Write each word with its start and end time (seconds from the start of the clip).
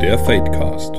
Der 0.00 0.18
Fadecast. 0.18 0.94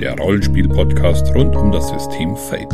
Der 0.00 0.16
Rollenspiel-Podcast 0.18 1.34
rund 1.34 1.54
um 1.54 1.70
das 1.70 1.90
System 1.90 2.34
Fate. 2.34 2.72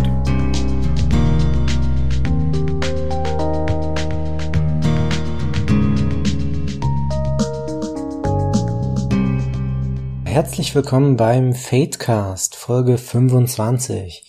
Herzlich 10.25 10.77
willkommen 10.77 11.17
beim 11.17 11.53
Fatecast, 11.53 12.55
Folge 12.55 12.99
25. 12.99 14.23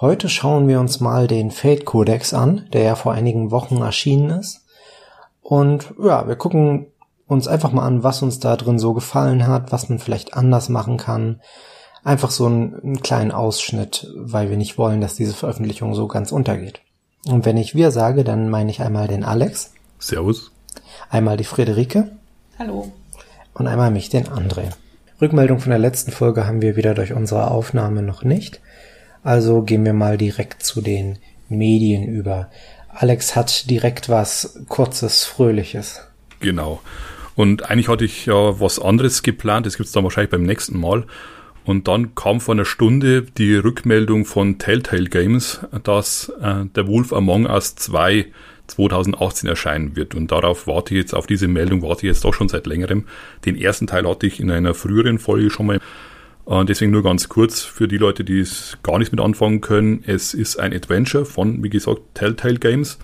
Heute 0.00 0.28
schauen 0.28 0.68
wir 0.68 0.78
uns 0.78 1.00
mal 1.00 1.26
den 1.26 1.50
Fate 1.50 1.84
Codex 1.84 2.32
an, 2.32 2.68
der 2.72 2.82
ja 2.82 2.94
vor 2.94 3.14
einigen 3.14 3.50
Wochen 3.50 3.78
erschienen 3.78 4.38
ist. 4.38 4.64
Und 5.42 5.92
ja, 6.00 6.28
wir 6.28 6.36
gucken 6.36 6.92
uns 7.28 7.46
einfach 7.46 7.72
mal 7.72 7.86
an, 7.86 8.02
was 8.02 8.22
uns 8.22 8.40
da 8.40 8.56
drin 8.56 8.78
so 8.78 8.94
gefallen 8.94 9.46
hat, 9.46 9.70
was 9.70 9.88
man 9.88 9.98
vielleicht 9.98 10.34
anders 10.34 10.68
machen 10.68 10.96
kann. 10.96 11.40
Einfach 12.02 12.30
so 12.30 12.46
einen, 12.46 12.74
einen 12.80 13.02
kleinen 13.02 13.30
Ausschnitt, 13.30 14.08
weil 14.16 14.50
wir 14.50 14.56
nicht 14.56 14.78
wollen, 14.78 15.00
dass 15.00 15.14
diese 15.14 15.34
Veröffentlichung 15.34 15.94
so 15.94 16.08
ganz 16.08 16.32
untergeht. 16.32 16.80
Und 17.26 17.44
wenn 17.44 17.58
ich 17.58 17.74
wir 17.74 17.90
sage, 17.90 18.24
dann 18.24 18.48
meine 18.48 18.70
ich 18.70 18.80
einmal 18.80 19.08
den 19.08 19.24
Alex. 19.24 19.72
Servus. 19.98 20.50
Einmal 21.10 21.36
die 21.36 21.44
Friederike. 21.44 22.10
Hallo. 22.58 22.92
Und 23.52 23.66
einmal 23.66 23.90
mich, 23.90 24.08
den 24.08 24.26
André. 24.26 24.70
Rückmeldung 25.20 25.58
von 25.58 25.70
der 25.70 25.80
letzten 25.80 26.12
Folge 26.12 26.46
haben 26.46 26.62
wir 26.62 26.76
wieder 26.76 26.94
durch 26.94 27.12
unsere 27.12 27.50
Aufnahme 27.50 28.02
noch 28.02 28.22
nicht. 28.22 28.60
Also 29.22 29.62
gehen 29.62 29.84
wir 29.84 29.92
mal 29.92 30.16
direkt 30.16 30.62
zu 30.62 30.80
den 30.80 31.18
Medien 31.48 32.04
über. 32.04 32.50
Alex 32.88 33.36
hat 33.36 33.68
direkt 33.68 34.08
was 34.08 34.60
kurzes, 34.68 35.24
fröhliches. 35.24 36.00
Genau. 36.40 36.80
Und 37.38 37.70
eigentlich 37.70 37.86
hatte 37.86 38.04
ich 38.04 38.26
ja 38.26 38.58
was 38.58 38.80
anderes 38.80 39.22
geplant, 39.22 39.64
das 39.64 39.76
gibt's 39.76 39.92
dann 39.92 40.02
wahrscheinlich 40.02 40.32
beim 40.32 40.42
nächsten 40.42 40.76
Mal. 40.76 41.04
Und 41.64 41.86
dann 41.86 42.16
kam 42.16 42.40
vor 42.40 42.56
einer 42.56 42.64
Stunde 42.64 43.22
die 43.22 43.54
Rückmeldung 43.54 44.24
von 44.24 44.58
Telltale 44.58 45.04
Games, 45.04 45.60
dass 45.84 46.32
äh, 46.42 46.64
der 46.74 46.88
Wolf 46.88 47.12
Among 47.12 47.46
Us 47.46 47.76
2 47.76 48.26
2018 48.66 49.48
erscheinen 49.48 49.94
wird. 49.94 50.16
Und 50.16 50.32
darauf 50.32 50.66
warte 50.66 50.94
ich 50.94 51.02
jetzt, 51.02 51.14
auf 51.14 51.28
diese 51.28 51.46
Meldung 51.46 51.80
warte 51.82 52.08
ich 52.08 52.12
jetzt 52.12 52.24
doch 52.24 52.34
schon 52.34 52.48
seit 52.48 52.66
längerem. 52.66 53.04
Den 53.44 53.54
ersten 53.54 53.86
Teil 53.86 54.08
hatte 54.08 54.26
ich 54.26 54.40
in 54.40 54.50
einer 54.50 54.74
früheren 54.74 55.20
Folge 55.20 55.48
schon 55.48 55.66
mal. 55.66 55.80
Äh, 56.48 56.64
deswegen 56.64 56.90
nur 56.90 57.04
ganz 57.04 57.28
kurz 57.28 57.60
für 57.60 57.86
die 57.86 57.98
Leute, 57.98 58.24
die 58.24 58.40
es 58.40 58.78
gar 58.82 58.98
nicht 58.98 59.12
mit 59.12 59.20
anfangen 59.20 59.60
können. 59.60 60.02
Es 60.04 60.34
ist 60.34 60.58
ein 60.58 60.74
Adventure 60.74 61.24
von, 61.24 61.62
wie 61.62 61.70
gesagt, 61.70 62.00
Telltale 62.14 62.58
Games. 62.58 62.98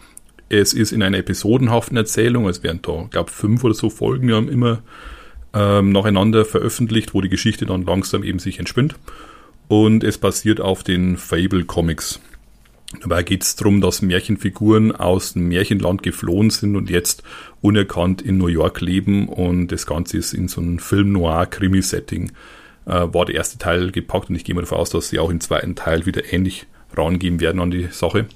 Es 0.54 0.72
ist 0.72 0.92
in 0.92 1.02
einer 1.02 1.18
episodenhaften 1.18 1.96
Erzählung, 1.96 2.48
es 2.48 2.62
werden 2.62 2.78
da, 2.80 3.08
glaube 3.10 3.32
fünf 3.32 3.64
oder 3.64 3.74
so 3.74 3.90
Folgen 3.90 4.28
ja 4.28 4.38
immer 4.38 4.82
ähm, 5.52 5.90
nacheinander 5.90 6.44
veröffentlicht, 6.44 7.12
wo 7.12 7.20
die 7.20 7.28
Geschichte 7.28 7.66
dann 7.66 7.84
langsam 7.84 8.22
eben 8.22 8.38
sich 8.38 8.60
entspinnt. 8.60 8.94
Und 9.66 10.04
es 10.04 10.16
basiert 10.16 10.60
auf 10.60 10.84
den 10.84 11.16
Fable 11.16 11.64
Comics. 11.64 12.20
Dabei 13.00 13.24
geht 13.24 13.42
es 13.42 13.56
darum, 13.56 13.80
dass 13.80 14.00
Märchenfiguren 14.00 14.94
aus 14.94 15.32
dem 15.32 15.48
Märchenland 15.48 16.04
geflohen 16.04 16.50
sind 16.50 16.76
und 16.76 16.88
jetzt 16.88 17.24
unerkannt 17.60 18.22
in 18.22 18.38
New 18.38 18.46
York 18.46 18.80
leben 18.80 19.28
und 19.28 19.72
das 19.72 19.86
Ganze 19.86 20.18
ist 20.18 20.34
in 20.34 20.46
so 20.46 20.60
einem 20.60 20.78
Film-Noir-Krimi-Setting. 20.78 22.30
Äh, 22.86 22.90
war 23.12 23.24
der 23.24 23.34
erste 23.34 23.58
Teil 23.58 23.90
gepackt 23.90 24.30
und 24.30 24.36
ich 24.36 24.44
gehe 24.44 24.54
mal 24.54 24.60
davon 24.60 24.78
aus, 24.78 24.90
dass 24.90 25.08
sie 25.08 25.18
auch 25.18 25.30
im 25.30 25.40
zweiten 25.40 25.74
Teil 25.74 26.06
wieder 26.06 26.32
ähnlich 26.32 26.66
rangehen 26.96 27.40
werden 27.40 27.60
an 27.60 27.72
die 27.72 27.88
Sache. 27.90 28.26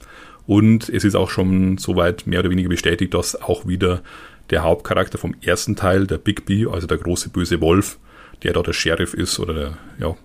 Und 0.49 0.89
es 0.89 1.05
ist 1.05 1.15
auch 1.15 1.29
schon 1.29 1.77
soweit 1.77 2.27
mehr 2.27 2.41
oder 2.41 2.49
weniger 2.49 2.71
bestätigt, 2.71 3.13
dass 3.13 3.37
auch 3.41 3.67
wieder 3.67 4.01
der 4.49 4.63
Hauptcharakter 4.63 5.19
vom 5.19 5.35
ersten 5.43 5.77
Teil, 5.77 6.07
der 6.07 6.17
Big 6.17 6.47
B, 6.47 6.65
also 6.65 6.87
der 6.87 6.97
große 6.97 7.29
böse 7.29 7.61
Wolf, 7.61 7.99
der 8.43 8.55
da 8.55 8.63
der 8.63 8.73
Sheriff 8.73 9.13
ist 9.13 9.39
oder 9.39 9.53
der, 9.53 9.79
ja, 10.01 10.17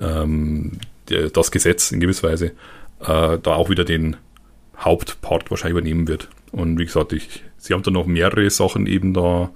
ähm, 0.00 0.78
der, 1.08 1.30
das 1.30 1.50
Gesetz 1.50 1.90
in 1.90 1.98
gewisser 1.98 2.28
Weise, 2.28 2.52
äh, 3.00 3.38
da 3.42 3.54
auch 3.54 3.68
wieder 3.68 3.84
den 3.84 4.16
Hauptpart 4.78 5.50
wahrscheinlich 5.50 5.76
übernehmen 5.76 6.06
wird. 6.06 6.28
Und 6.52 6.78
wie 6.78 6.84
gesagt, 6.84 7.12
ich, 7.12 7.42
sie 7.56 7.74
haben 7.74 7.82
da 7.82 7.90
noch 7.90 8.06
mehrere 8.06 8.48
Sachen 8.50 8.86
eben 8.86 9.12
da 9.12 9.50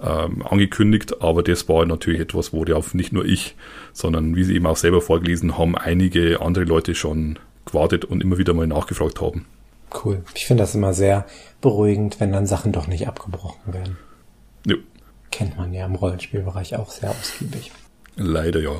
ähm, 0.00 0.46
angekündigt, 0.46 1.20
aber 1.20 1.42
das 1.42 1.68
war 1.68 1.84
natürlich 1.84 2.20
etwas, 2.20 2.52
wo 2.52 2.64
ja 2.64 2.80
nicht 2.92 3.12
nur 3.12 3.24
ich, 3.24 3.56
sondern 3.92 4.36
wie 4.36 4.44
sie 4.44 4.54
eben 4.54 4.66
auch 4.66 4.76
selber 4.76 5.00
vorgelesen 5.00 5.58
haben, 5.58 5.76
einige 5.76 6.40
andere 6.40 6.62
Leute 6.62 6.94
schon 6.94 7.40
gewartet 7.72 8.04
und 8.04 8.22
immer 8.22 8.38
wieder 8.38 8.54
mal 8.54 8.66
nachgefragt 8.66 9.20
haben. 9.20 9.46
Cool. 10.04 10.22
Ich 10.34 10.46
finde 10.46 10.62
das 10.62 10.74
immer 10.74 10.94
sehr 10.94 11.26
beruhigend, 11.60 12.20
wenn 12.20 12.32
dann 12.32 12.46
Sachen 12.46 12.72
doch 12.72 12.86
nicht 12.86 13.08
abgebrochen 13.08 13.72
werden. 13.72 13.98
Ja. 14.66 14.76
Kennt 15.30 15.56
man 15.56 15.72
ja 15.72 15.86
im 15.86 15.94
Rollenspielbereich 15.94 16.76
auch 16.76 16.90
sehr 16.90 17.10
ausgiebig. 17.10 17.72
Leider 18.16 18.60
ja. 18.60 18.72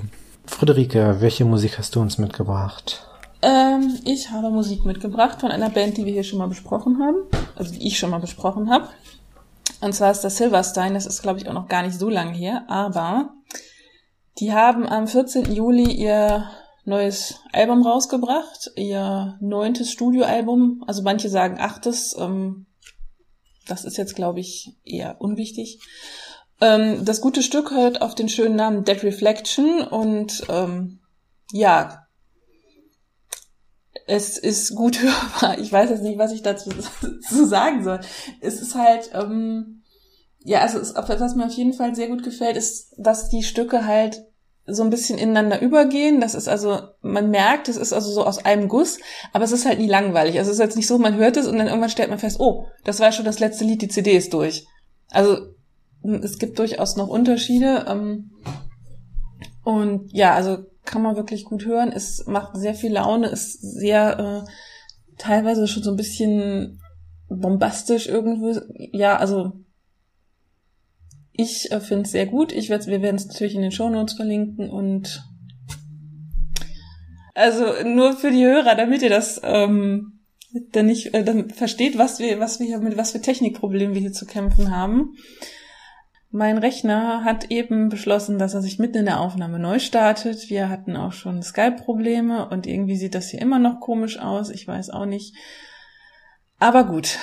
Friederike, 0.47 1.17
welche 1.21 1.45
Musik 1.45 1.79
hast 1.79 1.95
du 1.95 2.01
uns 2.01 2.19
mitgebracht? 2.19 3.07
Ähm, 3.43 3.99
ich 4.05 4.31
habe 4.31 4.51
Musik 4.51 4.85
mitgebracht 4.85 5.41
von 5.41 5.51
einer 5.51 5.71
Band, 5.71 5.97
die 5.97 6.05
wir 6.05 6.13
hier 6.13 6.25
schon 6.25 6.39
mal 6.39 6.49
besprochen 6.49 6.99
haben. 7.01 7.17
Also 7.57 7.73
die 7.73 7.87
ich 7.87 7.99
schon 7.99 8.11
mal 8.11 8.21
besprochen 8.21 8.71
habe. 8.71 8.89
Und 9.81 9.95
zwar 9.95 10.11
ist 10.11 10.21
das 10.21 10.37
Silverstein. 10.37 10.95
Das 10.95 11.07
ist, 11.07 11.23
glaube 11.23 11.41
ich, 11.41 11.49
auch 11.49 11.55
noch 11.55 11.69
gar 11.69 11.83
nicht 11.83 11.99
so 11.99 12.09
lange 12.09 12.33
her. 12.33 12.65
Aber 12.69 13.31
die 14.39 14.53
haben 14.53 14.87
am 14.87 15.07
14. 15.09 15.53
Juli 15.53 15.91
ihr 15.91 16.47
neues 16.85 17.41
Album 17.53 17.87
rausgebracht, 17.87 18.73
ihr 18.77 19.37
neuntes 19.41 19.91
Studioalbum, 19.91 20.85
also 20.87 21.03
manche 21.03 21.29
sagen 21.29 21.59
achtes, 21.61 22.17
ähm, 22.19 22.67
das 23.67 23.85
ist 23.85 23.97
jetzt, 23.97 24.17
glaube 24.17 24.41
ich, 24.41 24.77
eher 24.85 25.21
unwichtig. 25.21 25.79
Ähm, 26.61 27.05
das 27.05 27.21
gute 27.21 27.43
Stück 27.43 27.71
hört 27.71 28.03
auf 28.03 28.15
den 28.15 28.29
schönen 28.29 28.57
Namen 28.57 28.85
Dead 28.85 29.03
Reflection 29.03 29.83
und 29.83 30.45
ähm, 30.49 31.01
ja, 31.53 32.07
es 34.07 34.39
ist 34.39 34.75
gut 34.75 35.01
hörbar. 35.03 35.59
Ich 35.59 35.73
weiß 35.73 35.91
jetzt 35.91 36.03
nicht, 36.03 36.19
was 36.19 36.33
ich 36.33 36.43
dazu 36.43 36.71
zu 37.29 37.47
sagen 37.47 37.85
soll. 37.85 38.01
Es 38.41 38.61
ist 38.61 38.75
halt, 38.75 39.11
ähm, 39.15 39.83
ja, 40.45 40.61
also 40.61 40.79
es, 40.79 40.95
was 40.95 41.35
mir 41.37 41.47
auf 41.47 41.53
jeden 41.53 41.73
Fall 41.73 41.95
sehr 41.95 42.09
gut 42.09 42.25
gefällt, 42.25 42.57
ist, 42.57 42.95
dass 42.99 43.29
die 43.29 43.45
Stücke 43.45 43.87
halt 43.87 44.25
so 44.67 44.83
ein 44.83 44.91
bisschen 44.91 45.19
ineinander 45.19 45.61
übergehen. 45.61 46.21
Das 46.21 46.35
ist 46.35 46.49
also, 46.49 46.81
man 47.01 47.31
merkt, 47.31 47.69
es 47.69 47.77
ist 47.77 47.93
also 47.93 48.11
so 48.11 48.25
aus 48.25 48.45
einem 48.45 48.69
Guss, 48.69 48.99
aber 49.33 49.45
es 49.45 49.53
ist 49.53 49.67
halt 49.67 49.79
nie 49.79 49.89
langweilig. 49.89 50.39
Also 50.39 50.51
es 50.51 50.57
ist 50.59 50.63
jetzt 50.63 50.77
nicht 50.77 50.87
so, 50.87 50.99
man 50.99 51.17
hört 51.17 51.37
es 51.37 51.47
und 51.47 51.59
dann 51.59 51.67
irgendwann 51.67 51.91
stellt 51.91 52.11
man 52.11 52.19
fest, 52.19 52.39
oh, 52.41 52.67
das 52.85 53.01
war 53.01 53.13
schon 53.13 53.25
das 53.25 53.41
letzte 53.41 53.65
Lied, 53.65 53.83
die 53.83 53.89
CD 53.89 54.17
ist 54.17 54.33
durch. 54.33 54.67
Also 55.11 55.39
es 56.23 56.39
gibt 56.39 56.59
durchaus 56.59 56.97
noch 56.97 57.09
Unterschiede. 57.09 57.87
Ähm, 57.89 58.31
und 59.65 60.13
ja, 60.13 60.35
also 60.35 60.59
kann 60.85 61.03
man 61.03 61.17
wirklich 61.17 61.45
gut 61.45 61.65
hören. 61.65 61.93
Es 61.93 62.27
macht 62.27 62.57
sehr 62.57 62.75
viel 62.75 62.93
Laune, 62.93 63.29
ist 63.29 63.61
sehr 63.61 64.19
äh, 64.19 64.51
teilweise 65.19 65.69
schon 65.69 65.83
so 65.83 65.91
ein 65.91 65.97
bisschen 65.97 66.81
bombastisch 67.29 68.09
irgendwo. 68.09 68.61
Ja, 68.93 69.17
also 69.17 69.53
ich 71.33 71.73
äh, 71.73 71.81
finde 71.81 72.05
es 72.05 72.13
sehr 72.13 72.27
gut. 72.27 72.53
Ich 72.53 72.69
werd, 72.69 72.87
wir 72.87 73.03
werden 73.03 73.17
es 73.17 73.27
natürlich 73.27 73.55
in 73.55 73.63
den 73.63 73.73
Show 73.73 73.89
Notes 73.89 74.15
verlinken 74.15 74.71
und 74.71 75.25
also 77.35 77.65
nur 77.85 78.13
für 78.13 78.31
die 78.31 78.45
Hörer, 78.45 78.75
damit 78.75 79.03
ihr 79.03 79.09
das 79.09 79.41
ähm, 79.43 80.21
dann 80.73 80.87
nicht 80.87 81.15
äh, 81.15 81.25
dann 81.25 81.49
versteht, 81.49 81.97
was 81.97 82.19
wir 82.19 82.39
was 82.41 82.61
wir 82.61 82.67
hier 82.67 82.79
mit 82.79 82.97
was 82.97 83.13
für 83.13 83.23
Technikproblemen 83.23 83.95
wir 83.95 84.03
hier 84.03 84.13
zu 84.13 84.27
kämpfen 84.27 84.77
haben. 84.77 85.17
Mein 86.35 86.57
Rechner 86.57 87.25
hat 87.25 87.51
eben 87.51 87.91
beschlossen, 87.91 88.39
dass 88.39 88.55
er 88.55 88.63
sich 88.63 88.79
mitten 88.79 88.99
in 88.99 89.05
der 89.05 89.21
Aufnahme 89.21 89.59
neu 89.59 89.79
startet. 89.79 90.49
Wir 90.49 90.71
hatten 90.71 90.97
auch 90.97 91.13
schon 91.13 91.43
Skype-Probleme 91.43 92.49
und 92.49 92.67
irgendwie 92.67 92.97
sieht 92.97 93.15
das 93.15 93.29
hier 93.29 93.43
immer 93.43 93.59
noch 93.59 93.81
komisch 93.81 94.19
aus. 94.19 94.49
Ich 94.49 94.67
weiß 94.67 94.89
auch 94.91 95.05
nicht. 95.05 95.35
Aber 96.59 96.85
gut, 96.85 97.19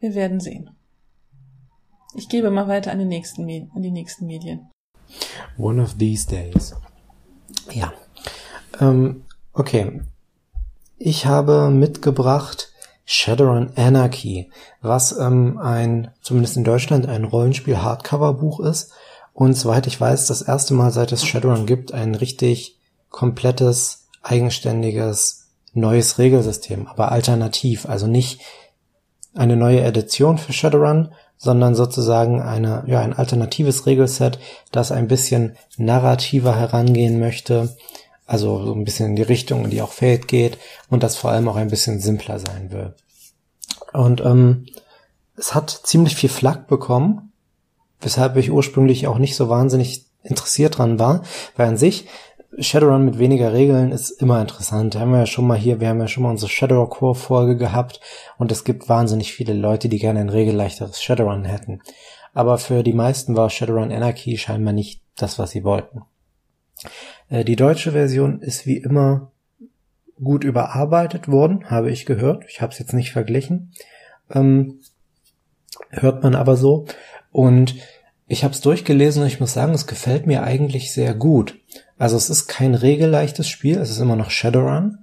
wir 0.00 0.14
werden 0.14 0.40
sehen. 0.40 0.77
Ich 2.18 2.28
gebe 2.28 2.50
mal 2.50 2.66
weiter 2.66 2.90
an, 2.90 2.98
den 2.98 3.06
nächsten, 3.06 3.42
an 3.44 3.80
die 3.80 3.92
nächsten 3.92 4.26
Medien. 4.26 4.68
One 5.56 5.80
of 5.80 5.98
these 5.98 6.26
days. 6.26 6.74
Ja. 7.70 7.92
Ähm, 8.80 9.22
okay. 9.52 10.02
Ich 10.96 11.26
habe 11.26 11.70
mitgebracht 11.70 12.72
Shadowrun 13.04 13.70
Anarchy, 13.76 14.50
was 14.82 15.16
ähm, 15.16 15.58
ein, 15.58 16.10
zumindest 16.20 16.56
in 16.56 16.64
Deutschland, 16.64 17.06
ein 17.06 17.22
Rollenspiel-Hardcover-Buch 17.22 18.58
ist. 18.60 18.92
Und 19.32 19.54
soweit 19.54 19.86
ich 19.86 20.00
weiß, 20.00 20.26
das 20.26 20.42
erste 20.42 20.74
Mal, 20.74 20.90
seit 20.90 21.12
es 21.12 21.24
Shadowrun 21.24 21.66
gibt, 21.66 21.94
ein 21.94 22.16
richtig 22.16 22.80
komplettes, 23.10 24.08
eigenständiges, 24.22 25.50
neues 25.72 26.18
Regelsystem, 26.18 26.88
aber 26.88 27.12
alternativ. 27.12 27.88
Also 27.88 28.08
nicht 28.08 28.40
eine 29.34 29.56
neue 29.56 29.82
Edition 29.82 30.36
für 30.36 30.52
Shadowrun, 30.52 31.12
sondern 31.38 31.74
sozusagen 31.74 32.42
eine, 32.42 32.84
ja, 32.86 33.00
ein 33.00 33.14
alternatives 33.14 33.86
Regelset, 33.86 34.38
das 34.72 34.92
ein 34.92 35.08
bisschen 35.08 35.56
narrativer 35.76 36.56
herangehen 36.56 37.18
möchte, 37.18 37.76
also 38.26 38.64
so 38.64 38.74
ein 38.74 38.84
bisschen 38.84 39.10
in 39.10 39.16
die 39.16 39.22
Richtung, 39.22 39.64
in 39.64 39.70
die 39.70 39.80
auch 39.80 39.92
Fate 39.92 40.28
geht 40.28 40.58
und 40.90 41.02
das 41.02 41.16
vor 41.16 41.30
allem 41.30 41.48
auch 41.48 41.56
ein 41.56 41.70
bisschen 41.70 42.00
simpler 42.00 42.38
sein 42.38 42.70
will. 42.70 42.94
Und 43.92 44.20
ähm, 44.20 44.66
es 45.36 45.54
hat 45.54 45.70
ziemlich 45.70 46.16
viel 46.16 46.28
Flack 46.28 46.66
bekommen 46.66 47.28
weshalb 48.00 48.36
ich 48.36 48.50
ursprünglich 48.50 49.06
auch 49.06 49.18
nicht 49.18 49.36
so 49.36 49.48
wahnsinnig 49.48 50.06
interessiert 50.22 50.78
dran 50.78 50.98
war, 50.98 51.22
weil 51.56 51.68
an 51.68 51.76
sich 51.76 52.06
Shadowrun 52.56 53.04
mit 53.04 53.18
weniger 53.18 53.52
Regeln 53.52 53.92
ist 53.92 54.10
immer 54.10 54.40
interessant. 54.40 54.96
Haben 54.96 55.12
wir 55.12 55.20
ja 55.20 55.26
schon 55.26 55.46
mal 55.46 55.58
hier, 55.58 55.80
wir 55.80 55.88
haben 55.88 56.00
ja 56.00 56.08
schon 56.08 56.22
mal 56.22 56.30
unsere 56.30 56.50
Shadow 56.50 56.86
Core 56.86 57.14
Folge 57.14 57.56
gehabt 57.56 58.00
und 58.38 58.50
es 58.50 58.64
gibt 58.64 58.88
wahnsinnig 58.88 59.32
viele 59.32 59.52
Leute, 59.52 59.88
die 59.88 59.98
gerne 59.98 60.20
ein 60.20 60.30
regelleichteres 60.30 61.02
Shadowrun 61.02 61.44
hätten. 61.44 61.82
Aber 62.32 62.58
für 62.58 62.82
die 62.82 62.94
meisten 62.94 63.36
war 63.36 63.50
Shadowrun 63.50 63.92
Anarchy 63.92 64.38
scheinbar 64.38 64.72
nicht 64.72 65.02
das, 65.16 65.38
was 65.38 65.50
sie 65.50 65.64
wollten. 65.64 66.02
Äh, 67.28 67.44
die 67.44 67.56
deutsche 67.56 67.92
Version 67.92 68.40
ist 68.40 68.66
wie 68.66 68.78
immer 68.78 69.30
gut 70.22 70.42
überarbeitet 70.42 71.28
worden, 71.28 71.70
habe 71.70 71.90
ich 71.90 72.06
gehört. 72.06 72.44
Ich 72.48 72.60
habe 72.60 72.72
es 72.72 72.78
jetzt 72.78 72.92
nicht 72.92 73.12
verglichen. 73.12 73.72
Ähm, 74.30 74.80
hört 75.90 76.22
man 76.22 76.34
aber 76.34 76.56
so. 76.56 76.86
Und 77.30 77.76
ich 78.26 78.42
habe 78.42 78.54
es 78.54 78.60
durchgelesen 78.60 79.22
und 79.22 79.28
ich 79.28 79.40
muss 79.40 79.52
sagen, 79.52 79.74
es 79.74 79.86
gefällt 79.86 80.26
mir 80.26 80.42
eigentlich 80.42 80.92
sehr 80.92 81.14
gut. 81.14 81.57
Also 81.98 82.16
es 82.16 82.30
ist 82.30 82.46
kein 82.46 82.74
regelleichtes 82.74 83.48
Spiel, 83.48 83.78
es 83.78 83.90
ist 83.90 83.98
immer 83.98 84.16
noch 84.16 84.30
Shadowrun, 84.30 84.98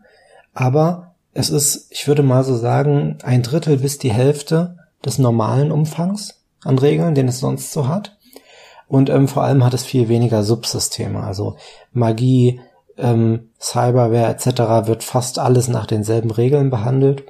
aber 0.53 1.15
es 1.33 1.49
ist, 1.49 1.87
ich 1.91 2.07
würde 2.07 2.23
mal 2.23 2.43
so 2.43 2.55
sagen, 2.55 3.17
ein 3.23 3.43
Drittel 3.43 3.77
bis 3.77 3.97
die 3.97 4.13
Hälfte 4.13 4.77
des 5.03 5.19
normalen 5.19 5.71
Umfangs 5.71 6.41
an 6.63 6.79
Regeln, 6.79 7.13
den 7.13 7.27
es 7.27 7.39
sonst 7.39 7.73
so 7.73 7.87
hat. 7.87 8.17
Und 8.87 9.09
ähm, 9.09 9.27
vor 9.27 9.43
allem 9.43 9.63
hat 9.63 9.73
es 9.73 9.83
viel 9.83 10.07
weniger 10.07 10.43
Subsysteme, 10.43 11.21
also 11.21 11.57
Magie, 11.91 12.61
ähm, 12.97 13.49
Cyberware 13.59 14.27
etc. 14.27 14.87
wird 14.87 15.03
fast 15.03 15.39
alles 15.39 15.67
nach 15.67 15.85
denselben 15.85 16.31
Regeln 16.31 16.69
behandelt, 16.69 17.23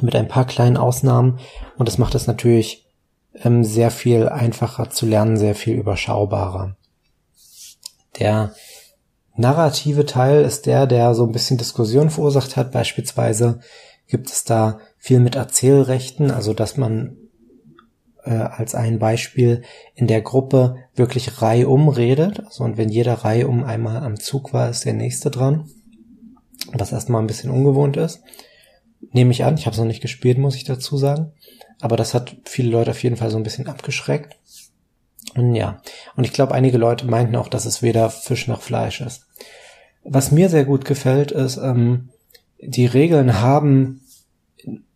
mit 0.00 0.14
ein 0.14 0.28
paar 0.28 0.44
kleinen 0.44 0.76
Ausnahmen. 0.76 1.40
Und 1.76 1.88
das 1.88 1.98
macht 1.98 2.14
es 2.14 2.26
natürlich 2.26 2.86
ähm, 3.42 3.64
sehr 3.64 3.90
viel 3.90 4.28
einfacher 4.28 4.90
zu 4.90 5.06
lernen, 5.06 5.36
sehr 5.36 5.54
viel 5.54 5.74
überschaubarer. 5.74 6.76
Der 8.20 8.54
narrative 9.34 10.06
Teil 10.06 10.44
ist 10.44 10.66
der, 10.66 10.86
der 10.86 11.14
so 11.14 11.24
ein 11.24 11.32
bisschen 11.32 11.58
Diskussion 11.58 12.10
verursacht 12.10 12.56
hat. 12.56 12.72
Beispielsweise 12.72 13.60
gibt 14.06 14.28
es 14.30 14.44
da 14.44 14.78
viel 14.98 15.20
mit 15.20 15.34
Erzählrechten, 15.34 16.30
also 16.30 16.52
dass 16.52 16.76
man 16.76 17.16
äh, 18.24 18.32
als 18.32 18.74
ein 18.74 18.98
Beispiel 18.98 19.62
in 19.94 20.06
der 20.06 20.20
Gruppe 20.20 20.76
wirklich 20.94 21.40
reihum 21.40 21.88
redet. 21.88 22.40
Also 22.44 22.64
und 22.64 22.76
wenn 22.76 22.90
jeder 22.90 23.14
reihum 23.14 23.64
einmal 23.64 24.02
am 24.02 24.18
Zug 24.18 24.52
war, 24.52 24.68
ist 24.68 24.84
der 24.84 24.94
nächste 24.94 25.30
dran. 25.30 25.68
Was 26.72 26.92
erstmal 26.92 27.22
ein 27.22 27.26
bisschen 27.26 27.50
ungewohnt 27.50 27.96
ist. 27.96 28.20
Nehme 29.12 29.30
ich 29.30 29.44
an, 29.44 29.56
ich 29.56 29.64
habe 29.64 29.72
es 29.72 29.78
noch 29.78 29.86
nicht 29.86 30.02
gespielt, 30.02 30.36
muss 30.36 30.56
ich 30.56 30.64
dazu 30.64 30.98
sagen. 30.98 31.32
Aber 31.80 31.96
das 31.96 32.12
hat 32.12 32.36
viele 32.44 32.70
Leute 32.70 32.90
auf 32.90 33.02
jeden 33.02 33.16
Fall 33.16 33.30
so 33.30 33.38
ein 33.38 33.42
bisschen 33.42 33.66
abgeschreckt. 33.66 34.36
Und 35.34 35.54
ja, 35.54 35.80
und 36.16 36.24
ich 36.24 36.32
glaube, 36.32 36.54
einige 36.54 36.78
Leute 36.78 37.06
meinten 37.06 37.36
auch, 37.36 37.48
dass 37.48 37.66
es 37.66 37.82
weder 37.82 38.10
Fisch 38.10 38.48
noch 38.48 38.62
Fleisch 38.62 39.00
ist. 39.00 39.26
Was 40.02 40.32
mir 40.32 40.48
sehr 40.48 40.64
gut 40.64 40.84
gefällt, 40.84 41.30
ist, 41.30 41.56
ähm, 41.58 42.08
die 42.60 42.86
Regeln 42.86 43.40
haben 43.40 44.02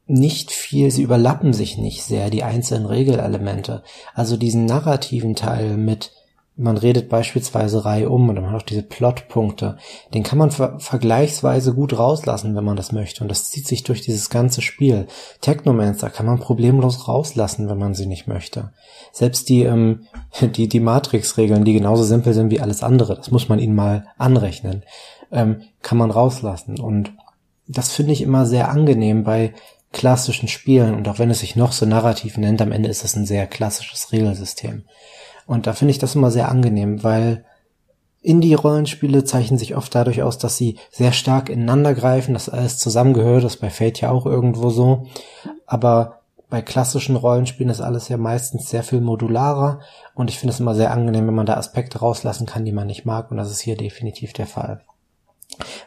nicht 0.07 0.51
viel, 0.51 0.91
sie 0.91 1.03
überlappen 1.03 1.53
sich 1.53 1.79
nicht 1.79 2.03
sehr, 2.03 2.31
die 2.31 2.43
einzelnen 2.43 2.87
Regelelemente. 2.87 3.83
Also 4.15 4.37
diesen 4.37 4.67
narrativen 4.67 5.35
Teil 5.35 5.77
mit 5.77 6.13
man 6.57 6.77
redet 6.77 7.09
beispielsweise 7.09 7.85
Reihe 7.85 8.09
um 8.09 8.29
und 8.29 8.37
man 8.37 8.51
hat 8.51 8.63
auch 8.63 8.67
diese 8.67 8.85
Plotpunkte. 8.85 9.77
Den 10.13 10.23
kann 10.23 10.39
man 10.39 10.53
ver 10.53 10.79
vergleichsweise 10.79 11.75
gut 11.75 11.99
rauslassen, 11.99 12.55
wenn 12.55 12.63
man 12.63 12.77
das 12.77 12.93
möchte. 12.93 13.25
Und 13.25 13.29
das 13.29 13.51
zieht 13.51 13.67
sich 13.67 13.83
durch 13.83 14.03
dieses 14.03 14.31
ganze 14.31 14.63
Spiel. 14.63 15.09
Technomancer 15.41 16.11
kann 16.11 16.27
man 16.27 16.39
problemlos 16.39 17.09
rauslassen, 17.09 17.69
wenn 17.69 17.79
man 17.79 17.95
sie 17.95 18.07
nicht 18.07 18.29
möchte. 18.29 18.73
Selbst 19.11 19.49
die, 19.49 19.65
ähm, 19.65 20.07
die, 20.41 20.69
die 20.69 20.81
Matrix-Regeln, 20.81 21.65
die 21.65 21.73
genauso 21.73 22.05
simpel 22.05 22.35
sind 22.35 22.51
wie 22.51 22.61
alles 22.61 22.85
andere, 22.85 23.17
das 23.17 23.33
muss 23.33 23.49
man 23.49 23.59
ihnen 23.59 23.75
mal 23.75 24.07
anrechnen, 24.17 24.85
ähm, 25.33 25.63
kann 25.83 25.99
man 25.99 26.13
rauslassen. 26.13 26.79
Und 26.79 27.15
das 27.67 27.91
finde 27.91 28.13
ich 28.13 28.23
immer 28.23 28.47
sehr 28.47 28.69
angenehm 28.69 29.25
bei 29.25 29.55
klassischen 29.91 30.49
Spielen. 30.49 30.95
Und 30.95 31.09
auch 31.09 31.19
wenn 31.19 31.31
es 31.31 31.41
sich 31.41 31.57
noch 31.57 31.73
so 31.73 31.85
narrativ 31.85 32.37
nennt, 32.37 32.63
am 32.63 32.71
Ende 32.71 32.89
ist 32.89 33.05
es 33.05 33.17
ein 33.17 33.27
sehr 33.27 33.49
klassisches 33.49 34.13
Regelsystem. 34.13 34.85
Und 35.47 35.67
da 35.67 35.73
finde 35.73 35.93
ich 35.93 35.99
das 35.99 36.15
immer 36.15 36.31
sehr 36.31 36.49
angenehm, 36.49 37.03
weil 37.03 37.45
Indie-Rollenspiele 38.23 39.25
zeichnen 39.25 39.59
sich 39.59 39.77
oft 39.77 39.95
dadurch 39.95 40.23
aus, 40.23 40.39
dass 40.39 40.57
sie 40.57 40.79
sehr 40.91 41.13
stark 41.13 41.51
ineinander 41.51 41.95
greifen, 41.95 42.33
dass 42.33 42.49
alles 42.49 42.79
zusammengehört, 42.79 43.45
das 43.45 43.59
bei 43.59 43.69
Fate 43.69 44.01
ja 44.01 44.11
auch 44.11 44.25
irgendwo 44.25 44.71
so. 44.71 45.07
Aber 45.67 46.21
bei 46.49 46.63
klassischen 46.63 47.17
Rollenspielen 47.17 47.71
ist 47.71 47.81
alles 47.81 48.09
ja 48.09 48.17
meistens 48.17 48.71
sehr 48.71 48.83
viel 48.83 49.01
modularer 49.01 49.81
und 50.15 50.31
ich 50.31 50.39
finde 50.39 50.53
es 50.53 50.61
immer 50.61 50.75
sehr 50.75 50.93
angenehm, 50.93 51.27
wenn 51.27 51.35
man 51.35 51.47
da 51.47 51.55
Aspekte 51.55 51.99
rauslassen 51.99 52.47
kann, 52.47 52.65
die 52.65 52.73
man 52.73 52.87
nicht 52.87 53.05
mag 53.05 53.31
und 53.31 53.37
das 53.37 53.51
ist 53.51 53.61
hier 53.61 53.77
definitiv 53.77 54.33
der 54.33 54.47
Fall. 54.47 54.81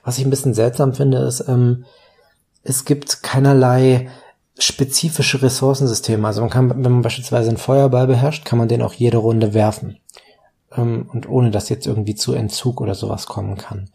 Was 0.03 0.17
ich 0.17 0.25
ein 0.25 0.29
bisschen 0.29 0.53
seltsam 0.53 0.93
finde, 0.93 1.19
ist, 1.19 1.47
ähm, 1.47 1.85
es 2.63 2.85
gibt 2.85 3.23
keinerlei 3.23 4.09
spezifische 4.59 5.41
Ressourcensysteme. 5.41 6.27
Also 6.27 6.41
man 6.41 6.49
kann, 6.49 6.69
wenn 6.69 6.91
man 6.91 7.01
beispielsweise 7.01 7.49
einen 7.49 7.57
Feuerball 7.57 8.07
beherrscht, 8.07 8.45
kann 8.45 8.59
man 8.59 8.67
den 8.67 8.81
auch 8.81 8.93
jede 8.93 9.17
Runde 9.17 9.53
werfen. 9.53 9.99
Ähm, 10.75 11.09
und 11.11 11.29
ohne 11.29 11.51
dass 11.51 11.69
jetzt 11.69 11.87
irgendwie 11.87 12.15
zu 12.15 12.33
Entzug 12.33 12.81
oder 12.81 12.95
sowas 12.95 13.27
kommen 13.27 13.57
kann. 13.57 13.89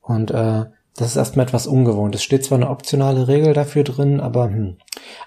Und 0.00 0.30
äh, 0.30 0.66
das 0.96 1.08
ist 1.08 1.16
erstmal 1.16 1.46
etwas 1.46 1.66
ungewohnt. 1.66 2.14
Es 2.14 2.22
steht 2.22 2.44
zwar 2.44 2.58
eine 2.58 2.68
optionale 2.68 3.28
Regel 3.28 3.54
dafür 3.54 3.84
drin, 3.84 4.20
aber 4.20 4.44
hm. 4.44 4.76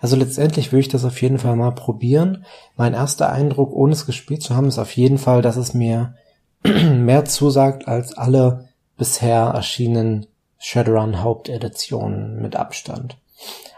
Also 0.02 0.16
letztendlich 0.16 0.72
würde 0.72 0.81
ich 0.81 0.90
das 0.90 1.06
auf 1.06 1.22
jeden 1.22 1.40
Fall 1.40 1.56
mal 1.56 1.72
probieren. 1.72 2.46
Mein 2.75 2.94
erster 2.94 3.31
Eindruck, 3.31 3.72
ohne 3.74 3.94
es 3.94 4.06
gespielt 4.06 4.44
zu 4.44 4.56
haben, 4.56 4.68
ist 4.68 4.80
auf 4.80 4.96
jeden 4.96 5.18
Fall, 5.18 5.42
dass 5.42 5.56
es 5.56 5.74
mir 5.74 6.16
mehr 6.64 7.25
zusagt 7.25 7.88
als 7.88 8.18
alle 8.18 8.70
bisher 8.98 9.52
erschienenen 9.54 10.28
Shadowrun 10.58 11.22
Haupteditionen 11.22 12.42
mit 12.42 12.56
Abstand. 12.56 13.18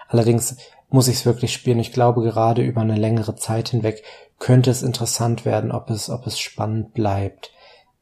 Allerdings 0.08 0.58
muss 0.90 1.08
ich 1.08 1.16
es 1.18 1.26
wirklich 1.26 1.54
spielen. 1.54 1.80
Ich 1.80 1.92
glaube, 1.92 2.22
gerade 2.22 2.62
über 2.62 2.82
eine 2.82 2.96
längere 2.96 3.36
Zeit 3.36 3.70
hinweg 3.70 4.04
könnte 4.40 4.72
es 4.72 4.84
interessant 4.84 5.46
werden, 5.46 5.72
ob 5.72 5.90
es, 5.90 6.10
ob 6.10 6.28
es 6.28 6.40
spannend 6.40 6.94
bleibt. 6.94 7.52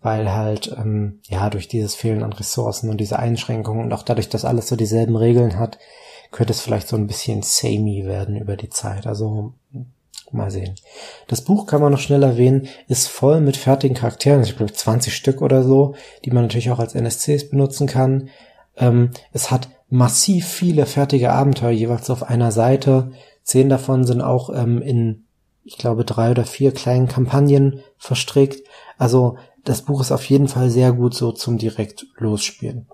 Weil 0.01 0.33
halt, 0.33 0.75
ähm, 0.77 1.21
ja, 1.27 1.49
durch 1.49 1.69
dieses 1.69 1.95
Fehlen 1.95 2.23
an 2.23 2.33
Ressourcen 2.33 2.89
und 2.89 2.97
diese 2.97 3.19
Einschränkungen 3.19 3.85
und 3.85 3.93
auch 3.93 4.03
dadurch, 4.03 4.27
dass 4.27 4.43
alles 4.43 4.67
so 4.67 4.75
dieselben 4.75 5.15
Regeln 5.15 5.57
hat, 5.57 5.79
könnte 6.31 6.51
es 6.51 6.59
vielleicht 6.59 6.89
so 6.89 6.97
ein 6.97 7.07
bisschen 7.07 7.41
samey 7.41 8.03
werden 8.05 8.35
über 8.35 8.57
die 8.57 8.69
Zeit. 8.69 9.07
Also 9.07 9.53
mal 10.33 10.51
sehen. 10.51 10.75
Das 11.27 11.41
Buch 11.41 11.67
kann 11.67 11.81
man 11.81 11.91
noch 11.91 11.99
schnell 11.99 12.23
erwähnen, 12.23 12.67
ist 12.87 13.07
voll 13.07 13.39
mit 13.39 13.57
fertigen 13.57 13.95
Charakteren, 13.95 14.43
ich 14.43 14.57
glaube 14.57 14.73
20 14.73 15.15
Stück 15.15 15.41
oder 15.41 15.63
so, 15.63 15.95
die 16.25 16.31
man 16.31 16.43
natürlich 16.43 16.71
auch 16.71 16.79
als 16.79 16.95
NSCs 16.95 17.49
benutzen 17.49 17.87
kann. 17.87 18.29
Ähm, 18.75 19.11
es 19.31 19.51
hat 19.51 19.69
massiv 19.93 20.47
viele 20.47 20.87
fertige 20.87 21.31
Abenteuer 21.31 21.69
jeweils 21.69 22.09
auf 22.09 22.23
einer 22.23 22.51
Seite. 22.51 23.11
Zehn 23.43 23.69
davon 23.69 24.05
sind 24.05 24.23
auch 24.23 24.49
ähm, 24.49 24.81
in, 24.81 25.25
ich 25.63 25.77
glaube, 25.77 26.03
drei 26.03 26.31
oder 26.31 26.45
vier 26.45 26.71
kleinen 26.71 27.07
Kampagnen 27.07 27.81
verstrickt. 27.99 28.67
Also 28.97 29.37
das 29.63 29.83
Buch 29.83 30.01
ist 30.01 30.11
auf 30.11 30.25
jeden 30.25 30.47
Fall 30.47 30.71
sehr 30.71 30.93
gut 30.93 31.13
so 31.13 31.31
zum 31.31 31.59
direkt 31.59 32.07
losspielen. 32.17 32.87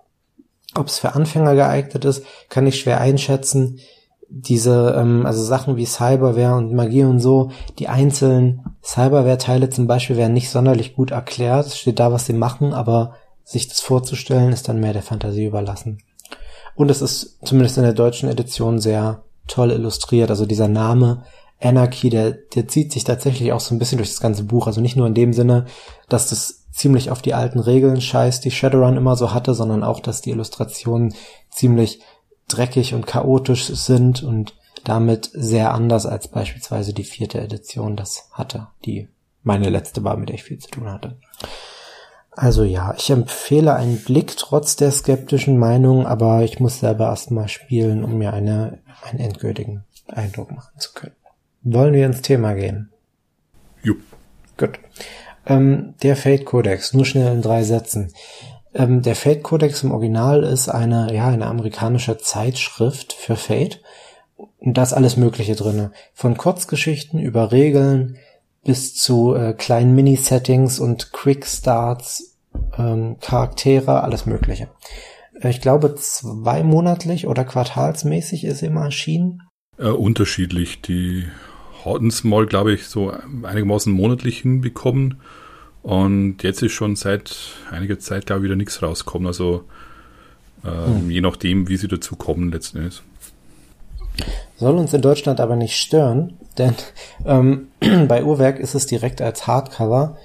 Ob 0.75 0.87
es 0.87 0.99
für 0.99 1.15
Anfänger 1.15 1.55
geeignet 1.55 2.03
ist, 2.03 2.25
kann 2.49 2.67
ich 2.67 2.77
schwer 2.81 2.99
einschätzen. 2.99 3.79
Diese, 4.27 4.93
ähm, 4.99 5.25
also 5.25 5.41
Sachen 5.41 5.77
wie 5.77 5.85
Cyberware 5.85 6.57
und 6.57 6.73
Magie 6.73 7.05
und 7.05 7.21
so, 7.21 7.51
die 7.79 7.87
einzelnen 7.87 8.75
Cyberware-Teile 8.83 9.69
zum 9.69 9.87
Beispiel 9.87 10.17
werden 10.17 10.33
nicht 10.33 10.49
sonderlich 10.49 10.95
gut 10.95 11.11
erklärt. 11.11 11.65
Es 11.65 11.79
steht 11.79 11.99
da, 11.99 12.11
was 12.11 12.25
sie 12.25 12.33
machen, 12.33 12.73
aber 12.73 13.15
sich 13.45 13.69
das 13.69 13.79
vorzustellen, 13.79 14.51
ist 14.51 14.67
dann 14.67 14.81
mehr 14.81 14.93
der 14.93 15.01
Fantasie 15.01 15.45
überlassen. 15.45 15.99
Und 16.79 16.89
es 16.89 17.01
ist 17.01 17.39
zumindest 17.43 17.75
in 17.75 17.83
der 17.83 17.91
deutschen 17.91 18.29
Edition 18.29 18.79
sehr 18.79 19.25
toll 19.47 19.71
illustriert. 19.71 20.29
Also 20.29 20.45
dieser 20.45 20.69
Name 20.69 21.25
Anarchy, 21.59 22.09
der, 22.09 22.31
der 22.31 22.69
zieht 22.69 22.93
sich 22.93 23.03
tatsächlich 23.03 23.51
auch 23.51 23.59
so 23.59 23.75
ein 23.75 23.79
bisschen 23.79 23.97
durch 23.97 24.11
das 24.11 24.21
ganze 24.21 24.45
Buch. 24.45 24.65
Also 24.65 24.79
nicht 24.79 24.95
nur 24.95 25.05
in 25.05 25.13
dem 25.13 25.33
Sinne, 25.33 25.65
dass 26.07 26.29
das 26.29 26.67
ziemlich 26.71 27.11
auf 27.11 27.21
die 27.21 27.33
alten 27.33 27.59
Regeln 27.59 27.99
scheißt, 27.99 28.45
die 28.45 28.51
Shadowrun 28.51 28.95
immer 28.95 29.17
so 29.17 29.33
hatte, 29.33 29.55
sondern 29.55 29.83
auch, 29.83 29.99
dass 29.99 30.21
die 30.21 30.29
Illustrationen 30.29 31.13
ziemlich 31.51 31.99
dreckig 32.47 32.93
und 32.93 33.05
chaotisch 33.05 33.65
sind 33.65 34.23
und 34.23 34.55
damit 34.85 35.29
sehr 35.33 35.73
anders 35.73 36.05
als 36.05 36.29
beispielsweise 36.29 36.93
die 36.93 37.03
vierte 37.03 37.41
Edition 37.41 37.97
das 37.97 38.29
hatte, 38.31 38.67
die 38.85 39.09
meine 39.43 39.69
letzte 39.69 40.05
war, 40.05 40.15
mit 40.15 40.29
der 40.29 40.35
ich 40.35 40.43
viel 40.45 40.59
zu 40.59 40.69
tun 40.69 40.89
hatte. 40.89 41.17
Also 42.41 42.63
ja, 42.63 42.93
ich 42.97 43.09
empfehle 43.09 43.75
einen 43.75 43.97
Blick 43.97 44.37
trotz 44.37 44.77
der 44.77 44.91
skeptischen 44.91 45.57
Meinung, 45.57 46.07
aber 46.07 46.41
ich 46.43 46.61
muss 46.61 46.79
selber 46.79 47.07
erstmal 47.07 47.49
spielen, 47.49 48.01
um 48.01 48.17
mir 48.17 48.31
eine, 48.31 48.79
einen 49.03 49.19
endgültigen 49.19 49.83
Eindruck 50.07 50.49
machen 50.49 50.79
zu 50.79 50.93
können. 50.93 51.15
Wollen 51.63 51.93
wir 51.93 52.05
ins 52.05 52.21
Thema 52.21 52.53
gehen? 52.53 52.91
Jupp. 53.83 53.99
Gut. 54.55 54.79
Ähm, 55.47 55.95
der 56.01 56.15
Fate 56.15 56.45
Codex, 56.45 56.93
nur 56.93 57.05
schnell 57.05 57.29
in 57.33 57.41
drei 57.41 57.63
Sätzen. 57.63 58.13
Ähm, 58.73 59.01
der 59.01 59.17
Fate 59.17 59.43
Codex 59.43 59.83
im 59.83 59.91
Original 59.91 60.43
ist 60.43 60.69
eine, 60.69 61.13
ja, 61.13 61.27
eine 61.27 61.47
amerikanische 61.47 62.19
Zeitschrift 62.19 63.11
für 63.11 63.35
Fate. 63.35 63.81
Und 64.59 64.77
da 64.77 64.83
ist 64.83 64.93
alles 64.93 65.17
Mögliche 65.17 65.57
drinne. 65.57 65.91
Von 66.13 66.37
Kurzgeschichten 66.37 67.19
über 67.19 67.51
Regeln 67.51 68.17
bis 68.63 68.95
zu 68.95 69.35
äh, 69.35 69.53
kleinen 69.53 69.95
Mini-Settings 69.95 70.79
und 70.79 71.11
Quick-Starts, 71.11 72.37
ähm, 72.77 73.17
Charaktere, 73.21 74.03
alles 74.03 74.25
Mögliche. 74.25 74.69
Äh, 75.41 75.49
ich 75.49 75.61
glaube, 75.61 75.95
zweimonatlich 75.95 77.27
oder 77.27 77.45
quartalsmäßig 77.45 78.43
ist 78.43 78.61
immer 78.61 78.85
erschienen. 78.85 79.43
Äh, 79.77 79.89
unterschiedlich. 79.89 80.81
Die 80.81 81.25
hatten 81.85 82.07
es 82.07 82.23
mal, 82.23 82.45
glaube 82.45 82.73
ich, 82.73 82.87
so 82.87 83.13
einigermaßen 83.43 83.91
monatlich 83.93 84.39
hinbekommen. 84.39 85.21
Und 85.81 86.43
jetzt 86.43 86.61
ist 86.61 86.73
schon 86.73 86.95
seit 86.95 87.53
einiger 87.71 87.99
Zeit, 87.99 88.25
glaube 88.25 88.41
ich, 88.41 88.45
wieder 88.45 88.57
nichts 88.57 88.81
rausgekommen. 88.81 89.27
Also 89.27 89.63
ähm, 90.65 91.03
hm. 91.03 91.11
je 91.11 91.21
nachdem, 91.21 91.69
wie 91.69 91.77
sie 91.77 91.87
dazu 91.87 92.15
kommen 92.15 92.51
letzten 92.51 92.79
Endes. 92.79 93.03
Soll 94.57 94.77
uns 94.77 94.93
in 94.93 95.01
Deutschland 95.01 95.39
aber 95.39 95.55
nicht 95.55 95.77
stören, 95.77 96.37
denn 96.57 96.75
ähm, 97.25 97.69
bei 98.07 98.23
Uhrwerk 98.23 98.59
ist 98.59 98.75
es 98.75 98.85
direkt 98.85 99.21
als 99.21 99.47
Hardcover 99.47 100.17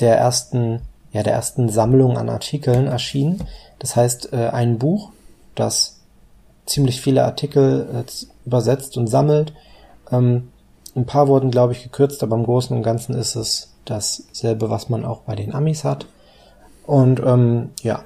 der 0.00 0.16
ersten, 0.18 0.82
ja, 1.12 1.22
der 1.22 1.34
ersten 1.34 1.68
Sammlung 1.68 2.16
an 2.16 2.28
Artikeln 2.28 2.86
erschienen. 2.86 3.44
Das 3.78 3.96
heißt, 3.96 4.32
äh, 4.32 4.48
ein 4.48 4.78
Buch, 4.78 5.10
das 5.54 6.00
ziemlich 6.66 7.00
viele 7.00 7.24
Artikel 7.24 7.88
äh, 8.06 8.10
übersetzt 8.46 8.96
und 8.96 9.08
sammelt. 9.08 9.52
Ähm, 10.10 10.48
ein 10.94 11.06
paar 11.06 11.28
wurden, 11.28 11.50
glaube 11.50 11.72
ich, 11.72 11.82
gekürzt, 11.82 12.22
aber 12.22 12.36
im 12.36 12.44
Großen 12.44 12.76
und 12.76 12.82
Ganzen 12.82 13.14
ist 13.14 13.36
es 13.36 13.72
dasselbe, 13.84 14.70
was 14.70 14.88
man 14.88 15.04
auch 15.04 15.20
bei 15.20 15.34
den 15.34 15.54
Amis 15.54 15.84
hat. 15.84 16.06
Und 16.86 17.20
ähm, 17.20 17.70
ja, 17.82 18.04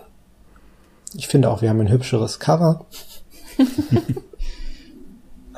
ich 1.14 1.28
finde 1.28 1.50
auch, 1.50 1.62
wir 1.62 1.70
haben 1.70 1.80
ein 1.80 1.90
hübscheres 1.90 2.38
Cover. 2.38 2.84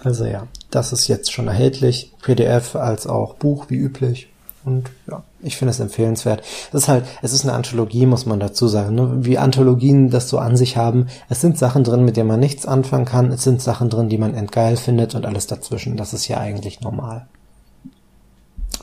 Also 0.06 0.24
ja, 0.24 0.46
das 0.70 0.92
ist 0.92 1.08
jetzt 1.08 1.32
schon 1.32 1.48
erhältlich, 1.48 2.12
PDF 2.22 2.76
als 2.76 3.08
auch 3.08 3.34
Buch 3.34 3.66
wie 3.70 3.74
üblich. 3.74 4.28
Und 4.64 4.88
ja, 5.10 5.24
ich 5.42 5.56
finde 5.56 5.72
es 5.72 5.80
empfehlenswert. 5.80 6.42
Es 6.68 6.82
ist 6.82 6.88
halt, 6.88 7.06
es 7.22 7.32
ist 7.32 7.42
eine 7.42 7.54
Anthologie, 7.54 8.06
muss 8.06 8.24
man 8.24 8.38
dazu 8.38 8.68
sagen. 8.68 8.94
Ne? 8.94 9.24
Wie 9.24 9.36
Anthologien 9.36 10.08
das 10.08 10.28
so 10.28 10.38
an 10.38 10.56
sich 10.56 10.76
haben. 10.76 11.08
Es 11.28 11.40
sind 11.40 11.58
Sachen 11.58 11.82
drin, 11.82 12.04
mit 12.04 12.16
denen 12.16 12.28
man 12.28 12.38
nichts 12.38 12.66
anfangen 12.66 13.04
kann. 13.04 13.32
Es 13.32 13.42
sind 13.42 13.60
Sachen 13.60 13.90
drin, 13.90 14.08
die 14.08 14.16
man 14.16 14.34
entgeil 14.34 14.76
findet 14.76 15.16
und 15.16 15.26
alles 15.26 15.48
dazwischen. 15.48 15.96
Das 15.96 16.14
ist 16.14 16.28
ja 16.28 16.38
eigentlich 16.38 16.80
normal. 16.82 17.26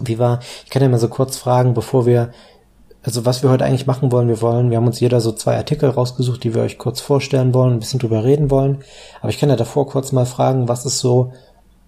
Wie 0.01 0.20
war, 0.20 0.42
ich 0.65 0.72
kann 0.72 0.82
ja 0.82 0.89
mal 0.89 1.00
so 1.00 1.08
kurz 1.08 1.38
fragen, 1.38 1.74
bevor 1.74 2.06
wir 2.06 2.34
also 3.03 3.25
was 3.25 3.43
wir 3.43 3.50
heute 3.50 3.65
eigentlich 3.65 3.86
machen 3.86 4.12
wollen, 4.12 4.29
wir 4.29 4.41
wollen, 4.41 4.69
wir 4.69 4.77
haben 4.77 4.88
uns 4.88 5.01
jeder 5.01 5.19
so 5.19 5.33
zwei 5.33 5.57
Artikel 5.57 5.89
rausgesucht, 5.89 6.43
die 6.43 6.55
wir 6.55 6.62
euch 6.62 6.77
kurz 6.77 7.01
vorstellen 7.01 7.53
wollen, 7.53 7.74
ein 7.74 7.79
bisschen 7.79 8.00
drüber 8.00 8.24
reden 8.24 8.50
wollen. 8.50 8.83
Aber 9.19 9.29
ich 9.29 9.39
kann 9.39 9.50
ja 9.50 9.57
davor 9.57 9.88
kurz 9.88 10.13
mal 10.13 10.25
fragen, 10.25 10.69
was 10.69 10.86
ist 10.86 11.00
so 11.00 11.33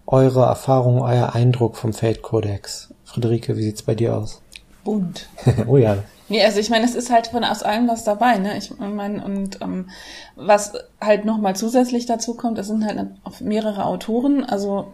eure 0.05 0.43
Erfahrung, 0.43 1.01
euer 1.01 1.34
Eindruck 1.34 1.77
vom 1.77 1.93
Fate 1.93 2.22
Codex? 2.22 2.93
Friederike, 3.05 3.55
wie 3.55 3.63
sieht's 3.63 3.84
bei 3.84 3.95
dir 3.95 4.17
aus? 4.17 4.41
Bunt. 4.84 5.27
oh 5.67 5.77
ja. 5.77 5.98
Nee, 6.27 6.43
also 6.43 6.60
ich 6.60 6.69
meine, 6.69 6.86
es 6.86 6.95
ist 6.95 7.12
halt 7.12 7.27
von 7.27 7.43
aus 7.43 7.63
allem 7.63 7.88
was 7.88 8.03
dabei, 8.03 8.38
ne? 8.38 8.57
Ich 8.57 8.77
meine, 8.77 9.24
und 9.24 9.62
ähm, 9.62 9.89
was 10.36 10.74
halt 11.00 11.24
nochmal 11.24 11.55
zusätzlich 11.55 12.07
dazu 12.07 12.34
kommt, 12.34 12.57
es 12.57 12.67
sind 12.67 12.84
halt 12.84 13.07
mehrere 13.41 13.86
Autoren, 13.86 14.43
also 14.43 14.88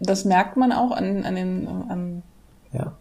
das 0.00 0.24
merkt 0.24 0.56
man 0.56 0.72
auch 0.72 0.90
an, 0.90 1.24
an 1.24 1.34
den 1.34 1.68
an 1.68 2.22
ja. 2.72 2.96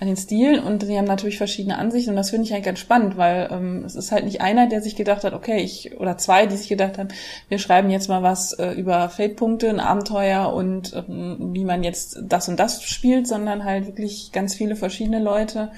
an 0.00 0.06
den 0.08 0.16
Stilen 0.16 0.62
und 0.62 0.82
die 0.82 0.98
haben 0.98 1.04
natürlich 1.04 1.38
verschiedene 1.38 1.78
Ansichten 1.78 2.10
und 2.10 2.16
das 2.16 2.30
finde 2.30 2.46
ich 2.46 2.52
halt 2.52 2.64
ganz 2.64 2.80
spannend, 2.80 3.16
weil 3.16 3.48
ähm, 3.52 3.84
es 3.84 3.94
ist 3.94 4.10
halt 4.10 4.24
nicht 4.24 4.40
einer, 4.40 4.68
der 4.68 4.82
sich 4.82 4.96
gedacht 4.96 5.22
hat, 5.22 5.32
okay, 5.32 5.58
ich 5.58 5.98
oder 6.00 6.18
zwei, 6.18 6.46
die 6.46 6.56
sich 6.56 6.68
gedacht 6.68 6.98
haben, 6.98 7.08
wir 7.48 7.58
schreiben 7.58 7.90
jetzt 7.90 8.08
mal 8.08 8.22
was 8.22 8.52
äh, 8.54 8.72
über 8.72 9.08
Fate-Punkte, 9.08 9.68
ein 9.68 9.80
Abenteuer 9.80 10.52
und 10.52 10.94
ähm, 10.94 11.50
wie 11.52 11.64
man 11.64 11.84
jetzt 11.84 12.18
das 12.22 12.48
und 12.48 12.58
das 12.58 12.82
spielt, 12.82 13.28
sondern 13.28 13.64
halt 13.64 13.86
wirklich 13.86 14.32
ganz 14.32 14.54
viele 14.54 14.74
verschiedene 14.74 15.22
Leute, 15.22 15.70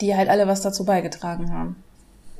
die 0.00 0.16
halt 0.16 0.28
alle 0.28 0.48
was 0.48 0.60
dazu 0.60 0.84
beigetragen 0.84 1.52
haben. 1.52 1.76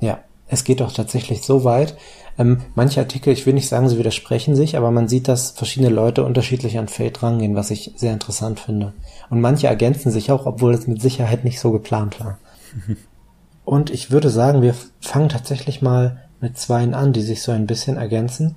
Ja, 0.00 0.20
es 0.48 0.64
geht 0.64 0.80
doch 0.80 0.92
tatsächlich 0.92 1.42
so 1.42 1.62
weit. 1.64 1.96
Ähm, 2.38 2.58
manche 2.74 3.00
Artikel, 3.00 3.32
ich 3.32 3.44
will 3.46 3.54
nicht 3.54 3.68
sagen, 3.68 3.88
sie 3.88 3.98
widersprechen 3.98 4.54
sich, 4.54 4.76
aber 4.76 4.90
man 4.90 5.08
sieht, 5.08 5.26
dass 5.26 5.50
verschiedene 5.50 5.92
Leute 5.92 6.24
unterschiedlich 6.24 6.78
an 6.78 6.88
Fate 6.88 7.22
rangehen, 7.22 7.56
was 7.56 7.70
ich 7.70 7.92
sehr 7.96 8.12
interessant 8.12 8.60
finde. 8.60 8.92
Und 9.28 9.40
manche 9.40 9.66
ergänzen 9.66 10.12
sich 10.12 10.30
auch, 10.30 10.46
obwohl 10.46 10.72
es 10.72 10.86
mit 10.86 11.02
Sicherheit 11.02 11.44
nicht 11.44 11.58
so 11.58 11.72
geplant 11.72 12.20
war. 12.20 12.38
Und 13.64 13.90
ich 13.90 14.10
würde 14.10 14.30
sagen, 14.30 14.62
wir 14.62 14.74
fangen 15.00 15.28
tatsächlich 15.28 15.82
mal 15.82 16.22
mit 16.40 16.56
zweien 16.56 16.94
an, 16.94 17.12
die 17.12 17.20
sich 17.20 17.42
so 17.42 17.52
ein 17.52 17.66
bisschen 17.66 17.96
ergänzen. 17.96 18.54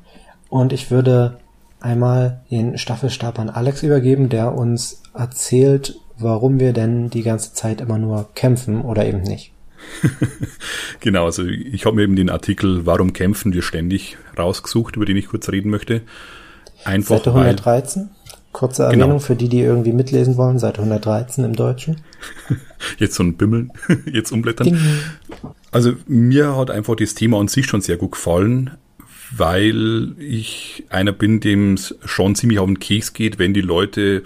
Und 0.49 0.71
ich 0.71 0.91
würde 0.91 1.39
einmal 1.81 2.41
den 2.51 2.77
Staffelstab 2.77 3.39
an 3.39 3.49
Alex 3.49 3.83
übergeben, 3.83 4.29
der 4.29 4.55
uns 4.55 5.01
erzählt, 5.13 5.95
warum 6.17 6.59
wir 6.59 6.71
denn 6.71 7.09
die 7.09 7.23
ganze 7.23 7.53
Zeit 7.53 7.81
immer 7.81 7.97
nur 7.97 8.29
kämpfen 8.35 8.81
oder 8.81 9.05
eben 9.05 9.21
nicht. 9.21 9.53
genau, 10.99 11.25
also 11.25 11.45
ich 11.45 11.85
habe 11.85 11.95
mir 11.95 12.03
eben 12.03 12.15
den 12.15 12.29
Artikel 12.29 12.85
Warum 12.85 13.13
kämpfen 13.13 13.53
wir 13.53 13.61
ständig 13.61 14.17
rausgesucht, 14.37 14.95
über 14.95 15.05
den 15.05 15.17
ich 15.17 15.27
kurz 15.27 15.49
reden 15.49 15.69
möchte. 15.69 16.01
Einfach 16.83 17.17
Seite 17.17 17.31
113? 17.31 18.03
Weil, 18.03 18.09
Kurze 18.51 18.83
genau. 18.83 18.89
Erwähnung 18.89 19.09
genau. 19.09 19.19
für 19.19 19.35
die, 19.35 19.49
die 19.49 19.61
irgendwie 19.61 19.93
mitlesen 19.93 20.35
wollen, 20.37 20.59
Seite 20.59 20.79
113 20.79 21.45
im 21.45 21.55
Deutschen. 21.55 22.01
Jetzt 22.97 23.15
so 23.15 23.23
ein 23.23 23.37
Bimmeln, 23.37 23.71
jetzt 24.11 24.31
umblättern. 24.31 24.67
Ding. 24.67 24.79
Also 25.71 25.93
mir 26.07 26.57
hat 26.57 26.71
einfach 26.71 26.95
das 26.95 27.13
Thema 27.13 27.39
an 27.39 27.47
sich 27.47 27.67
schon 27.67 27.81
sehr 27.81 27.97
gut 27.97 28.13
gefallen, 28.13 28.71
weil 29.35 30.15
ich 30.19 30.83
einer 30.89 31.11
bin, 31.11 31.39
dem 31.39 31.75
es 31.75 31.95
schon 32.05 32.35
ziemlich 32.35 32.59
auf 32.59 32.65
den 32.65 32.79
Keks 32.79 33.13
geht, 33.13 33.37
wenn 33.37 33.53
die 33.53 33.61
Leute 33.61 34.23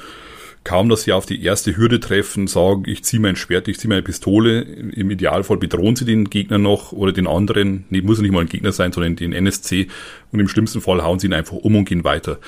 kaum, 0.65 0.89
dass 0.89 1.03
sie 1.03 1.13
auf 1.13 1.25
die 1.25 1.41
erste 1.41 1.77
Hürde 1.77 2.01
treffen, 2.01 2.47
sagen, 2.47 2.83
ich 2.87 3.03
ziehe 3.03 3.21
mein 3.21 3.37
Schwert, 3.37 3.69
ich 3.69 3.79
ziehe 3.79 3.87
meine 3.87 4.01
Pistole. 4.01 4.61
Im 4.61 5.09
Idealfall 5.09 5.57
bedrohen 5.57 5.95
sie 5.95 6.05
den 6.05 6.29
Gegner 6.29 6.57
noch 6.57 6.91
oder 6.91 7.13
den 7.13 7.27
anderen. 7.27 7.85
Nee, 7.89 8.01
muss 8.01 8.19
nicht 8.19 8.31
mal 8.31 8.41
ein 8.41 8.49
Gegner 8.49 8.73
sein, 8.73 8.91
sondern 8.91 9.15
den 9.15 9.31
NSC. 9.31 9.87
Und 10.33 10.39
im 10.41 10.49
schlimmsten 10.49 10.81
Fall 10.81 11.03
hauen 11.03 11.19
sie 11.19 11.27
ihn 11.27 11.33
einfach 11.33 11.55
um 11.55 11.75
und 11.75 11.85
gehen 11.85 12.03
weiter. 12.03 12.39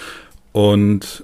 Und 0.51 1.23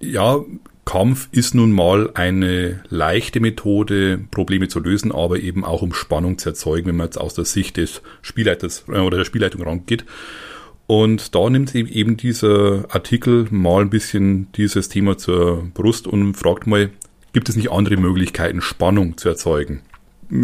ja, 0.00 0.40
Kampf 0.86 1.28
ist 1.30 1.54
nun 1.54 1.72
mal 1.72 2.10
eine 2.14 2.80
leichte 2.88 3.38
Methode, 3.38 4.18
Probleme 4.30 4.68
zu 4.68 4.80
lösen, 4.80 5.12
aber 5.12 5.38
eben 5.38 5.64
auch 5.64 5.82
um 5.82 5.92
Spannung 5.92 6.38
zu 6.38 6.48
erzeugen, 6.48 6.88
wenn 6.88 6.96
man 6.96 7.06
jetzt 7.06 7.20
aus 7.20 7.34
der 7.34 7.44
Sicht 7.44 7.76
des 7.76 8.02
Spielleiters 8.22 8.86
äh, 8.88 8.98
oder 8.98 9.18
der 9.18 9.24
Spielleitung 9.24 9.62
rangeht. 9.62 10.04
Und 10.90 11.36
da 11.36 11.48
nimmt 11.48 11.72
eben 11.72 12.16
dieser 12.16 12.86
Artikel 12.88 13.46
mal 13.52 13.82
ein 13.82 13.90
bisschen 13.90 14.50
dieses 14.56 14.88
Thema 14.88 15.16
zur 15.16 15.62
Brust 15.72 16.08
und 16.08 16.34
fragt 16.34 16.66
mal, 16.66 16.90
gibt 17.32 17.48
es 17.48 17.54
nicht 17.54 17.70
andere 17.70 17.96
Möglichkeiten, 17.96 18.60
Spannung 18.60 19.16
zu 19.16 19.28
erzeugen? 19.28 19.82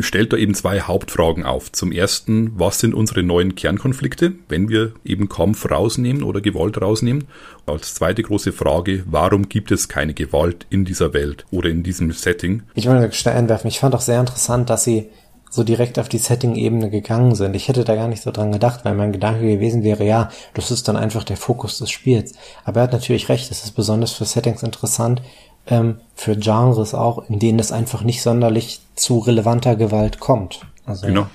stellt 0.01 0.33
da 0.33 0.37
eben 0.37 0.55
zwei 0.55 0.81
Hauptfragen 0.81 1.45
auf. 1.45 1.71
Zum 1.71 1.93
ersten, 1.93 2.53
was 2.59 2.81
sind 2.81 2.95
unsere 2.95 3.23
neuen 3.23 3.55
Kernkonflikte, 3.55 4.33
wenn 4.49 4.69
wir 4.69 4.93
eben 5.05 5.29
Kampf 5.29 5.71
rausnehmen 5.71 6.25
oder 6.25 6.41
Gewalt 6.41 6.81
rausnehmen? 6.81 7.25
Als 7.67 7.95
zweite 7.95 8.23
große 8.23 8.53
Frage, 8.53 9.05
warum 9.07 9.49
gibt 9.49 9.71
es 9.71 9.89
keine 9.89 10.13
Gewalt 10.13 10.67
in 10.71 10.85
dieser 10.85 11.15
Welt 11.15 11.45
oder 11.53 11.71
in 11.71 11.85
diesem 11.85 12.11
Setting? 12.11 12.65
Ich 12.75 12.89
wollte 12.89 13.13
schnell 13.13 13.37
einwerfen, 13.37 13.69
ich 13.69 13.79
fand 13.79 13.95
auch 13.95 14.01
sehr 14.01 14.19
interessant, 14.19 14.71
dass 14.71 14.83
sie 14.83 15.09
so 15.57 15.65
direkt 15.65 15.99
auf 15.99 16.09
die 16.09 16.19
Setting-Ebene 16.19 16.91
gegangen 16.91 17.35
sind. 17.35 17.57
Ich 17.57 17.69
hätte 17.69 17.83
da 17.83 17.95
gar 17.97 18.09
nicht 18.09 18.23
so 18.23 18.31
dran 18.31 18.53
gedacht, 18.53 18.85
weil 18.85 18.95
mein 18.95 19.13
Gedanke 19.13 19.41
gewesen 19.41 19.83
wäre, 19.83 20.05
ja, 20.05 20.31
das 20.55 20.71
ist 20.71 20.87
dann 20.87 20.97
einfach 20.97 21.25
der 21.25 21.37
Fokus 21.37 21.79
des 21.79 21.91
Spiels. 21.91 22.35
Aber 22.65 22.81
er 22.81 22.83
hat 22.85 22.93
natürlich 22.93 23.29
recht, 23.29 23.51
es 23.51 23.65
ist 23.65 23.73
besonders 23.73 24.13
für 24.13 24.27
Settings 24.27 24.63
interessant, 24.63 25.23
ähm, 25.67 25.97
für 26.15 26.37
Genres 26.37 26.95
auch, 26.95 27.29
in 27.29 27.39
denen 27.39 27.59
es 27.59 27.73
einfach 27.73 28.03
nicht 28.03 28.23
sonderlich 28.23 28.81
zu 28.95 29.19
relevanter 29.19 29.75
Gewalt 29.75 30.21
kommt. 30.21 30.61
Also, 30.85 31.07
genau. 31.07 31.27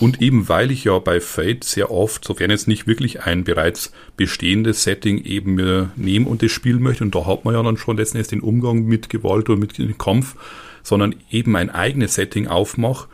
Und 0.00 0.22
eben 0.22 0.48
weil 0.48 0.70
ich 0.70 0.84
ja 0.84 0.98
bei 0.98 1.20
Fate 1.20 1.64
sehr 1.64 1.90
oft, 1.90 2.24
sofern 2.24 2.50
jetzt 2.50 2.68
nicht 2.68 2.86
wirklich 2.86 3.24
ein 3.24 3.44
bereits 3.44 3.92
bestehendes 4.16 4.84
Setting 4.84 5.22
eben 5.24 5.56
mir 5.56 5.90
nehme 5.96 6.26
und 6.26 6.42
das 6.42 6.52
spielen 6.52 6.82
möchte, 6.82 7.04
und 7.04 7.14
da 7.14 7.26
hat 7.26 7.44
man 7.44 7.54
ja 7.54 7.62
dann 7.62 7.76
schon 7.76 7.98
letzten 7.98 8.16
Endes 8.16 8.28
den 8.28 8.40
Umgang 8.40 8.84
mit 8.84 9.10
Gewalt 9.10 9.50
oder 9.50 9.58
mit 9.58 9.76
Kampf, 9.98 10.36
sondern 10.82 11.16
eben 11.30 11.56
ein 11.56 11.70
eigenes 11.70 12.14
Setting 12.14 12.46
aufmache, 12.46 13.08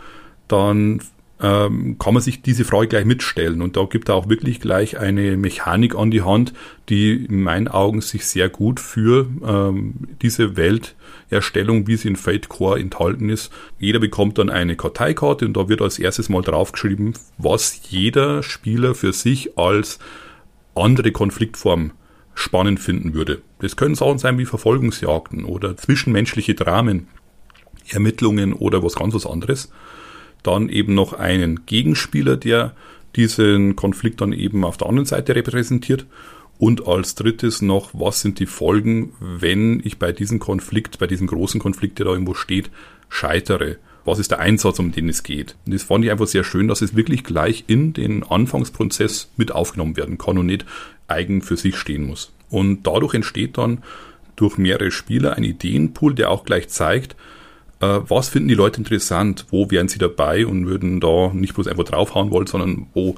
dann 0.52 1.00
ähm, 1.42 1.97
kann 1.99 2.14
man 2.14 2.23
sich 2.23 2.42
diese 2.42 2.64
Frage 2.64 2.88
gleich 2.88 3.04
mitstellen. 3.04 3.62
Und 3.62 3.76
da 3.76 3.85
gibt 3.85 4.09
er 4.09 4.14
auch 4.14 4.28
wirklich 4.28 4.61
gleich 4.61 4.99
eine 4.99 5.37
Mechanik 5.37 5.95
an 5.95 6.11
die 6.11 6.23
Hand, 6.23 6.52
die 6.88 7.25
in 7.25 7.42
meinen 7.42 7.69
Augen 7.69 8.02
sich 8.02 8.26
sehr 8.26 8.49
gut 8.49 8.78
für 8.78 9.26
ähm, 9.42 10.09
diese 10.21 10.57
Welterstellung, 10.57 11.87
wie 11.87 11.97
sie 11.97 12.09
in 12.09 12.16
Fate 12.16 12.49
Core 12.49 12.78
enthalten 12.78 13.30
ist. 13.30 13.50
Jeder 13.78 14.00
bekommt 14.00 14.38
dann 14.38 14.50
eine 14.50 14.76
Karteikarte 14.76 15.47
und 15.47 15.57
da 15.57 15.69
wird 15.69 15.80
als 15.80 15.99
erstes 15.99 16.28
mal 16.28 16.42
draufgeschrieben, 16.42 17.14
was 17.38 17.80
jeder 17.88 18.42
Spieler 18.42 18.95
für 18.95 19.12
sich 19.12 19.57
als 19.57 19.99
andere 20.75 21.11
Konfliktform 21.11 21.92
spannend 22.35 22.80
finden 22.80 23.14
würde. 23.14 23.42
Das 23.61 23.76
können 23.76 23.95
Sachen 23.95 24.19
sein 24.19 24.38
wie 24.38 24.47
Verfolgungsjagden 24.47 25.45
oder 25.45 25.76
zwischenmenschliche 25.76 26.54
Dramen, 26.54 27.09
Ermittlungen 27.88 28.52
oder 28.52 28.83
was 28.83 28.95
ganz 28.95 29.14
was 29.14 29.26
anderes 29.26 29.71
dann 30.42 30.68
eben 30.68 30.94
noch 30.94 31.12
einen 31.12 31.66
Gegenspieler, 31.66 32.37
der 32.37 32.75
diesen 33.16 33.76
Konflikt 33.76 34.20
dann 34.20 34.32
eben 34.32 34.64
auf 34.64 34.76
der 34.76 34.88
anderen 34.88 35.06
Seite 35.06 35.35
repräsentiert 35.35 36.06
Und 36.61 36.87
als 36.87 37.14
drittes 37.14 37.62
noch, 37.62 37.88
was 37.94 38.20
sind 38.20 38.38
die 38.38 38.44
Folgen, 38.44 39.14
wenn 39.18 39.80
ich 39.82 39.99
bei 39.99 40.12
diesem 40.12 40.38
Konflikt, 40.38 40.99
bei 40.99 41.06
diesem 41.06 41.26
großen 41.26 41.59
Konflikt, 41.59 41.99
der 41.99 42.04
da 42.04 42.12
irgendwo 42.12 42.35
steht, 42.35 42.70
scheitere? 43.09 43.76
Was 44.04 44.18
ist 44.18 44.30
der 44.30 44.40
Einsatz, 44.40 44.78
um 44.78 44.92
den 44.92 45.09
es 45.09 45.23
geht? 45.23 45.56
Und 45.64 45.73
das 45.73 45.82
fand 45.82 46.04
ich 46.04 46.11
einfach 46.11 46.26
sehr 46.26 46.44
schön, 46.44 46.68
dass 46.68 46.82
es 46.82 46.94
wirklich 46.94 47.25
gleich 47.25 47.64
in 47.66 47.94
den 47.94 48.23
Anfangsprozess 48.25 49.30
mit 49.38 49.52
aufgenommen 49.52 49.97
werden 49.97 50.18
kann 50.18 50.37
und 50.37 50.47
nicht 50.47 50.66
eigen 51.09 51.40
für 51.40 51.56
sich 51.56 51.76
stehen 51.76 52.06
muss. 52.06 52.30
Und 52.50 52.87
dadurch 52.87 53.14
entsteht 53.14 53.56
dann 53.56 53.82
durch 54.37 54.59
mehrere 54.59 54.90
Spieler 54.90 55.37
ein 55.38 55.44
Ideenpool, 55.44 56.14
der 56.14 56.30
auch 56.30 56.44
gleich 56.44 56.68
zeigt, 56.68 57.16
äh, 57.81 58.01
was 58.09 58.29
finden 58.29 58.49
die 58.49 58.55
Leute 58.55 58.79
interessant, 58.79 59.47
wo 59.51 59.71
wären 59.71 59.89
sie 59.89 59.99
dabei 59.99 60.47
und 60.47 60.67
würden 60.67 61.01
da 61.01 61.31
nicht 61.33 61.55
bloß 61.55 61.67
einfach 61.67 61.85
draufhauen 61.85 62.31
wollen, 62.31 62.47
sondern 62.47 62.87
wo 62.95 63.17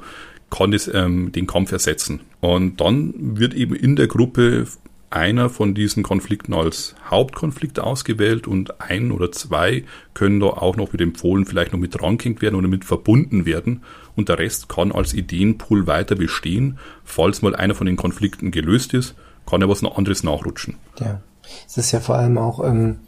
kann 0.49 0.73
es 0.73 0.87
ähm, 0.93 1.31
den 1.31 1.47
Kampf 1.47 1.71
ersetzen. 1.71 2.21
Und 2.39 2.79
dann 2.79 3.37
wird 3.37 3.53
eben 3.53 3.75
in 3.75 3.95
der 3.95 4.07
Gruppe 4.07 4.67
einer 5.09 5.49
von 5.49 5.75
diesen 5.75 6.01
Konflikten 6.01 6.53
als 6.53 6.95
Hauptkonflikt 7.09 7.79
ausgewählt 7.79 8.47
und 8.47 8.81
ein 8.81 9.11
oder 9.11 9.31
zwei 9.31 9.83
können 10.13 10.39
da 10.39 10.47
auch 10.47 10.75
noch 10.75 10.91
mit 10.91 11.01
empfohlen, 11.01 11.45
vielleicht 11.45 11.71
noch 11.71 11.79
mit 11.79 12.01
ranking 12.01 12.41
werden 12.41 12.55
oder 12.55 12.67
mit 12.67 12.83
verbunden 12.83 13.45
werden 13.45 13.83
und 14.15 14.29
der 14.29 14.39
Rest 14.39 14.69
kann 14.69 14.91
als 14.91 15.13
Ideenpool 15.13 15.85
weiter 15.85 16.15
bestehen. 16.15 16.79
Falls 17.03 17.43
mal 17.43 17.55
einer 17.55 17.75
von 17.75 17.85
den 17.85 17.95
Konflikten 17.95 18.49
gelöst 18.49 18.93
ist, 18.95 19.15
kann 19.45 19.61
ja 19.61 19.69
was 19.69 19.83
noch 19.83 19.97
anderes 19.97 20.23
nachrutschen. 20.23 20.77
Ja, 20.99 21.21
es 21.67 21.77
ist 21.77 21.91
ja 21.91 21.99
vor 21.99 22.15
allem 22.15 22.37
auch 22.39 22.63
ähm, 22.63 22.99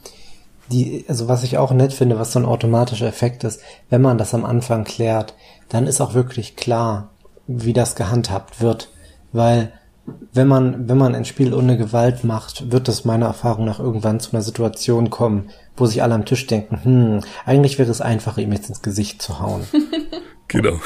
die, 0.71 1.05
also 1.07 1.27
was 1.27 1.43
ich 1.43 1.57
auch 1.57 1.71
nett 1.71 1.93
finde, 1.93 2.19
was 2.19 2.31
so 2.31 2.39
ein 2.39 2.45
automatischer 2.45 3.07
Effekt 3.07 3.43
ist, 3.43 3.61
wenn 3.89 4.01
man 4.01 4.17
das 4.17 4.33
am 4.33 4.45
Anfang 4.45 4.83
klärt, 4.83 5.35
dann 5.69 5.87
ist 5.87 6.01
auch 6.01 6.13
wirklich 6.13 6.55
klar, 6.55 7.09
wie 7.47 7.73
das 7.73 7.95
gehandhabt 7.95 8.61
wird, 8.61 8.89
weil 9.31 9.71
wenn 10.33 10.47
man, 10.47 10.87
wenn 10.87 10.97
man 10.97 11.15
ein 11.15 11.25
Spiel 11.25 11.53
ohne 11.53 11.77
Gewalt 11.77 12.23
macht, 12.23 12.71
wird 12.71 12.87
es 12.87 13.05
meiner 13.05 13.25
Erfahrung 13.27 13.65
nach 13.65 13.79
irgendwann 13.79 14.19
zu 14.19 14.33
einer 14.33 14.41
Situation 14.41 15.09
kommen, 15.09 15.49
wo 15.75 15.85
sich 15.85 16.03
alle 16.03 16.13
am 16.13 16.25
Tisch 16.25 16.45
denken, 16.45 16.83
hm, 16.83 17.21
eigentlich 17.45 17.79
wäre 17.79 17.89
es 17.89 18.01
einfacher, 18.01 18.41
ihm 18.41 18.53
jetzt 18.53 18.69
ins 18.69 18.81
Gesicht 18.81 19.21
zu 19.21 19.39
hauen. 19.39 19.61
genau. 20.47 20.79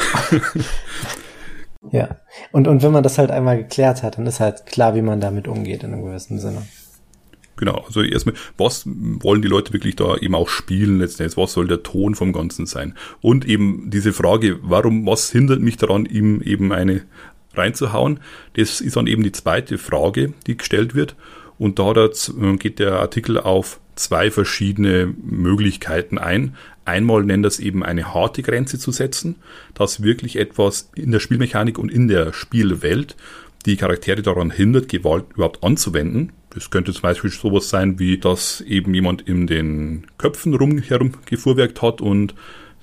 ja. 1.92 2.18
Und, 2.52 2.68
und 2.68 2.82
wenn 2.82 2.94
man 2.94 3.04
das 3.04 3.18
halt 3.18 3.32
einmal 3.32 3.58
geklärt 3.58 4.04
hat, 4.04 4.18
dann 4.18 4.26
ist 4.26 4.40
halt 4.40 4.66
klar, 4.66 4.96
wie 4.96 5.02
man 5.02 5.20
damit 5.20 5.48
umgeht 5.48 5.84
in 5.84 5.94
einem 5.94 6.06
gewissen 6.06 6.40
Sinne. 6.40 6.64
Genau, 7.60 7.84
also 7.86 8.02
erstmal, 8.02 8.36
was 8.58 8.84
wollen 8.86 9.42
die 9.42 9.50
Leute 9.50 9.74
wirklich 9.74 9.98
da 9.98 10.16
eben 10.16 10.34
auch 10.34 10.48
spielen 10.48 11.00
letztendlich? 11.00 11.36
Was 11.36 11.52
soll 11.52 11.68
der 11.68 11.84
Ton 11.84 12.16
vom 12.16 12.32
Ganzen 12.32 12.66
sein? 12.66 12.94
Und 13.20 13.44
eben 13.46 13.90
diese 13.90 14.14
Frage, 14.14 14.60
warum, 14.62 15.06
was 15.06 15.30
hindert 15.30 15.60
mich 15.60 15.76
daran, 15.76 16.06
ihm 16.06 16.42
eben 16.42 16.72
eine 16.72 17.02
reinzuhauen? 17.54 18.22
Das 18.54 18.80
ist 18.80 18.96
dann 18.96 19.08
eben 19.08 19.24
die 19.24 19.34
zweite 19.34 19.78
Frage, 19.78 20.32
die 20.48 20.56
gestellt 20.56 20.96
wird. 20.96 21.18
Und 21.58 21.80
da 21.80 21.92
geht 22.58 22.80
der 22.80 22.94
Artikel 22.94 23.38
auf 23.38 23.82
zwei 23.96 24.32
verschiedene 24.32 25.14
Möglichkeiten 25.22 26.18
ein. 26.18 26.56
Einmal 26.86 27.26
nennt 27.26 27.44
das 27.44 27.60
eben 27.60 27.84
eine 27.84 28.14
harte 28.14 28.42
Grenze 28.42 28.80
zu 28.80 28.94
setzen, 28.94 29.36
dass 29.74 30.02
wirklich 30.02 30.38
etwas 30.38 30.92
in 30.96 31.12
der 31.12 31.20
Spielmechanik 31.20 31.78
und 31.78 31.92
in 31.92 32.08
der 32.08 32.32
Spielwelt 32.32 33.18
die 33.66 33.76
Charaktere 33.76 34.22
daran 34.22 34.50
hindert, 34.50 34.88
Gewalt 34.88 35.26
überhaupt 35.34 35.62
anzuwenden. 35.62 36.32
Das 36.52 36.70
könnte 36.72 36.94
zum 36.94 37.04
Beispiel 37.04 37.30
sowas 37.30 37.70
sein, 37.70 38.00
wie 38.00 38.18
dass 38.18 38.62
eben 38.62 38.94
jemand 38.94 39.22
in 39.22 39.48
den 39.48 40.08
Köpfen 40.18 40.56
rum 40.56 40.80
herumgefuhrwerkt 40.80 41.82
hat 41.82 42.02
und 42.02 42.34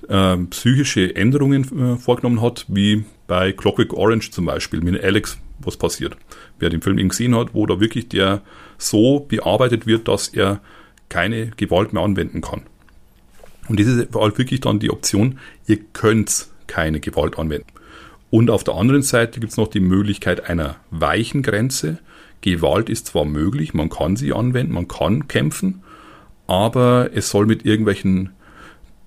äh, 0.07 0.37
psychische 0.49 1.15
Änderungen 1.15 1.95
äh, 1.95 1.97
vorgenommen 1.97 2.41
hat, 2.41 2.65
wie 2.69 3.03
bei 3.27 3.51
Clockwork 3.51 3.93
Orange 3.93 4.31
zum 4.31 4.45
Beispiel, 4.45 4.81
mit 4.81 5.03
Alex, 5.03 5.37
was 5.59 5.75
passiert. 5.75 6.15
Wer 6.59 6.69
den 6.69 6.81
Film 6.81 6.97
eben 6.97 7.09
gesehen 7.09 7.35
hat, 7.35 7.53
wo 7.53 7.65
da 7.65 7.79
wirklich 7.79 8.07
der 8.07 8.41
so 8.77 9.19
bearbeitet 9.19 9.85
wird, 9.85 10.07
dass 10.07 10.29
er 10.29 10.61
keine 11.09 11.47
Gewalt 11.57 11.93
mehr 11.93 12.03
anwenden 12.03 12.41
kann. 12.41 12.63
Und 13.67 13.79
das 13.79 13.87
ist 13.87 14.15
halt 14.15 14.37
wirklich 14.37 14.61
dann 14.61 14.79
die 14.79 14.91
Option, 14.91 15.39
ihr 15.67 15.79
könnt 15.93 16.47
keine 16.67 16.99
Gewalt 16.99 17.37
anwenden. 17.37 17.67
Und 18.29 18.49
auf 18.49 18.63
der 18.63 18.75
anderen 18.75 19.03
Seite 19.03 19.39
gibt 19.39 19.51
es 19.51 19.57
noch 19.57 19.67
die 19.67 19.79
Möglichkeit 19.79 20.49
einer 20.49 20.77
weichen 20.89 21.43
Grenze. 21.43 21.99
Gewalt 22.41 22.89
ist 22.89 23.07
zwar 23.07 23.25
möglich, 23.25 23.73
man 23.73 23.89
kann 23.89 24.15
sie 24.15 24.33
anwenden, 24.33 24.73
man 24.73 24.87
kann 24.87 25.27
kämpfen, 25.27 25.81
aber 26.45 27.09
es 27.13 27.29
soll 27.29 27.45
mit 27.45 27.65
irgendwelchen 27.65 28.31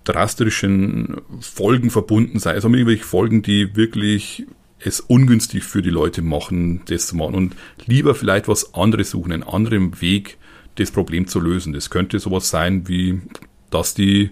drastischen 0.05 1.21
Folgen 1.41 1.91
verbunden 1.91 2.39
sein. 2.39 2.55
Also 2.55 2.69
mit 2.69 2.79
irgendwelchen 2.81 3.07
Folgen, 3.07 3.43
die 3.43 3.77
wirklich 3.77 4.47
es 4.79 5.01
ungünstig 5.01 5.65
für 5.65 5.83
die 5.83 5.91
Leute 5.91 6.23
machen, 6.23 6.83
das 6.87 7.09
zu 7.09 7.17
machen. 7.17 7.35
Und 7.35 7.55
lieber 7.87 8.15
vielleicht 8.15 8.49
was 8.49 8.75
anderes 8.75 9.11
suchen, 9.11 9.33
einen 9.33 9.43
anderen 9.43 10.01
Weg, 10.01 10.39
das 10.77 10.91
Problem 10.91 11.27
zu 11.27 11.41
lösen. 11.41 11.73
Das 11.73 11.91
könnte 11.91 12.19
sowas 12.19 12.49
sein 12.49 12.89
wie, 12.89 13.21
dass 13.71 13.95
die 13.95 14.31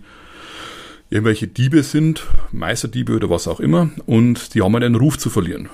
irgendwelche 1.10 1.48
Diebe 1.48 1.82
sind, 1.82 2.26
Meisterdiebe 2.52 3.14
oder 3.14 3.30
was 3.30 3.48
auch 3.48 3.60
immer, 3.60 3.90
und 4.06 4.54
die 4.54 4.62
haben 4.62 4.74
einen 4.76 4.94
Ruf 4.94 5.18
zu 5.18 5.30
verlieren. 5.30 5.68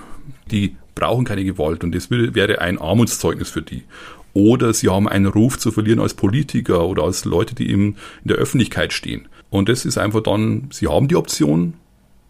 Die 0.51 0.77
brauchen 0.95 1.25
keine 1.25 1.45
Gewalt 1.45 1.85
und 1.85 1.95
das 1.95 2.11
wäre 2.11 2.61
ein 2.61 2.79
Armutszeugnis 2.79 3.51
für 3.51 3.63
die. 3.63 3.85
Oder 4.33 4.75
sie 4.75 4.89
haben 4.89 5.09
einen 5.09 5.27
Ruf 5.27 5.59
zu 5.59 5.71
verlieren 5.71 6.01
als 6.01 6.15
Politiker 6.15 6.87
oder 6.87 7.05
als 7.05 7.25
Leute, 7.25 7.55
die 7.55 7.71
in 7.71 7.97
der 8.25 8.37
Öffentlichkeit 8.37 8.93
stehen. 8.93 9.29
Und 9.51 9.69
das 9.69 9.85
ist 9.85 9.99
einfach 9.99 10.23
dann, 10.23 10.69
sie 10.73 10.89
haben 10.89 11.07
die 11.07 11.17
Option, 11.17 11.75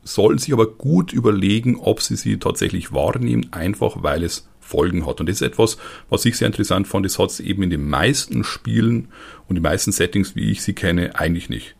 sollen 0.02 0.36
sich 0.36 0.52
aber 0.52 0.66
gut 0.66 1.12
überlegen, 1.14 1.76
ob 1.76 2.02
sie 2.02 2.16
sie 2.16 2.38
tatsächlich 2.38 2.92
wahrnehmen, 2.92 3.48
einfach 3.52 4.02
weil 4.02 4.22
es 4.22 4.48
Folgen 4.60 5.06
hat. 5.06 5.20
Und 5.20 5.28
das 5.28 5.36
ist 5.36 5.42
etwas, 5.42 5.78
was 6.08 6.24
ich 6.24 6.36
sehr 6.36 6.46
interessant 6.46 6.88
fand. 6.88 7.06
Das 7.06 7.18
hat 7.18 7.30
es 7.30 7.40
eben 7.40 7.62
in 7.62 7.70
den 7.70 7.88
meisten 7.88 8.44
Spielen 8.44 9.08
und 9.48 9.56
den 9.56 9.62
meisten 9.62 9.92
Settings, 9.92 10.36
wie 10.36 10.50
ich 10.50 10.62
sie 10.62 10.72
kenne, 10.72 11.18
eigentlich 11.18 11.48
nicht. 11.48 11.76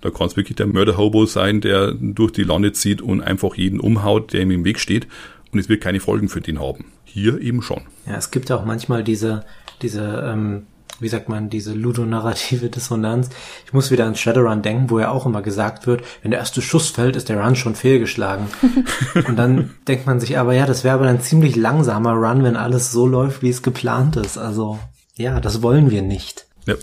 Da 0.00 0.10
kann 0.10 0.28
es 0.28 0.36
wirklich 0.36 0.56
der 0.56 0.68
Mörderhobo 0.68 1.26
sein, 1.26 1.60
der 1.60 1.92
durch 1.92 2.30
die 2.30 2.44
Lande 2.44 2.72
zieht 2.72 3.02
und 3.02 3.20
einfach 3.20 3.56
jeden 3.56 3.80
umhaut, 3.80 4.32
der 4.32 4.42
ihm 4.42 4.52
im 4.52 4.64
Weg 4.64 4.78
steht. 4.78 5.08
Und 5.52 5.58
es 5.58 5.68
wird 5.68 5.82
keine 5.82 6.00
Folgen 6.00 6.28
für 6.28 6.40
den 6.40 6.60
haben. 6.60 6.92
Hier 7.04 7.40
eben 7.40 7.62
schon. 7.62 7.82
Ja, 8.06 8.16
es 8.16 8.30
gibt 8.30 8.52
auch 8.52 8.64
manchmal 8.64 9.02
diese, 9.02 9.44
diese, 9.80 10.02
ähm, 10.02 10.66
wie 11.00 11.08
sagt 11.08 11.28
man, 11.28 11.48
diese 11.48 11.72
ludonarrative 11.72 12.68
Dissonanz. 12.70 13.30
Ich 13.66 13.72
muss 13.72 13.90
wieder 13.90 14.06
an 14.06 14.14
Shadowrun 14.14 14.62
denken, 14.62 14.90
wo 14.90 14.98
ja 14.98 15.10
auch 15.10 15.26
immer 15.26 15.42
gesagt 15.42 15.86
wird, 15.86 16.02
wenn 16.22 16.30
der 16.30 16.40
erste 16.40 16.60
Schuss 16.60 16.90
fällt, 16.90 17.16
ist 17.16 17.28
der 17.28 17.42
Run 17.42 17.56
schon 17.56 17.74
fehlgeschlagen. 17.74 18.46
und 19.26 19.36
dann 19.36 19.74
denkt 19.86 20.06
man 20.06 20.20
sich 20.20 20.38
aber, 20.38 20.54
ja, 20.54 20.66
das 20.66 20.84
wäre 20.84 20.94
aber 20.94 21.06
ein 21.06 21.20
ziemlich 21.20 21.56
langsamer 21.56 22.12
Run, 22.12 22.44
wenn 22.44 22.56
alles 22.56 22.92
so 22.92 23.06
läuft, 23.06 23.42
wie 23.42 23.50
es 23.50 23.62
geplant 23.62 24.16
ist. 24.16 24.36
Also, 24.36 24.78
ja, 25.16 25.40
das 25.40 25.62
wollen 25.62 25.90
wir 25.90 26.02
nicht. 26.02 26.46
Ja. 26.66 26.74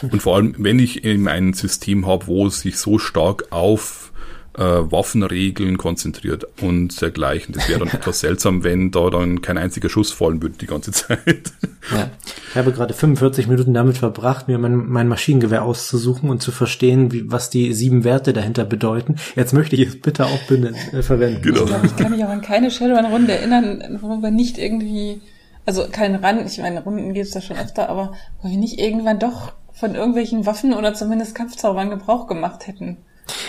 Und 0.00 0.22
vor 0.22 0.36
allem, 0.36 0.54
wenn 0.58 0.78
ich 0.78 1.04
eben 1.04 1.28
ein 1.28 1.52
System 1.52 2.06
habe, 2.06 2.26
wo 2.26 2.46
es 2.46 2.60
sich 2.60 2.78
so 2.78 2.98
stark 2.98 3.44
auf 3.50 4.11
äh, 4.56 4.62
Waffenregeln 4.62 5.78
konzentriert 5.78 6.46
und 6.60 7.00
dergleichen. 7.00 7.54
Das 7.54 7.68
wäre 7.68 7.80
dann 7.80 7.88
etwas 7.88 8.20
seltsam, 8.20 8.64
wenn 8.64 8.90
da 8.90 9.08
dann 9.10 9.40
kein 9.40 9.58
einziger 9.58 9.88
Schuss 9.88 10.12
fallen 10.12 10.42
würde 10.42 10.56
die 10.60 10.66
ganze 10.66 10.92
Zeit. 10.92 11.52
Ja. 11.90 12.10
Ich 12.50 12.56
habe 12.56 12.72
gerade 12.72 12.92
45 12.92 13.46
Minuten 13.48 13.72
damit 13.72 13.98
verbracht, 13.98 14.48
mir 14.48 14.58
mein, 14.58 14.76
mein 14.88 15.08
Maschinengewehr 15.08 15.62
auszusuchen 15.64 16.28
und 16.28 16.42
zu 16.42 16.52
verstehen, 16.52 17.12
wie, 17.12 17.30
was 17.30 17.50
die 17.50 17.72
sieben 17.72 18.04
Werte 18.04 18.32
dahinter 18.32 18.64
bedeuten. 18.64 19.16
Jetzt 19.36 19.52
möchte 19.54 19.76
ich 19.76 19.88
es 19.88 20.00
bitte 20.00 20.26
auch 20.26 20.42
binnen, 20.48 20.74
äh, 20.92 21.02
verwenden. 21.02 21.42
Genau. 21.42 21.62
Ich 21.62 21.66
glaube, 21.66 21.86
ich 21.86 21.96
kann 21.96 22.12
mich 22.12 22.24
auch 22.24 22.28
an 22.28 22.42
keine 22.42 22.70
Shadowrun-Runde 22.70 23.32
erinnern, 23.32 23.98
wo 24.02 24.20
wir 24.20 24.30
nicht 24.30 24.58
irgendwie, 24.58 25.22
also 25.64 25.86
kein 25.90 26.14
Rand, 26.14 26.46
ich 26.46 26.58
meine, 26.58 26.82
Runden 26.82 27.14
geht 27.14 27.24
es 27.24 27.30
da 27.30 27.40
schon 27.40 27.56
öfter, 27.56 27.88
aber 27.88 28.12
wo 28.42 28.50
wir 28.50 28.58
nicht 28.58 28.78
irgendwann 28.78 29.18
doch 29.18 29.52
von 29.72 29.94
irgendwelchen 29.94 30.44
Waffen 30.44 30.74
oder 30.74 30.92
zumindest 30.92 31.34
Kampfzaubern 31.34 31.90
Gebrauch 31.90 32.26
gemacht 32.26 32.66
hätten. 32.66 32.98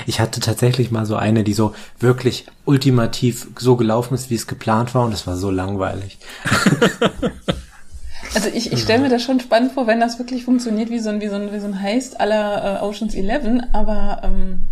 Ich 0.05 0.19
hatte 0.19 0.39
tatsächlich 0.39 0.91
mal 0.91 1.05
so 1.05 1.15
eine, 1.15 1.43
die 1.43 1.53
so 1.53 1.73
wirklich 1.99 2.45
ultimativ 2.65 3.47
so 3.57 3.75
gelaufen 3.75 4.13
ist, 4.13 4.29
wie 4.29 4.35
es 4.35 4.47
geplant 4.47 4.93
war 4.95 5.05
und 5.05 5.13
es 5.13 5.27
war 5.27 5.35
so 5.35 5.51
langweilig. 5.51 6.17
Also 8.35 8.49
ich, 8.49 8.71
ich 8.71 8.81
stelle 8.81 9.03
mir 9.03 9.09
das 9.09 9.21
schon 9.21 9.39
spannend 9.39 9.73
vor, 9.73 9.85
wenn 9.85 9.99
das 9.99 10.17
wirklich 10.17 10.45
funktioniert 10.45 10.89
wie 10.89 10.99
so 10.99 11.09
ein, 11.09 11.21
wie 11.21 11.27
so 11.27 11.35
ein, 11.35 11.53
wie 11.53 11.59
so 11.59 11.67
ein 11.67 11.79
Heist 11.81 12.19
aller 12.19 12.81
äh, 12.81 12.83
Oceans 12.83 13.13
11, 13.13 13.65
aber 13.73 14.21
ähm, 14.23 14.67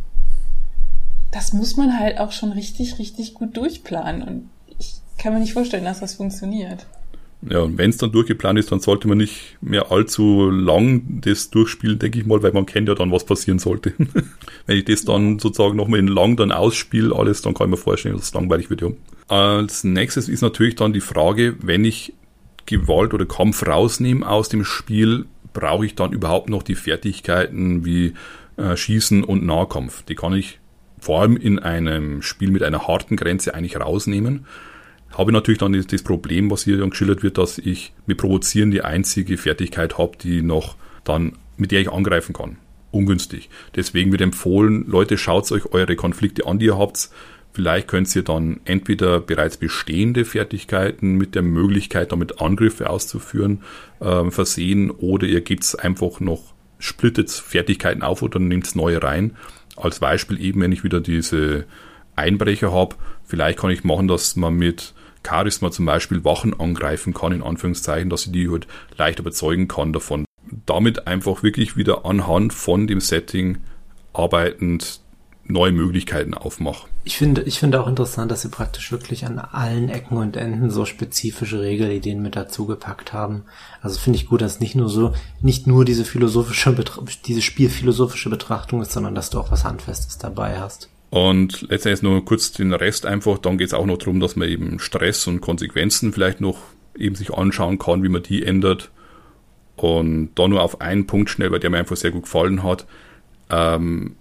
das 1.32 1.54
muss 1.54 1.78
man 1.78 2.00
halt 2.00 2.20
auch 2.20 2.32
schon 2.32 2.52
richtig, 2.52 2.98
richtig 2.98 3.34
gut 3.36 3.56
durchplanen 3.56 4.24
und 4.24 4.50
ich 4.80 4.96
kann 5.18 5.34
mir 5.34 5.40
nicht 5.40 5.54
vorstellen, 5.54 5.86
dass 5.86 6.00
das 6.00 6.16
funktioniert. 6.16 6.88
Ja, 7.50 7.60
und 7.60 7.78
wenn 7.78 7.90
es 7.90 7.98
dann 7.98 8.12
durchgeplant 8.12 8.60
ist, 8.60 8.72
dann 8.72 8.80
sollte 8.82 9.08
man 9.08 9.18
nicht 9.18 9.58
mehr 9.62 9.92
allzu 9.92 10.52
lang 10.52 11.22
das 11.22 11.50
durchspielen, 11.50 11.98
denke 11.98 12.20
ich 12.20 12.26
mal, 12.26 12.44
weil 12.44 12.52
man 12.52 12.68
kennt 12.68 12.88
ja 12.88 12.94
dann, 12.94 13.12
was 13.12 13.26
passieren 13.26 13.58
sollte. 13.58 13.94
wenn 14.68 14.78
ich 14.78 14.86
das 14.86 15.06
dann 15.06 15.40
sozusagen 15.40 15.76
nochmal 15.76 16.00
in 16.00 16.08
lang 16.08 16.36
dann 16.36 16.52
ausspiele, 16.52 17.16
alles, 17.16 17.42
dann 17.42 17.56
kann 17.56 17.68
ich 17.68 17.72
mir 17.72 17.78
vorstellen, 17.78 18.16
dass 18.16 18.26
es 18.26 18.34
langweilig 18.34 18.70
wird. 18.70 18.82
Ja. 18.82 18.90
Als 19.28 19.84
nächstes 19.84 20.30
ist 20.30 20.42
natürlich 20.42 20.76
dann 20.76 20.94
die 20.94 21.02
Frage, 21.02 21.56
wenn 21.62 21.84
ich 21.84 22.14
Gewalt 22.68 23.14
oder 23.14 23.26
Kampf 23.26 23.66
rausnehme 23.66 24.28
aus 24.28 24.50
dem 24.50 24.64
Spiel, 24.64 25.26
brauche 25.54 25.86
ich 25.86 25.96
dann 25.96 26.14
überhaupt 26.14 26.50
noch 26.50 26.62
die 26.62 26.76
Fertigkeiten 26.76 27.86
wie 27.86 28.14
äh, 28.58 28.78
Schießen 28.78 29.24
und 29.24 29.44
Nahkampf. 29.44 30.04
Die 30.04 30.16
kann 30.16 30.34
ich 30.34 30.60
vor 31.00 31.22
allem 31.22 31.38
in 31.38 31.58
einem 31.58 32.22
Spiel 32.22 32.52
mit 32.52 32.62
einer 32.62 32.88
harten 32.88 33.16
Grenze 33.16 33.56
eigentlich 33.56 33.80
rausnehmen 33.80 34.46
habe 35.18 35.32
ich 35.32 35.34
natürlich 35.34 35.60
dann 35.60 35.74
das 35.74 36.04
Problem, 36.04 36.50
was 36.52 36.64
hier 36.64 36.78
dann 36.78 36.92
geschildert 36.92 37.24
wird, 37.24 37.38
dass 37.38 37.58
ich 37.58 37.94
mit 38.06 38.18
Provozieren 38.18 38.72
die 38.72 38.82
einzige 38.82 39.38
Fertigkeit 39.38 39.98
habe, 39.98 40.18
die 40.18 40.42
noch 40.42 40.76
dann, 41.04 41.34
mit 41.58 41.72
der 41.72 41.82
ich 41.82 41.92
angreifen 41.92 42.34
kann. 42.34 42.58
Ungünstig. 42.92 43.50
Deswegen 43.76 44.12
wird 44.12 44.22
empfohlen, 44.22 44.86
Leute, 44.88 45.18
schaut 45.18 45.52
euch 45.52 45.66
eure 45.74 45.96
Konflikte 45.96 46.46
an, 46.46 46.60
die 46.60 46.66
ihr 46.66 46.78
habt. 46.78 47.10
Vielleicht 47.54 47.88
könnt 47.88 48.14
ihr 48.16 48.24
dann 48.24 48.62
entweder 48.64 49.20
bereits 49.20 49.58
bestehende 49.58 50.24
Fertigkeiten 50.24 51.16
mit 51.16 51.36
der 51.36 51.42
Möglichkeit, 51.42 52.12
damit 52.12 52.42
Angriffe 52.42 52.90
auszuführen, 52.90 53.64
äh, 54.00 54.30
versehen, 54.32 54.90
oder 54.90 55.28
ihr 55.28 55.42
gebt 55.42 55.78
einfach 55.80 56.20
noch, 56.22 56.54
splittet 56.80 57.30
Fertigkeiten 57.30 58.04
auf 58.04 58.22
oder 58.22 58.40
nehmt 58.40 58.74
neue 58.76 59.04
rein. 59.04 59.36
Als 59.76 60.00
Beispiel 60.00 60.42
eben, 60.42 60.62
wenn 60.62 60.72
ich 60.72 60.84
wieder 60.84 61.02
diese 61.02 61.66
Einbrecher 62.16 62.72
habe, 62.72 62.96
vielleicht 63.24 63.60
kann 63.60 63.72
ich 63.72 63.84
machen, 63.84 64.08
dass 64.08 64.36
man 64.36 64.54
mit 64.54 64.94
Charisma 65.26 65.72
zum 65.72 65.86
Beispiel 65.86 66.24
Wachen 66.24 66.60
angreifen 66.60 67.14
kann, 67.14 67.32
in 67.32 67.44
Anführungszeichen, 67.44 68.10
dass 68.10 68.26
ich 68.26 68.32
die 68.32 68.50
halt 68.50 68.68
leicht 68.98 69.20
überzeugen 69.20 69.68
kann 69.68 69.94
davon. 69.94 70.26
Damit 70.66 71.08
einfach 71.08 71.44
wirklich 71.44 71.78
wieder 71.78 72.06
anhand 72.06 72.54
von 72.54 72.88
dem 72.88 73.00
Setting 73.00 73.60
arbeitend 74.14 75.02
neue 75.46 75.72
Möglichkeiten 75.72 76.34
aufmache. 76.34 76.88
Ich 77.04 77.18
finde, 77.18 77.42
ich 77.44 77.60
finde 77.60 77.82
auch 77.82 77.88
interessant, 77.88 78.32
dass 78.32 78.42
sie 78.42 78.50
praktisch 78.50 78.92
wirklich 78.92 79.26
an 79.26 79.40
allen 79.40 79.90
Ecken 79.90 80.18
und 80.18 80.38
Enden 80.38 80.70
so 80.70 80.86
spezifische 80.86 81.62
Regelideen 81.62 82.22
mit 82.22 82.36
dazugepackt 82.36 83.12
haben. 83.12 83.44
Also 83.82 84.00
finde 84.00 84.18
ich 84.18 84.28
gut, 84.28 84.42
dass 84.42 84.60
nicht 84.60 84.76
nur 84.76 84.90
so, 84.90 85.14
nicht 85.42 85.68
nur 85.68 85.84
diese 85.84 86.06
philosophische, 86.06 86.76
diese 87.26 87.42
spielphilosophische 87.42 88.30
Betrachtung 88.30 88.82
ist, 88.82 88.92
sondern 88.92 89.16
dass 89.16 89.30
du 89.30 89.40
auch 89.40 89.52
was 89.52 89.66
Handfestes 89.66 90.18
dabei 90.18 90.60
hast. 90.60 90.90
Und 91.12 91.68
letztendlich 91.70 92.02
nur 92.04 92.24
kurz 92.24 92.54
den 92.54 92.74
Rest 92.74 93.06
einfach, 93.06 93.38
dann 93.38 93.58
geht 93.58 93.68
es 93.68 93.74
auch 93.74 93.86
noch 93.86 93.98
darum, 93.98 94.22
dass 94.22 94.38
man 94.38 94.48
eben 94.48 94.80
Stress 94.80 95.28
und 95.28 95.42
Konsequenzen 95.42 96.14
vielleicht 96.14 96.40
noch 96.40 96.58
eben 96.98 97.16
sich 97.16 97.34
anschauen 97.34 97.78
kann, 97.78 98.02
wie 98.02 98.10
man 98.10 98.24
die 98.24 98.44
ändert. 98.46 98.92
Und 99.76 100.30
da 100.36 100.48
nur 100.48 100.64
auf 100.64 100.80
einen 100.80 101.08
Punkt 101.08 101.30
schnell, 101.30 101.52
weil 101.52 101.60
der 101.60 101.70
mir 101.70 101.80
einfach 101.80 101.98
sehr 101.98 102.12
gut 102.12 102.24
gefallen 102.24 102.64
hat. 102.64 102.88
Ähm, 103.50 104.16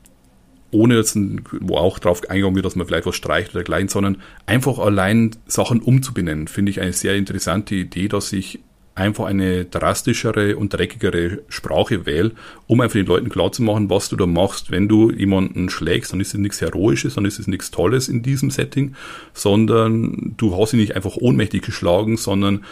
ohne 0.73 0.97
jetzt, 0.97 1.17
wo 1.61 1.77
auch 1.77 2.01
drauf 2.01 2.29
eingegangen 2.29 2.57
wird, 2.57 2.67
dass 2.67 2.75
man 2.75 2.89
vielleicht 2.89 3.07
was 3.07 3.17
streicht 3.17 3.51
oder 3.51 3.61
dergleichen, 3.61 3.89
sondern 3.89 4.23
einfach 4.47 4.79
allein 4.81 5.31
Sachen 5.47 5.81
umzubenennen, 5.81 6.49
finde 6.49 6.71
ich 6.71 6.81
eine 6.81 6.93
sehr 6.93 7.15
interessante 7.15 7.77
Idee, 7.77 8.09
dass 8.09 8.33
ich 8.33 8.61
einfach 9.01 9.25
eine 9.25 9.65
drastischere 9.65 10.57
und 10.57 10.75
dreckigere 10.75 11.41
Sprache 11.49 12.07
wähl, 12.07 12.33
um 12.67 12.81
einfach 12.81 12.95
den 12.95 13.07
Leuten 13.07 13.31
klarzumachen, 13.31 13.89
was 13.89 14.09
du 14.09 14.17
da 14.17 14.27
machst. 14.27 14.71
Wenn 14.71 14.89
du 14.89 15.11
jemanden 15.11 15.71
schlägst, 15.71 16.13
dann 16.13 16.21
ist 16.21 16.35
es 16.35 16.41
nichts 16.41 16.61
Heroisches, 16.61 17.15
dann 17.15 17.25
ist 17.25 17.39
es 17.39 17.47
nichts 17.47 17.71
Tolles 17.71 18.09
in 18.09 18.23
diesem 18.23 18.51
Setting, 18.51 18.95
sondern 19.33 20.35
du 20.37 20.57
hast 20.57 20.75
ihn 20.75 20.81
nicht 20.81 20.95
einfach 20.95 21.17
ohnmächtig 21.17 21.63
geschlagen, 21.63 22.17
sondern 22.17 22.65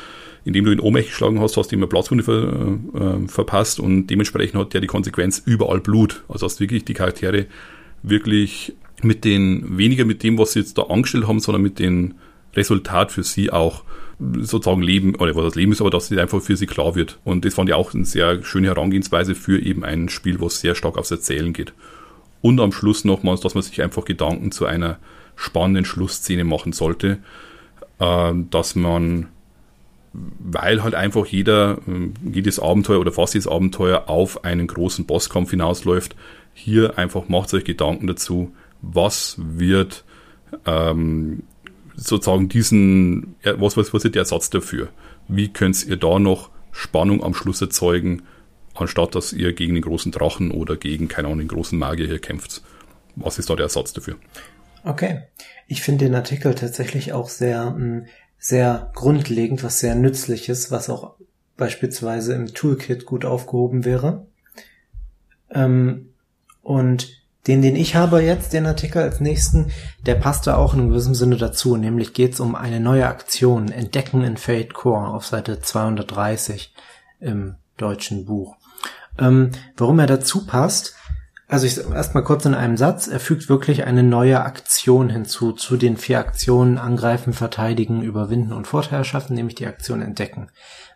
indem 0.44 0.66
du 0.66 0.72
ihn 0.72 0.80
ohnmächtig 0.80 1.12
geschlagen 1.12 1.40
hast, 1.40 1.56
hast 1.56 1.72
du 1.72 1.76
ihm 1.76 1.80
eine 1.80 1.88
Platzwunde 1.88 2.24
ver, 2.24 2.78
äh, 2.94 3.28
verpasst 3.28 3.80
und 3.80 4.08
dementsprechend 4.08 4.60
hat 4.60 4.74
der 4.74 4.80
die 4.80 4.86
Konsequenz 4.86 5.42
überall 5.44 5.80
Blut. 5.80 6.22
Also 6.28 6.46
hast 6.46 6.60
wirklich 6.60 6.84
die 6.84 6.94
Charaktere 6.94 7.46
wirklich 8.02 8.74
mit 9.02 9.24
den, 9.24 9.78
weniger 9.78 10.04
mit 10.04 10.22
dem, 10.22 10.38
was 10.38 10.52
sie 10.52 10.60
jetzt 10.60 10.76
da 10.76 10.82
angestellt 10.82 11.26
haben, 11.26 11.40
sondern 11.40 11.62
mit 11.62 11.78
dem 11.78 12.14
Resultat 12.54 13.12
für 13.12 13.22
sie 13.22 13.50
auch 13.50 13.84
sozusagen 14.18 14.82
leben, 14.82 15.14
oder 15.14 15.34
was 15.36 15.44
das 15.44 15.54
Leben 15.54 15.72
ist, 15.72 15.80
aber 15.80 15.90
dass 15.90 16.10
es 16.10 16.18
einfach 16.18 16.40
für 16.40 16.56
sie 16.56 16.66
klar 16.66 16.94
wird. 16.94 17.18
Und 17.24 17.44
das 17.44 17.54
fand 17.54 17.68
ich 17.68 17.74
auch 17.74 17.94
eine 17.94 18.04
sehr 18.04 18.42
schöne 18.42 18.68
Herangehensweise 18.68 19.34
für 19.34 19.60
eben 19.60 19.84
ein 19.84 20.08
Spiel, 20.08 20.40
was 20.40 20.60
sehr 20.60 20.74
stark 20.74 20.98
aufs 20.98 21.10
Erzählen 21.10 21.52
geht. 21.52 21.72
Und 22.40 22.60
am 22.60 22.72
Schluss 22.72 23.04
nochmals, 23.04 23.40
dass 23.40 23.54
man 23.54 23.62
sich 23.62 23.80
einfach 23.82 24.04
Gedanken 24.04 24.52
zu 24.52 24.66
einer 24.66 24.98
spannenden 25.36 25.84
Schlussszene 25.84 26.44
machen 26.44 26.72
sollte, 26.72 27.18
äh, 28.00 28.32
dass 28.50 28.74
man, 28.74 29.28
weil 30.12 30.82
halt 30.82 30.94
einfach 30.94 31.26
jeder, 31.26 31.78
äh, 31.86 32.10
jedes 32.30 32.58
Abenteuer 32.58 32.98
oder 32.98 33.12
fast 33.12 33.34
jedes 33.34 33.48
Abenteuer 33.48 34.08
auf 34.08 34.44
einen 34.44 34.66
großen 34.66 35.06
Bosskampf 35.06 35.50
hinausläuft, 35.50 36.16
hier 36.54 36.98
einfach 36.98 37.28
macht 37.28 37.54
euch 37.54 37.64
Gedanken 37.64 38.08
dazu, 38.08 38.52
was 38.82 39.36
wird 39.38 40.04
ähm, 40.66 41.44
sozusagen 41.98 42.48
diesen, 42.48 43.34
was, 43.42 43.76
was, 43.76 43.92
was 43.92 44.04
ist 44.04 44.14
der 44.14 44.22
Ersatz 44.22 44.50
dafür? 44.50 44.88
Wie 45.26 45.48
könnt 45.48 45.84
ihr 45.86 45.96
da 45.96 46.18
noch 46.18 46.50
Spannung 46.72 47.22
am 47.22 47.34
Schluss 47.34 47.60
erzeugen, 47.60 48.22
anstatt 48.74 49.14
dass 49.14 49.32
ihr 49.32 49.52
gegen 49.52 49.74
den 49.74 49.82
großen 49.82 50.12
Drachen 50.12 50.50
oder 50.52 50.76
gegen, 50.76 51.08
keine 51.08 51.28
Ahnung, 51.28 51.40
den 51.40 51.48
großen 51.48 51.78
Magier 51.78 52.06
hier 52.06 52.20
kämpft? 52.20 52.62
Was 53.16 53.38
ist 53.38 53.50
da 53.50 53.56
der 53.56 53.64
Ersatz 53.64 53.92
dafür? 53.92 54.16
Okay. 54.84 55.22
Ich 55.66 55.82
finde 55.82 56.04
den 56.04 56.14
Artikel 56.14 56.54
tatsächlich 56.54 57.12
auch 57.12 57.28
sehr, 57.28 57.70
mm, 57.70 58.06
sehr 58.38 58.92
grundlegend, 58.94 59.64
was 59.64 59.80
sehr 59.80 59.96
nützliches, 59.96 60.70
was 60.70 60.88
auch 60.88 61.16
beispielsweise 61.56 62.34
im 62.34 62.46
Toolkit 62.54 63.04
gut 63.04 63.24
aufgehoben 63.24 63.84
wäre. 63.84 64.26
Ähm, 65.50 66.10
und 66.62 67.17
den, 67.48 67.62
den 67.62 67.76
ich 67.76 67.96
habe 67.96 68.20
jetzt, 68.20 68.52
den 68.52 68.66
Artikel 68.66 69.02
als 69.02 69.20
nächsten, 69.20 69.72
der 70.04 70.14
passt 70.14 70.46
da 70.46 70.56
auch 70.56 70.74
in 70.74 70.90
gewissem 70.90 71.14
Sinne 71.14 71.36
dazu. 71.36 71.76
Nämlich 71.76 72.12
geht 72.12 72.34
es 72.34 72.40
um 72.40 72.54
eine 72.54 72.78
neue 72.78 73.06
Aktion, 73.06 73.72
Entdecken 73.72 74.22
in 74.22 74.36
Fate 74.36 74.74
Core 74.74 75.08
auf 75.08 75.26
Seite 75.26 75.60
230 75.60 76.74
im 77.20 77.56
deutschen 77.78 78.26
Buch. 78.26 78.56
Ähm, 79.18 79.50
warum 79.76 79.98
er 79.98 80.06
dazu 80.06 80.44
passt, 80.44 80.94
also 81.48 81.66
ich 81.66 81.78
erstmal 81.78 82.22
kurz 82.22 82.44
in 82.44 82.54
einem 82.54 82.76
Satz, 82.76 83.08
er 83.08 83.20
fügt 83.20 83.48
wirklich 83.48 83.84
eine 83.84 84.02
neue 84.02 84.42
Aktion 84.42 85.08
hinzu, 85.08 85.52
zu 85.52 85.78
den 85.78 85.96
vier 85.96 86.18
Aktionen 86.18 86.76
Angreifen, 86.76 87.32
Verteidigen, 87.32 88.02
Überwinden 88.02 88.52
und 88.52 88.66
Vorteil 88.66 89.02
schaffen, 89.04 89.34
nämlich 89.34 89.54
die 89.54 89.66
Aktion 89.66 90.02
Entdecken. 90.02 90.50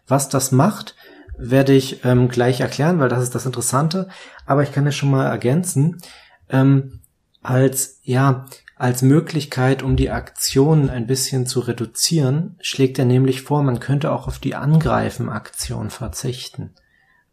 Was 0.07 0.29
das 0.29 0.53
macht, 0.53 0.95
werde 1.39 1.73
ich 1.73 2.05
ähm, 2.05 2.29
gleich 2.29 2.61
erklären, 2.61 3.01
weil 3.01 3.09
das 3.09 3.23
ist 3.23 3.35
das 3.35 3.47
Interessante, 3.47 4.09
aber 4.45 4.63
ich 4.63 4.73
kann 4.73 4.87
es 4.87 4.95
schon 4.95 5.11
mal 5.11 5.27
ergänzen 5.27 6.03
ähm, 6.53 7.01
als 7.43 7.99
ja 8.05 8.47
als 8.77 9.03
Möglichkeit, 9.03 9.85
um 9.85 9.95
die 9.95 10.11
Aktion 10.11 10.91
ein 10.91 11.07
bisschen 11.07 11.47
zu 11.47 11.61
reduzieren, 11.61 12.57
schlägt 12.61 12.99
er 12.99 13.05
nämlich 13.05 13.43
vor, 13.43 13.63
man 13.63 13.79
könnte 13.79 14.11
auch 14.11 14.27
auf 14.27 14.41
die 14.41 14.57
Angreifen-Aktion 14.57 15.91
verzichten 15.91 16.71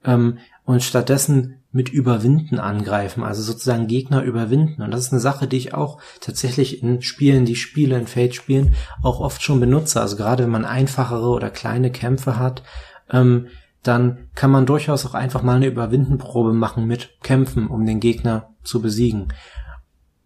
ähm, 0.05 0.37
und 0.65 0.83
stattdessen 0.83 1.55
mit 1.71 1.89
Überwinden 1.89 2.59
angreifen, 2.59 3.23
also 3.23 3.41
sozusagen 3.41 3.87
Gegner 3.87 4.23
überwinden. 4.23 4.83
Und 4.83 4.91
das 4.91 5.01
ist 5.01 5.11
eine 5.11 5.21
Sache, 5.21 5.47
die 5.47 5.57
ich 5.57 5.73
auch 5.73 5.99
tatsächlich 6.19 6.83
in 6.83 7.01
Spielen, 7.01 7.45
die 7.45 7.55
Spiele 7.55 7.97
in 7.97 8.05
Fate 8.07 8.35
spielen, 8.35 8.75
auch 9.01 9.19
oft 9.19 9.41
schon 9.41 9.59
benutze. 9.59 10.01
Also 10.01 10.17
gerade 10.17 10.43
wenn 10.43 10.51
man 10.51 10.65
einfachere 10.65 11.29
oder 11.29 11.49
kleine 11.49 11.91
Kämpfe 11.91 12.37
hat, 12.37 12.63
ähm, 13.11 13.47
dann 13.81 14.29
kann 14.35 14.51
man 14.51 14.65
durchaus 14.65 15.05
auch 15.05 15.13
einfach 15.15 15.41
mal 15.41 15.55
eine 15.55 15.67
Überwindenprobe 15.67 16.53
machen 16.53 16.85
mit 16.85 17.17
Kämpfen, 17.21 17.67
um 17.67 17.85
den 17.85 17.99
Gegner 17.99 18.48
zu 18.63 18.81
besiegen. 18.81 19.33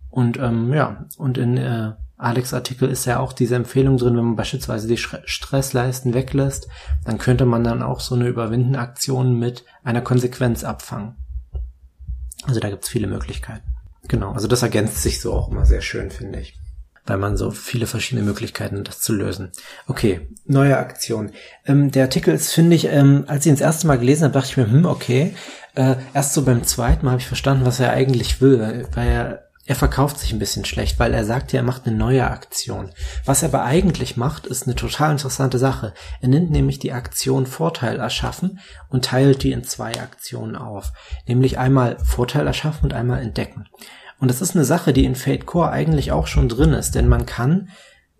Und 0.09 0.37
ähm, 0.37 0.73
ja, 0.73 1.05
und 1.17 1.37
in 1.37 1.57
äh, 1.57 1.93
Alex 2.17 2.53
Artikel 2.53 2.89
ist 2.89 3.05
ja 3.05 3.19
auch 3.19 3.33
diese 3.33 3.55
Empfehlung 3.55 3.97
drin, 3.97 4.15
wenn 4.15 4.25
man 4.25 4.35
beispielsweise 4.35 4.87
die 4.87 4.97
Stressleisten 4.97 6.13
weglässt, 6.13 6.67
dann 7.03 7.17
könnte 7.17 7.45
man 7.45 7.63
dann 7.63 7.81
auch 7.81 7.99
so 7.99 8.15
eine 8.15 8.27
Überwindenaktion 8.27 9.37
mit 9.37 9.65
einer 9.83 10.01
Konsequenz 10.01 10.63
abfangen. 10.63 11.15
Also 12.45 12.59
da 12.59 12.69
gibt's 12.69 12.89
viele 12.89 13.07
Möglichkeiten. 13.07 13.67
Genau, 14.07 14.31
also 14.31 14.47
das 14.47 14.61
ergänzt 14.61 15.01
sich 15.01 15.19
so 15.19 15.33
auch 15.33 15.49
immer 15.49 15.65
sehr 15.65 15.81
schön, 15.81 16.11
finde 16.11 16.39
ich 16.39 16.59
weil 17.05 17.17
man 17.17 17.37
so 17.37 17.51
viele 17.51 17.87
verschiedene 17.87 18.25
Möglichkeiten 18.25 18.79
hat, 18.79 18.87
das 18.87 19.01
zu 19.01 19.13
lösen. 19.13 19.51
Okay, 19.87 20.27
neue 20.45 20.77
Aktion. 20.77 21.31
Ähm, 21.65 21.91
der 21.91 22.03
Artikel 22.03 22.33
ist, 22.33 22.53
finde 22.53 22.75
ich, 22.75 22.85
ähm, 22.85 23.25
als 23.27 23.45
ich 23.45 23.49
ihn 23.49 23.55
das 23.55 23.61
erste 23.61 23.87
Mal 23.87 23.97
gelesen 23.97 24.23
habe, 24.23 24.33
dachte 24.33 24.49
ich 24.49 24.57
mir, 24.57 24.71
hm, 24.71 24.85
okay. 24.85 25.35
Äh, 25.75 25.95
erst 26.13 26.33
so 26.33 26.43
beim 26.43 26.63
zweiten 26.63 27.05
Mal 27.05 27.11
habe 27.11 27.21
ich 27.21 27.27
verstanden, 27.27 27.65
was 27.65 27.79
er 27.79 27.91
eigentlich 27.91 28.41
will, 28.41 28.87
weil 28.93 29.07
er 29.07 29.43
er 29.65 29.75
verkauft 29.75 30.19
sich 30.19 30.33
ein 30.33 30.39
bisschen 30.39 30.65
schlecht, 30.65 30.99
weil 30.99 31.13
er 31.13 31.23
sagt 31.23 31.53
ja, 31.53 31.61
er 31.61 31.65
macht 31.65 31.87
eine 31.87 31.95
neue 31.95 32.29
Aktion. 32.29 32.91
Was 33.23 33.43
er 33.43 33.49
aber 33.49 33.63
eigentlich 33.63 34.17
macht, 34.17 34.45
ist 34.45 34.67
eine 34.67 34.75
total 34.75 35.13
interessante 35.13 35.57
Sache. 35.57 35.93
Er 36.19 36.27
nimmt 36.27 36.51
nämlich 36.51 36.79
die 36.79 36.91
Aktion 36.91 37.45
Vorteil 37.45 37.97
erschaffen 37.97 38.59
und 38.89 39.05
teilt 39.05 39.41
die 39.43 39.53
in 39.53 39.63
zwei 39.63 39.93
Aktionen 40.01 40.57
auf. 40.57 40.91
Nämlich 41.27 41.59
einmal 41.59 41.97
Vorteil 42.03 42.45
erschaffen 42.45 42.83
und 42.85 42.93
einmal 42.93 43.21
entdecken. 43.21 43.65
Und 44.19 44.29
das 44.29 44.41
ist 44.41 44.53
eine 44.53 44.65
Sache, 44.65 44.91
die 44.91 45.05
in 45.05 45.15
Fate 45.15 45.45
Core 45.45 45.71
eigentlich 45.71 46.11
auch 46.11 46.27
schon 46.27 46.49
drin 46.49 46.73
ist, 46.73 46.95
denn 46.95 47.07
man 47.07 47.25
kann 47.25 47.69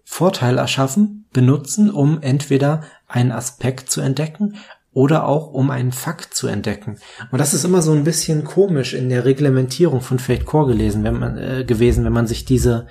Vorteil 0.05 0.57
erschaffen, 0.57 1.27
benutzen, 1.33 1.89
um 1.89 2.21
entweder 2.21 2.83
einen 3.07 3.33
Aspekt 3.33 3.91
zu 3.91 3.99
entdecken 3.99 4.57
oder 4.93 5.27
auch 5.27 5.51
um 5.51 5.71
einen 5.71 5.91
Fakt 5.91 6.33
zu 6.33 6.47
entdecken. 6.47 6.97
Und 7.31 7.39
das 7.39 7.53
ist 7.53 7.65
immer 7.65 7.81
so 7.81 7.91
ein 7.93 8.03
bisschen 8.03 8.43
komisch 8.43 8.93
in 8.93 9.09
der 9.09 9.25
Reglementierung 9.25 10.01
von 10.01 10.19
Fate 10.19 10.45
Core 10.45 10.67
gelesen, 10.67 11.03
wenn 11.03 11.19
man, 11.19 11.37
äh, 11.37 11.63
gewesen, 11.65 12.05
wenn 12.05 12.13
man 12.13 12.27
sich 12.27 12.45
diese 12.45 12.87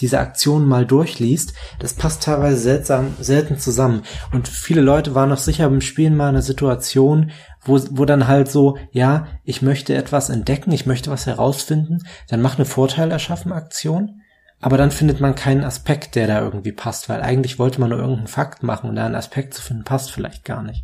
diese 0.00 0.20
Aktion 0.20 0.66
mal 0.66 0.84
durchliest, 0.84 1.54
das 1.78 1.94
passt 1.94 2.22
teilweise 2.22 2.58
seltsam, 2.58 3.14
selten 3.18 3.58
zusammen. 3.58 4.02
Und 4.32 4.48
viele 4.48 4.82
Leute 4.82 5.14
waren 5.14 5.30
noch 5.30 5.38
sicher 5.38 5.68
beim 5.68 5.80
Spielen 5.80 6.16
mal 6.16 6.24
in 6.24 6.34
einer 6.34 6.42
Situation, 6.42 7.30
wo, 7.62 7.80
wo 7.90 8.04
dann 8.04 8.28
halt 8.28 8.50
so, 8.50 8.76
ja, 8.90 9.26
ich 9.44 9.62
möchte 9.62 9.94
etwas 9.94 10.28
entdecken, 10.28 10.70
ich 10.72 10.86
möchte 10.86 11.10
was 11.10 11.26
herausfinden, 11.26 12.02
dann 12.28 12.42
mach 12.42 12.56
eine 12.56 12.66
Vorteil 12.66 13.10
erschaffen 13.10 13.52
Aktion. 13.52 14.20
Aber 14.60 14.78
dann 14.78 14.90
findet 14.90 15.20
man 15.20 15.34
keinen 15.34 15.64
Aspekt, 15.64 16.14
der 16.14 16.26
da 16.26 16.40
irgendwie 16.40 16.72
passt, 16.72 17.08
weil 17.08 17.22
eigentlich 17.22 17.58
wollte 17.58 17.80
man 17.80 17.90
nur 17.90 17.98
irgendeinen 17.98 18.28
Fakt 18.28 18.62
machen 18.62 18.88
und 18.88 18.96
da 18.96 19.06
einen 19.06 19.14
Aspekt 19.14 19.54
zu 19.54 19.62
finden, 19.62 19.84
passt 19.84 20.10
vielleicht 20.10 20.44
gar 20.44 20.62
nicht. 20.62 20.82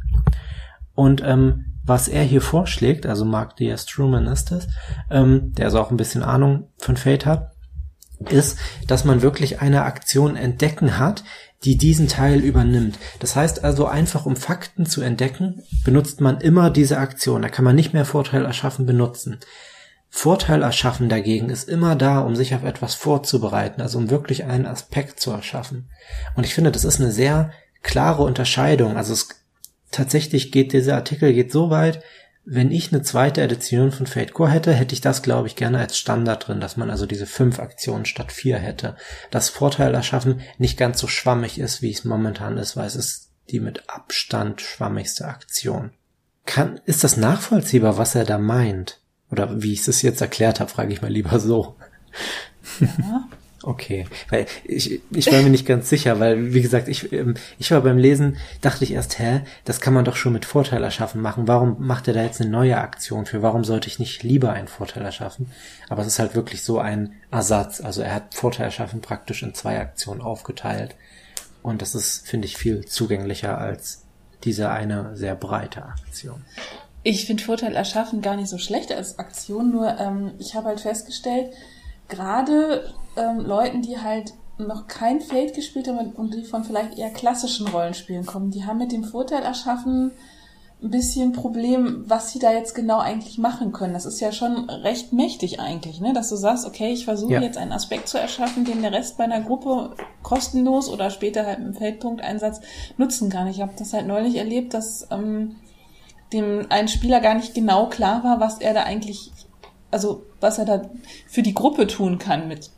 Und 0.95 1.23
ähm, 1.25 1.65
was 1.85 2.09
er 2.09 2.23
hier 2.23 2.43
vorschlägt, 2.43 3.07
also 3.07 3.25
Mark 3.25 3.57
Diaz 3.57 3.87
Truman 3.87 4.27
ist 4.27 4.53
es, 4.53 4.69
ähm, 5.11 5.53
der 5.55 5.67
also 5.67 5.81
auch 5.81 5.91
ein 5.91 5.97
bisschen 5.97 6.23
Ahnung 6.23 6.69
von 6.79 6.97
Fate 6.97 7.27
hat, 7.27 7.53
ist, 8.31 8.59
dass 8.87 9.05
man 9.05 9.23
wirklich 9.23 9.61
eine 9.61 9.83
Aktion 9.83 10.37
entdecken 10.37 10.99
hat, 10.99 11.25
die 11.65 11.77
diesen 11.77 12.09
Teil 12.09 12.41
übernimmt. 12.41 12.99
Das 13.21 13.37
heißt 13.37 13.65
also 13.65 13.87
einfach, 13.87 14.27
um 14.27 14.37
Fakten 14.37 14.87
zu 14.87 15.01
entdecken, 15.01 15.63
benutzt 15.85 16.21
man 16.21 16.41
immer 16.41 16.71
diese 16.71 16.99
Aktion. 16.99 17.43
Da 17.43 17.49
kann 17.49 17.65
man 17.65 17.77
nicht 17.77 17.93
mehr 17.93 18.05
Vorteil 18.05 18.45
erschaffen 18.45 18.87
benutzen. 18.87 19.39
Vorteil 20.15 20.63
erschaffen 20.63 21.09
dagegen 21.09 21.49
ist 21.49 21.67
immer 21.67 21.97
da, 21.97 22.21
um 22.21 22.37
sich 22.37 22.55
auf 22.55 22.65
etwas 22.65 22.95
vorzubereiten, 22.95 23.81
also 23.81 23.97
um 23.97 24.11
wirklich 24.11 24.45
einen 24.45 24.67
Aspekt 24.67 25.19
zu 25.19 25.31
erschaffen. 25.31 25.89
Und 26.37 26.45
ich 26.45 26.55
finde, 26.55 26.71
das 26.71 26.85
ist 26.85 27.01
eine 27.01 27.11
sehr 27.11 27.51
klare 27.83 28.23
Unterscheidung. 28.23 28.99
Also 28.99 29.15
es 29.15 29.31
tatsächlich 29.91 30.53
geht 30.53 30.75
dieser 30.75 30.97
Artikel 30.97 31.33
geht 31.33 31.51
so 31.51 31.71
weit, 31.71 32.03
wenn 32.45 32.71
ich 32.71 32.93
eine 32.93 33.01
zweite 33.03 33.41
Edition 33.41 33.91
von 33.91 34.07
Fate 34.07 34.35
Core 34.35 34.51
hätte, 34.51 34.75
hätte 34.75 34.95
ich 34.95 35.01
das, 35.01 35.23
glaube 35.23 35.49
ich, 35.49 35.57
gerne 35.57 35.79
als 35.79 35.97
Standard 35.97 36.47
drin, 36.47 36.61
dass 36.61 36.77
man 36.77 36.91
also 36.91 37.07
diese 37.07 37.27
fünf 37.27 37.59
Aktionen 37.59 38.05
statt 38.05 38.33
vier 38.33 38.59
hätte. 38.59 38.97
Das 39.31 39.49
Vorteil 39.49 39.95
erschaffen 39.95 40.43
nicht 40.59 40.77
ganz 40.77 41.01
so 41.01 41.09
schwammig 41.09 41.59
ist, 41.59 41.81
wie 41.81 41.91
es 41.91 42.05
momentan 42.05 42.59
ist, 42.59 42.77
weil 42.77 42.87
es 42.87 42.97
ist 42.97 43.31
die 43.51 43.61
mit 43.61 43.89
Abstand 43.89 44.61
schwammigste 44.61 45.25
Aktion. 45.25 45.93
Kann, 46.45 46.81
ist 46.85 47.03
das 47.03 47.17
nachvollziehbar, 47.17 47.97
was 47.97 48.15
er 48.15 48.25
da 48.25 48.37
meint? 48.37 49.02
Oder 49.33 49.63
wie 49.63 49.73
ich 49.73 49.89
es 49.89 50.03
jetzt 50.03 50.21
erklärt 50.21 50.61
habe, 50.61 50.71
frage 50.71 50.93
ich 50.93 51.03
mal 51.03 51.11
lieber 51.11 51.41
so. 51.41 51.75
Ja. 52.81 53.27
Okay, 53.65 54.07
weil 54.29 54.47
ich, 54.65 55.01
ich 55.11 55.31
war 55.31 55.41
mir 55.41 55.51
nicht 55.51 55.67
ganz 55.67 55.89
sicher, 55.89 56.19
weil 56.19 56.53
wie 56.53 56.63
gesagt, 56.63 56.89
ich, 56.89 57.13
ähm, 57.13 57.35
ich 57.59 57.71
war 57.71 57.81
beim 57.81 57.97
Lesen, 57.97 58.37
dachte 58.61 58.83
ich 58.83 58.93
erst, 58.93 59.21
hä, 59.21 59.43
das 59.65 59.81
kann 59.81 59.95
man 59.95 60.05
doch 60.05 60.17
schon 60.17 60.33
mit 60.33 60.45
Vorteil 60.45 60.83
erschaffen 60.83 61.21
machen. 61.21 61.47
Warum 61.47 61.77
macht 61.79 62.09
er 62.09 62.15
da 62.15 62.25
jetzt 62.25 62.41
eine 62.41 62.51
neue 62.51 62.79
Aktion 62.79 63.25
für? 63.25 63.41
Warum 63.41 63.63
sollte 63.63 63.87
ich 63.87 64.01
nicht 64.01 64.25
lieber 64.25 64.53
einen 64.53 64.67
Vorteil 64.67 65.05
erschaffen? 65.05 65.53
Aber 65.89 66.03
es 66.03 66.09
ist 66.09 66.19
halt 66.19 66.35
wirklich 66.35 66.65
so 66.65 66.81
ein 66.81 67.15
Ersatz. 67.31 67.81
Also 67.81 68.03
er 68.03 68.15
hat 68.15 68.35
Vorteil 68.35 68.67
erschaffen 68.67 69.01
praktisch 69.01 69.45
in 69.45 69.55
zwei 69.55 69.79
Aktionen 69.79 70.23
aufgeteilt. 70.23 70.97
Und 71.63 71.83
das 71.83 71.95
ist, 71.95 72.27
finde 72.27 72.47
ich, 72.49 72.57
viel 72.57 72.85
zugänglicher 72.85 73.59
als 73.59 74.03
diese 74.43 74.71
eine 74.71 75.17
sehr 75.17 75.37
breite 75.37 75.85
Aktion. 75.85 76.45
Ich 77.03 77.27
finde 77.27 77.43
Vorteil 77.43 77.75
erschaffen 77.75 78.21
gar 78.21 78.37
nicht 78.37 78.49
so 78.49 78.59
schlecht 78.59 78.93
als 78.93 79.19
Aktion, 79.19 79.71
nur 79.71 79.99
ähm, 79.99 80.33
ich 80.39 80.55
habe 80.55 80.69
halt 80.69 80.81
festgestellt, 80.81 81.53
gerade 82.09 82.93
ähm, 83.17 83.41
Leuten, 83.41 83.83
die 83.83 83.99
halt 83.99 84.35
noch 84.59 84.87
kein 84.87 85.21
Fate 85.21 85.55
gespielt 85.55 85.89
haben 85.89 86.13
und 86.13 86.35
die 86.35 86.45
von 86.45 86.65
vielleicht 86.65 86.99
eher 86.99 87.11
klassischen 87.11 87.67
Rollenspielen 87.67 88.27
kommen, 88.27 88.51
die 88.51 88.65
haben 88.65 88.79
mit 88.79 88.93
dem 88.93 89.05
Vorteil 89.05 89.43
erschaffen 89.43 90.13
ein 90.83 90.91
bisschen 90.91 91.33
Problem, 91.33 92.05
was 92.09 92.33
sie 92.33 92.41
da 92.41 92.53
jetzt 92.53 92.75
genau 92.75 92.99
eigentlich 92.99 93.39
machen 93.39 93.73
können. 93.73 93.95
Das 93.95 94.05
ist 94.05 94.21
ja 94.21 94.33
schon 94.33 94.69
recht 94.69 95.13
mächtig 95.13 95.61
eigentlich, 95.61 96.01
ne? 96.01 96.13
dass 96.13 96.29
du 96.29 96.37
sagst, 96.37 96.67
okay, 96.67 96.93
ich 96.93 97.05
versuche 97.05 97.35
ja. 97.35 97.41
jetzt 97.41 97.57
einen 97.57 97.73
Aspekt 97.73 98.09
zu 98.09 98.19
erschaffen, 98.19 98.65
den 98.65 98.83
der 98.83 98.93
Rest 98.93 99.17
bei 99.17 99.25
einer 99.25 99.41
Gruppe 99.41 99.95
kostenlos 100.23 100.89
oder 100.89 101.11
später 101.11 101.47
halt 101.47 101.61
im 101.61 101.75
Feldpunkteinsatz 101.75 102.61
nutzen 102.97 103.31
kann. 103.31 103.47
Ich 103.47 103.61
habe 103.61 103.73
das 103.77 103.93
halt 103.93 104.09
neulich 104.09 104.37
erlebt, 104.37 104.75
dass 104.75 105.07
ähm, 105.13 105.57
dem 106.33 106.67
ein 106.69 106.89
Spieler 106.89 107.21
gar 107.21 107.35
nicht 107.35 107.55
genau 107.55 107.89
klar 107.89 108.25
war, 108.25 108.41
was 108.41 108.61
er 108.61 108.75
da 108.75 108.85
eigentlich, 108.85 109.31
also 109.91 110.25
was 110.41 110.59
er 110.59 110.65
da 110.65 110.91
für 111.29 111.43
die 111.43 111.55
Gruppe 111.55 111.87
tun 111.87 112.19
kann 112.19 112.49
mit 112.49 112.71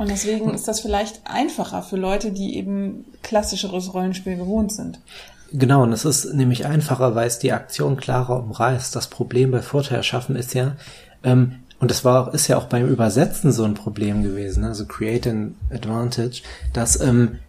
und 0.00 0.08
deswegen 0.08 0.54
ist 0.54 0.66
das 0.66 0.80
vielleicht 0.80 1.20
einfacher 1.24 1.82
für 1.82 1.98
Leute, 1.98 2.32
die 2.32 2.56
eben 2.56 3.04
klassischeres 3.22 3.92
Rollenspiel 3.92 4.36
gewohnt 4.36 4.72
sind. 4.72 4.98
Genau, 5.52 5.82
und 5.82 5.92
es 5.92 6.06
ist 6.06 6.32
nämlich 6.32 6.64
einfacher, 6.64 7.14
weil 7.14 7.26
es 7.26 7.38
die 7.38 7.52
Aktion 7.52 7.98
klarer 7.98 8.42
umreißt. 8.42 8.96
Das 8.96 9.08
Problem 9.08 9.50
bei 9.50 9.60
Vorteil 9.60 10.02
schaffen 10.02 10.36
ist 10.36 10.54
ja, 10.54 10.76
ähm, 11.22 11.56
und 11.80 11.90
das 11.90 12.02
war 12.02 12.32
ist 12.32 12.48
ja 12.48 12.56
auch 12.56 12.64
beim 12.64 12.88
Übersetzen 12.88 13.52
so 13.52 13.64
ein 13.64 13.74
Problem 13.74 14.22
gewesen, 14.22 14.64
also 14.64 14.86
Create 14.86 15.26
an 15.26 15.54
Advantage, 15.70 16.40
dass 16.72 16.98
ähm, 16.98 17.40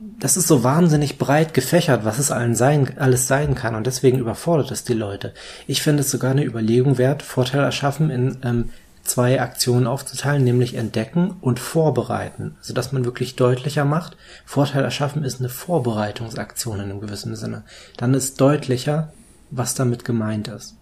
das 0.00 0.36
ist 0.36 0.48
so 0.48 0.64
wahnsinnig 0.64 1.18
breit 1.18 1.52
gefächert, 1.52 2.04
was 2.04 2.18
es 2.18 2.30
allen 2.30 2.54
sein, 2.54 2.96
alles 2.98 3.26
sein 3.28 3.54
kann 3.54 3.74
und 3.74 3.86
deswegen 3.86 4.18
überfordert 4.18 4.70
es 4.70 4.84
die 4.84 4.94
Leute. 4.94 5.34
Ich 5.66 5.82
finde 5.82 6.00
es 6.00 6.10
sogar 6.10 6.30
eine 6.30 6.44
Überlegung 6.44 6.96
wert, 6.96 7.22
Vorteil 7.22 7.60
erschaffen 7.60 8.10
in 8.10 8.38
ähm, 8.42 8.70
zwei 9.02 9.40
Aktionen 9.40 9.86
aufzuteilen, 9.86 10.42
nämlich 10.42 10.74
entdecken 10.74 11.36
und 11.42 11.58
vorbereiten, 11.58 12.56
so 12.62 12.72
dass 12.72 12.92
man 12.92 13.04
wirklich 13.04 13.36
deutlicher 13.36 13.84
macht. 13.84 14.16
Vorteil 14.46 14.84
erschaffen 14.84 15.22
ist 15.22 15.40
eine 15.40 15.50
Vorbereitungsaktion 15.50 16.78
in 16.78 16.90
einem 16.90 17.00
gewissen 17.00 17.36
Sinne. 17.36 17.64
Dann 17.98 18.14
ist 18.14 18.40
deutlicher, 18.40 19.12
was 19.50 19.74
damit 19.74 20.04
gemeint 20.04 20.48
ist. 20.48 20.76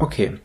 Okay, 0.00 0.38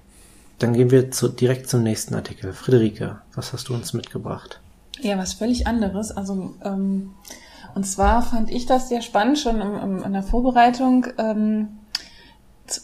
dann 0.60 0.74
gehen 0.74 0.92
wir 0.92 1.10
zu, 1.10 1.30
direkt 1.30 1.68
zum 1.70 1.82
nächsten 1.82 2.14
Artikel. 2.14 2.54
Friederike, 2.54 3.22
was 3.34 3.54
hast 3.54 3.70
du 3.70 3.74
uns 3.74 3.94
mitgebracht? 3.94 4.60
Ja, 5.02 5.18
was 5.18 5.34
völlig 5.34 5.68
anderes. 5.68 6.12
Also 6.12 6.54
ähm, 6.64 7.14
und 7.76 7.86
zwar 7.86 8.22
fand 8.22 8.52
ich 8.52 8.66
das 8.66 8.90
sehr 8.90 9.02
spannend 9.02 9.40
schon 9.40 9.62
in, 9.62 9.76
in, 9.76 10.04
in 10.04 10.14
der 10.14 10.24
Vorbereitung. 10.24 11.08
Ähm, 11.18 11.80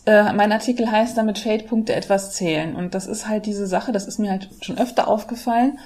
äh, 0.05 0.33
mein 0.33 0.51
Artikel 0.51 0.89
heißt 0.89 1.17
damit 1.17 1.39
Fade-Punkte 1.39 1.93
etwas 1.93 2.33
zählen. 2.33 2.75
Und 2.75 2.95
das 2.95 3.07
ist 3.07 3.27
halt 3.27 3.45
diese 3.45 3.67
Sache, 3.67 3.91
das 3.91 4.07
ist 4.07 4.19
mir 4.19 4.31
halt 4.31 4.49
schon 4.61 4.77
öfter 4.77 5.07
aufgefallen, 5.07 5.79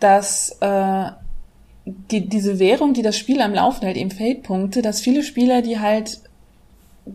dass 0.00 0.56
äh, 0.60 1.10
die, 1.84 2.28
diese 2.28 2.58
Währung, 2.58 2.94
die 2.94 3.02
das 3.02 3.16
Spiel 3.16 3.40
am 3.40 3.54
Laufen 3.54 3.84
hält, 3.84 3.96
eben 3.96 4.10
Fade-Punkte, 4.10 4.82
dass 4.82 5.00
viele 5.00 5.22
Spieler 5.22 5.62
die 5.62 5.78
halt 5.80 6.20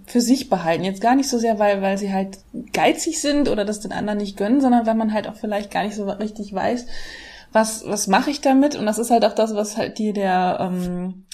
für 0.06 0.22
sich 0.22 0.50
behalten. 0.50 0.84
Jetzt 0.84 1.02
gar 1.02 1.16
nicht 1.16 1.30
so 1.30 1.38
sehr, 1.38 1.60
weil, 1.60 1.82
weil 1.82 1.98
sie 1.98 2.12
halt 2.12 2.40
geizig 2.74 3.22
sind 3.22 3.48
oder 3.48 3.64
das 3.64 3.80
den 3.80 3.94
anderen 3.94 4.18
nicht 4.20 4.36
gönnen, 4.36 4.60
sondern 4.60 4.86
weil 4.86 4.96
man 4.96 5.14
halt 5.14 5.28
auch 5.28 5.36
vielleicht 5.36 5.72
gar 5.72 5.84
nicht 5.84 5.96
so 5.96 6.10
richtig 6.10 6.54
weiß, 6.54 6.86
was, 7.52 7.84
was 7.86 8.08
mache 8.08 8.32
ich 8.32 8.42
damit? 8.42 8.76
Und 8.76 8.86
das 8.86 9.00
ist 9.00 9.12
halt 9.12 9.26
auch 9.26 9.34
das, 9.34 9.56
was 9.56 9.78
halt 9.78 9.98
die 9.98 10.14
der 10.14 10.58
ähm, 10.60 11.26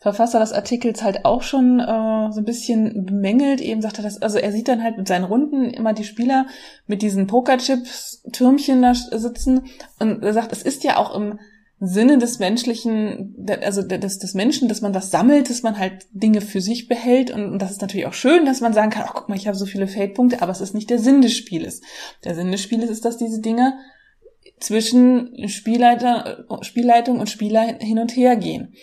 Verfasser 0.00 0.40
des 0.40 0.52
Artikels 0.52 1.02
halt 1.02 1.26
auch 1.26 1.42
schon 1.42 1.78
äh, 1.78 2.32
so 2.32 2.40
ein 2.40 2.44
bisschen 2.46 3.04
bemängelt. 3.04 3.60
Eben 3.60 3.82
sagt 3.82 3.98
er 3.98 4.04
das, 4.04 4.22
also 4.22 4.38
er 4.38 4.50
sieht 4.50 4.68
dann 4.68 4.82
halt 4.82 4.96
mit 4.96 5.06
seinen 5.06 5.24
Runden 5.24 5.64
immer 5.70 5.92
die 5.92 6.04
Spieler 6.04 6.46
mit 6.86 7.02
diesen 7.02 7.26
Pokerchips-Türmchen 7.26 8.80
da 8.80 8.94
sitzen 8.94 9.66
und 9.98 10.22
er 10.22 10.32
sagt, 10.32 10.52
es 10.52 10.62
ist 10.62 10.84
ja 10.84 10.96
auch 10.96 11.14
im 11.14 11.38
Sinne 11.82 12.18
des 12.18 12.38
menschlichen, 12.38 13.46
also 13.62 13.82
des, 13.82 14.18
des 14.18 14.34
Menschen, 14.34 14.68
dass 14.68 14.82
man 14.82 14.94
was 14.94 15.10
sammelt, 15.10 15.48
dass 15.48 15.62
man 15.62 15.78
halt 15.78 16.06
Dinge 16.12 16.42
für 16.42 16.60
sich 16.60 16.88
behält 16.88 17.30
und, 17.30 17.52
und 17.52 17.58
das 17.58 17.70
ist 17.70 17.80
natürlich 17.80 18.06
auch 18.06 18.12
schön, 18.14 18.44
dass 18.44 18.60
man 18.60 18.74
sagen 18.74 18.90
kann, 18.90 19.06
oh, 19.06 19.12
guck 19.14 19.28
mal, 19.30 19.36
ich 19.36 19.46
habe 19.46 19.56
so 19.56 19.64
viele 19.66 19.86
Feldpunkte, 19.86 20.42
aber 20.42 20.52
es 20.52 20.60
ist 20.60 20.74
nicht 20.74 20.90
der 20.90 20.98
Sinn 20.98 21.22
des 21.22 21.34
Spieles. 21.34 21.80
Der 22.24 22.34
Sinn 22.34 22.52
des 22.52 22.62
Spieles 22.62 22.90
ist, 22.90 23.06
dass 23.06 23.16
diese 23.16 23.40
Dinge 23.40 23.78
zwischen 24.60 25.48
Spielleiter, 25.48 26.44
Spielleitung 26.62 27.18
und 27.18 27.30
Spieler 27.30 27.78
hin 27.80 27.98
und 27.98 28.14
her 28.16 28.36
gehen. 28.36 28.74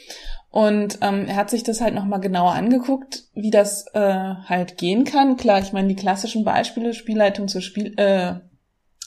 Und 0.50 1.00
ähm, 1.02 1.26
er 1.28 1.36
hat 1.36 1.50
sich 1.50 1.64
das 1.64 1.82
halt 1.82 1.94
nochmal 1.94 2.20
genauer 2.20 2.54
angeguckt, 2.54 3.26
wie 3.36 3.52
das 3.52 3.86
äh, 3.94 4.00
halt 4.00 4.78
gehen 4.78 5.04
kann. 5.04 5.38
Klar, 5.38 5.60
ich 5.60 5.74
meine, 5.74 5.88
die 5.88 5.96
klassischen 5.96 6.44
Beispiele, 6.44 6.94
Spielleitung 6.94 7.48
zu, 7.48 7.62
Spiel, 7.62 7.94
äh, 7.98 8.36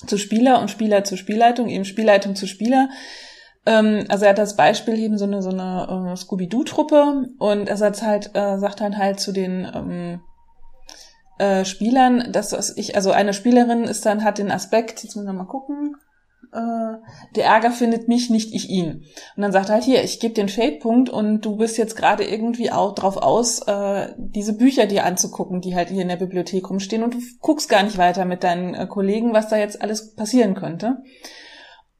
zu 0.07 0.17
Spieler 0.17 0.61
und 0.61 0.71
Spieler 0.71 1.03
zu 1.03 1.17
Spielleitung, 1.17 1.69
eben 1.69 1.85
Spielleitung 1.85 2.37
zu 2.37 2.47
Spieler. 2.47 2.89
Ähm, 3.67 4.05
also 4.09 4.27
er 4.27 4.31
hat 4.31 4.39
das 4.39 4.55
Beispiel 4.55 4.99
eben 4.99 5.19
so 5.19 5.25
eine, 5.25 5.43
so 5.43 5.51
eine 5.51 6.13
äh, 6.13 6.17
Scooby-Doo-Truppe 6.17 7.31
und 7.39 7.69
er 7.69 7.77
sagt 7.77 8.03
halt, 8.03 8.31
äh, 8.35 8.59
sagt 8.59 8.81
dann 8.81 8.97
halt 8.97 9.19
zu 9.19 9.33
den 9.33 9.67
ähm, 9.75 10.21
äh, 11.39 11.65
Spielern, 11.65 12.33
dass 12.33 12.77
ich, 12.77 12.95
also 12.95 13.13
eine 13.13 13.33
Spielerin 13.33 13.85
ist 13.85 14.07
dann, 14.07 14.25
hat 14.25 14.39
den 14.39 14.53
Aspekt, 14.53 15.03
jetzt 15.03 15.17
müssen 15.17 15.27
wir 15.27 15.33
mal 15.33 15.45
gucken, 15.45 15.97
äh, 16.53 16.97
der 17.37 17.45
Ärger 17.45 17.71
findet 17.71 18.09
mich, 18.09 18.31
nicht 18.31 18.53
ich 18.53 18.69
ihn. 18.69 19.05
Und 19.37 19.43
dann 19.43 19.53
sagt 19.53 19.69
er 19.69 19.77
halt 19.77 19.85
hier, 19.85 20.03
ich 20.03 20.21
gebe 20.21 20.35
den 20.35 20.49
Fade-Punkt 20.49 21.09
und 21.09 21.43
du 21.43 21.57
bist 21.57 21.79
jetzt 21.79 21.97
gerade 21.97 22.25
irgendwie 22.25 22.73
auch 22.73 22.95
drauf 22.95 23.17
aus, 23.17 23.61
äh, 23.67 24.09
diese 24.17 24.55
Bücher 24.55 24.87
dir 24.87 25.05
anzugucken, 25.05 25.61
die 25.61 25.75
halt 25.75 25.91
hier 25.91 26.03
in 26.03 26.09
der 26.09 26.17
Bibliothek 26.17 26.69
rumstehen 26.69 27.03
und 27.03 27.15
du 27.15 27.19
guckst 27.41 27.69
gar 27.69 27.83
nicht 27.83 27.99
weiter 27.99 28.25
mit 28.25 28.43
deinen 28.43 28.75
äh, 28.75 28.87
Kollegen, 28.87 29.33
was 29.33 29.49
da 29.49 29.57
jetzt 29.57 29.81
alles 29.81 30.15
passieren 30.15 30.55
könnte. 30.55 31.03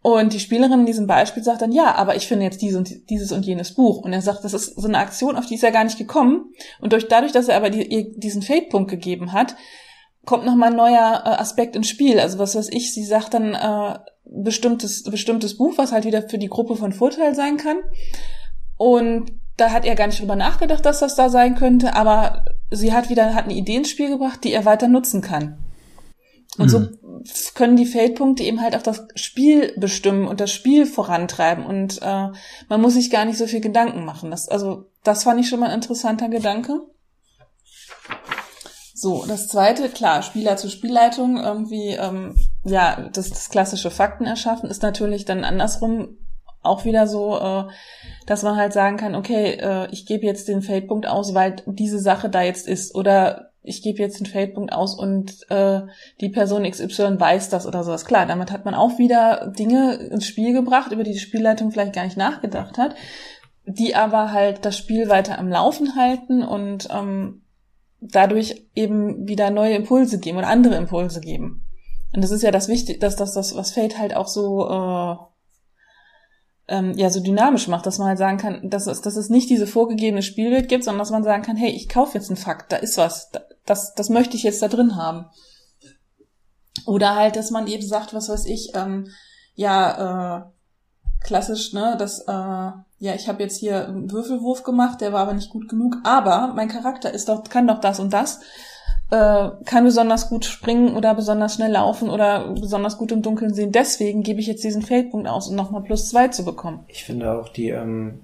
Und 0.03 0.33
die 0.33 0.41
Spielerin 0.41 0.81
in 0.81 0.87
diesem 0.87 1.07
Beispiel 1.07 1.43
sagt 1.43 1.61
dann, 1.61 1.73
ja, 1.73 1.95
aber 1.95 2.17
ich 2.17 2.27
finde 2.27 2.47
jetzt 2.47 2.63
dieses 2.63 2.79
und, 2.79 3.11
dieses 3.11 3.33
und 3.33 3.45
jenes 3.45 3.75
Buch. 3.75 3.99
Und 3.99 4.15
er 4.15 4.23
sagt, 4.23 4.45
das 4.45 4.55
ist 4.55 4.81
so 4.81 4.89
eine 4.89 4.99
Aktion, 4.99 5.37
auf 5.37 5.45
die 5.45 5.57
ist 5.57 5.65
er 5.65 5.73
gar 5.73 5.85
nicht 5.85 5.99
gekommen. 5.99 6.55
Und 6.81 6.95
durch, 6.95 7.07
dadurch, 7.07 7.33
dass 7.33 7.49
er 7.49 7.57
aber 7.59 7.69
die, 7.69 7.83
ihr 7.83 8.11
diesen 8.17 8.41
Fade-Punkt 8.41 8.91
gegeben 8.91 9.33
hat, 9.33 9.57
kommt 10.25 10.47
nochmal 10.47 10.71
ein 10.71 10.77
neuer 10.77 11.23
äh, 11.25 11.29
Aspekt 11.29 11.77
ins 11.77 11.89
Spiel. 11.89 12.19
Also 12.19 12.39
was 12.39 12.55
weiß 12.55 12.71
ich, 12.71 12.95
sie 12.95 13.05
sagt 13.05 13.35
dann, 13.35 13.55
äh, 13.55 13.99
bestimmtes, 14.25 15.05
bestimmtes 15.05 15.57
Buch, 15.57 15.75
was 15.77 15.93
halt 15.93 16.05
wieder 16.05 16.29
für 16.29 16.39
die 16.39 16.49
Gruppe 16.49 16.77
von 16.77 16.93
Vorteil 16.93 17.35
sein 17.35 17.57
kann. 17.57 17.79
Und 18.77 19.33
da 19.57 19.71
hat 19.71 19.85
er 19.85 19.95
gar 19.95 20.07
nicht 20.07 20.21
drüber 20.21 20.37
nachgedacht, 20.37 20.85
dass 20.87 21.01
das 21.01 21.15
da 21.15 21.29
sein 21.29 21.55
könnte, 21.55 21.95
aber 21.95 22.45
sie 22.71 22.93
hat 22.93 23.11
wieder, 23.11 23.35
hat 23.35 23.45
eine 23.45 23.55
Idee 23.55 23.77
ins 23.77 23.91
Spiel 23.91 24.09
gebracht, 24.09 24.43
die 24.45 24.53
er 24.53 24.65
weiter 24.65 24.89
nutzen 24.89 25.21
kann. 25.21 25.59
Und 26.59 26.73
mhm. 26.73 27.23
so 27.25 27.53
können 27.55 27.77
die 27.77 27.87
Feldpunkte 27.87 28.43
eben 28.43 28.61
halt 28.61 28.75
auch 28.75 28.83
das 28.83 29.07
Spiel 29.15 29.73
bestimmen 29.77 30.27
und 30.27 30.41
das 30.41 30.51
Spiel 30.51 30.87
vorantreiben 30.87 31.65
und 31.65 32.01
äh, 32.03 32.29
man 32.69 32.81
muss 32.81 32.95
sich 32.95 33.11
gar 33.11 33.25
nicht 33.25 33.39
so 33.39 33.47
viel 33.47 33.61
Gedanken 33.61 34.05
machen. 34.05 34.31
Das, 34.31 34.49
also 34.49 34.87
das 35.05 35.25
fand 35.25 35.41
ich 35.41 35.49
schon 35.49 35.61
mal 35.61 35.69
ein 35.69 35.77
interessanter 35.77 36.29
Gedanke. 36.29 36.81
So, 38.95 39.25
das 39.27 39.49
zweite, 39.49 39.89
klar, 39.89 40.23
Spieler 40.23 40.57
zur 40.57 40.71
Spielleitung, 40.71 41.39
irgendwie, 41.39 41.91
ähm, 41.91 42.35
ja, 42.65 43.09
das, 43.13 43.31
das 43.31 43.49
klassische 43.49 43.91
Fakten 43.91 44.27
erschaffen 44.27 44.71
ist 44.71 44.83
natürlich 44.83 45.25
dann 45.25 45.45
andersrum 45.45 46.19
auch 46.63 46.85
wieder 46.85 47.07
so, 47.07 47.39
äh, 47.39 47.65
dass 48.27 48.43
man 48.43 48.57
halt 48.57 48.73
sagen 48.73 48.97
kann, 48.97 49.15
okay, 49.15 49.53
äh, 49.53 49.89
ich 49.93 50.07
gebe 50.07 50.27
jetzt 50.27 50.49
den 50.49 50.63
Feldpunkt 50.63 51.07
aus, 51.07 51.35
weil 51.35 51.57
diese 51.67 51.99
Sache 51.99 52.29
da 52.29 52.43
jetzt 52.43 52.69
ist. 52.69 52.95
Oder 52.95 53.51
ich 53.63 53.83
gebe 53.83 53.99
jetzt 53.99 54.21
den 54.21 54.27
Feldpunkt 54.27 54.73
aus 54.73 54.99
und 54.99 55.51
äh, 55.51 55.83
die 56.21 56.29
Person 56.29 56.71
XY 56.71 57.19
weiß 57.19 57.49
das 57.49 57.67
oder 57.67 57.83
sowas. 57.83 58.05
Klar, 58.05 58.27
damit 58.27 58.53
hat 58.53 58.65
man 58.65 58.75
auch 58.75 58.99
wieder 58.99 59.53
Dinge 59.59 59.95
ins 59.95 60.27
Spiel 60.27 60.53
gebracht, 60.53 60.93
über 60.93 61.03
die 61.03 61.13
die 61.13 61.19
Spielleitung 61.19 61.71
vielleicht 61.71 61.95
gar 61.95 62.05
nicht 62.05 62.17
nachgedacht 62.17 62.79
hat, 62.79 62.95
die 63.65 63.95
aber 63.95 64.33
halt 64.33 64.65
das 64.65 64.77
Spiel 64.77 65.09
weiter 65.09 65.39
am 65.39 65.49
Laufen 65.49 65.97
halten 65.97 66.43
und 66.43 66.89
ähm, 66.91 67.43
dadurch 68.01 68.67
eben 68.75 69.29
wieder 69.29 69.51
neue 69.51 69.75
Impulse 69.75 70.19
geben 70.19 70.39
oder 70.39 70.49
andere 70.49 70.77
Impulse 70.77 71.21
geben. 71.21 71.65
Und 72.13 72.23
das 72.23 72.31
ist 72.31 72.43
ja 72.43 72.51
das 72.51 72.69
Wichtige, 72.69 72.99
dass 72.99 73.17
das, 73.17 73.35
das 73.35 73.55
was 73.55 73.73
Fate 73.73 73.99
halt 73.99 74.15
auch 74.17 74.29
so 74.29 74.69
äh, 74.69 75.17
ähm, 76.71 76.93
ja 76.97 77.11
so 77.11 77.21
dynamisch 77.21 77.69
macht, 77.69 77.87
dass 77.87 77.99
man 77.99 78.09
halt 78.09 78.19
sagen 78.19 78.39
kann, 78.39 78.71
dass 78.71 78.87
es, 78.87 79.01
dass 79.01 79.17
es 79.17 79.29
nicht 79.29 79.51
diese 79.51 79.67
vorgegebene 79.67 80.23
Spielwelt 80.23 80.69
gibt, 80.69 80.85
sondern 80.85 81.01
dass 81.01 81.11
man 81.11 81.25
sagen 81.25 81.43
kann, 81.43 81.57
hey, 81.57 81.71
ich 81.71 81.89
kaufe 81.89 82.17
jetzt 82.17 82.31
einen 82.31 82.37
Fakt, 82.37 82.73
da 82.73 82.77
ist 82.77 82.97
was, 82.97 83.31
das, 83.67 83.95
das 83.95 84.09
möchte 84.09 84.37
ich 84.37 84.45
jetzt 84.45 84.63
da 84.63 84.69
drin 84.69 84.97
haben. 84.97 85.27
Oder 86.87 87.17
halt, 87.17 87.37
dass 87.37 87.51
man 87.51 87.67
eben 87.67 87.87
sagt, 87.87 88.15
was 88.15 88.29
weiß 88.29 88.47
ich, 88.47 88.73
ähm, 88.75 89.09
ja, 89.55 90.39
äh, 90.39 90.43
klassisch, 91.25 91.73
ne, 91.73 91.97
dass, 91.99 92.21
äh, 92.21 92.33
ja, 92.33 93.15
ich 93.15 93.29
habe 93.29 93.43
jetzt 93.43 93.59
hier 93.59 93.89
einen 93.89 94.11
Würfelwurf 94.11 94.63
gemacht, 94.63 95.01
der 95.01 95.13
war 95.13 95.21
aber 95.21 95.35
nicht 95.35 95.51
gut 95.51 95.69
genug, 95.69 95.97
aber 96.05 96.53
mein 96.55 96.69
Charakter 96.69 97.13
ist 97.13 97.29
doch, 97.29 97.45
kann 97.45 97.67
doch 97.67 97.81
das 97.81 98.01
und 98.01 98.13
das 98.13 98.41
äh, 99.11 99.51
kann 99.65 99.85
besonders 99.85 100.29
gut 100.29 100.45
springen 100.45 100.97
oder 100.97 101.15
besonders 101.15 101.55
schnell 101.55 101.73
laufen 101.73 102.11
oder 102.11 102.55
besonders 102.55 102.97
gut 102.99 103.13
im 103.13 103.23
Dunkeln 103.23 103.53
sehen. 103.55 103.73
Deswegen 103.73 104.23
gebe 104.23 104.41
ich 104.41 104.47
jetzt 104.47 104.65
diesen 104.65 104.83
Feldpunkt 104.83 105.29
aus, 105.29 105.49
um 105.49 105.57
nochmal 105.57 105.83
plus 105.83 106.09
zwei 106.09 106.29
zu 106.29 106.45
bekommen. 106.45 106.85
Ich 106.89 107.05
finde 107.05 107.33
auch 107.33 107.49
die, 107.49 107.71
ähm, 107.71 108.21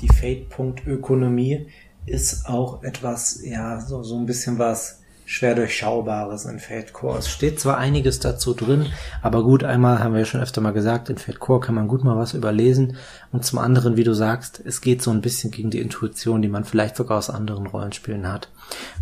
die 0.00 0.08
Feldpunkt-Ökonomie 0.08 1.66
ist 2.06 2.48
auch 2.48 2.82
etwas, 2.82 3.40
ja, 3.44 3.80
so, 3.80 4.02
so 4.02 4.16
ein 4.16 4.26
bisschen 4.26 4.58
was 4.58 5.00
schwer 5.26 5.54
durchschaubares 5.54 6.44
in 6.44 6.58
Fate. 6.58 6.92
Es 7.18 7.28
steht 7.28 7.60
zwar 7.60 7.78
einiges 7.78 8.20
dazu 8.20 8.54
drin, 8.54 8.86
aber 9.22 9.42
gut, 9.42 9.64
einmal 9.64 10.00
haben 10.00 10.12
wir 10.12 10.20
ja 10.20 10.26
schon 10.26 10.40
öfter 10.40 10.60
mal 10.60 10.72
gesagt, 10.72 11.08
in 11.08 11.18
Fate 11.18 11.40
kann 11.40 11.74
man 11.74 11.88
gut 11.88 12.04
mal 12.04 12.16
was 12.16 12.34
überlesen 12.34 12.96
und 13.32 13.44
zum 13.44 13.58
anderen, 13.58 13.96
wie 13.96 14.04
du 14.04 14.14
sagst, 14.14 14.60
es 14.64 14.80
geht 14.80 15.02
so 15.02 15.10
ein 15.10 15.22
bisschen 15.22 15.50
gegen 15.50 15.70
die 15.70 15.80
Intuition, 15.80 16.42
die 16.42 16.48
man 16.48 16.64
vielleicht 16.64 16.96
sogar 16.96 17.18
aus 17.18 17.30
anderen 17.30 17.66
Rollenspielen 17.66 18.30
hat. 18.30 18.50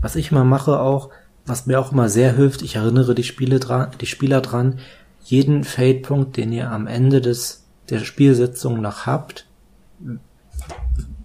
Was 0.00 0.16
ich 0.16 0.32
mal 0.32 0.44
mache 0.44 0.80
auch, 0.80 1.10
was 1.44 1.66
mir 1.66 1.80
auch 1.80 1.92
immer 1.92 2.08
sehr 2.08 2.36
hilft, 2.36 2.62
ich 2.62 2.76
erinnere 2.76 3.14
die 3.14 3.24
Spiele 3.24 3.58
dran, 3.58 3.90
die 4.00 4.06
Spieler 4.06 4.40
dran, 4.40 4.78
jeden 5.24 5.64
Fate-Punkt, 5.64 6.36
den 6.36 6.52
ihr 6.52 6.70
am 6.70 6.86
Ende 6.86 7.20
des, 7.20 7.64
der 7.90 8.00
Spielsitzung 8.00 8.80
noch 8.80 9.06
habt, 9.06 9.46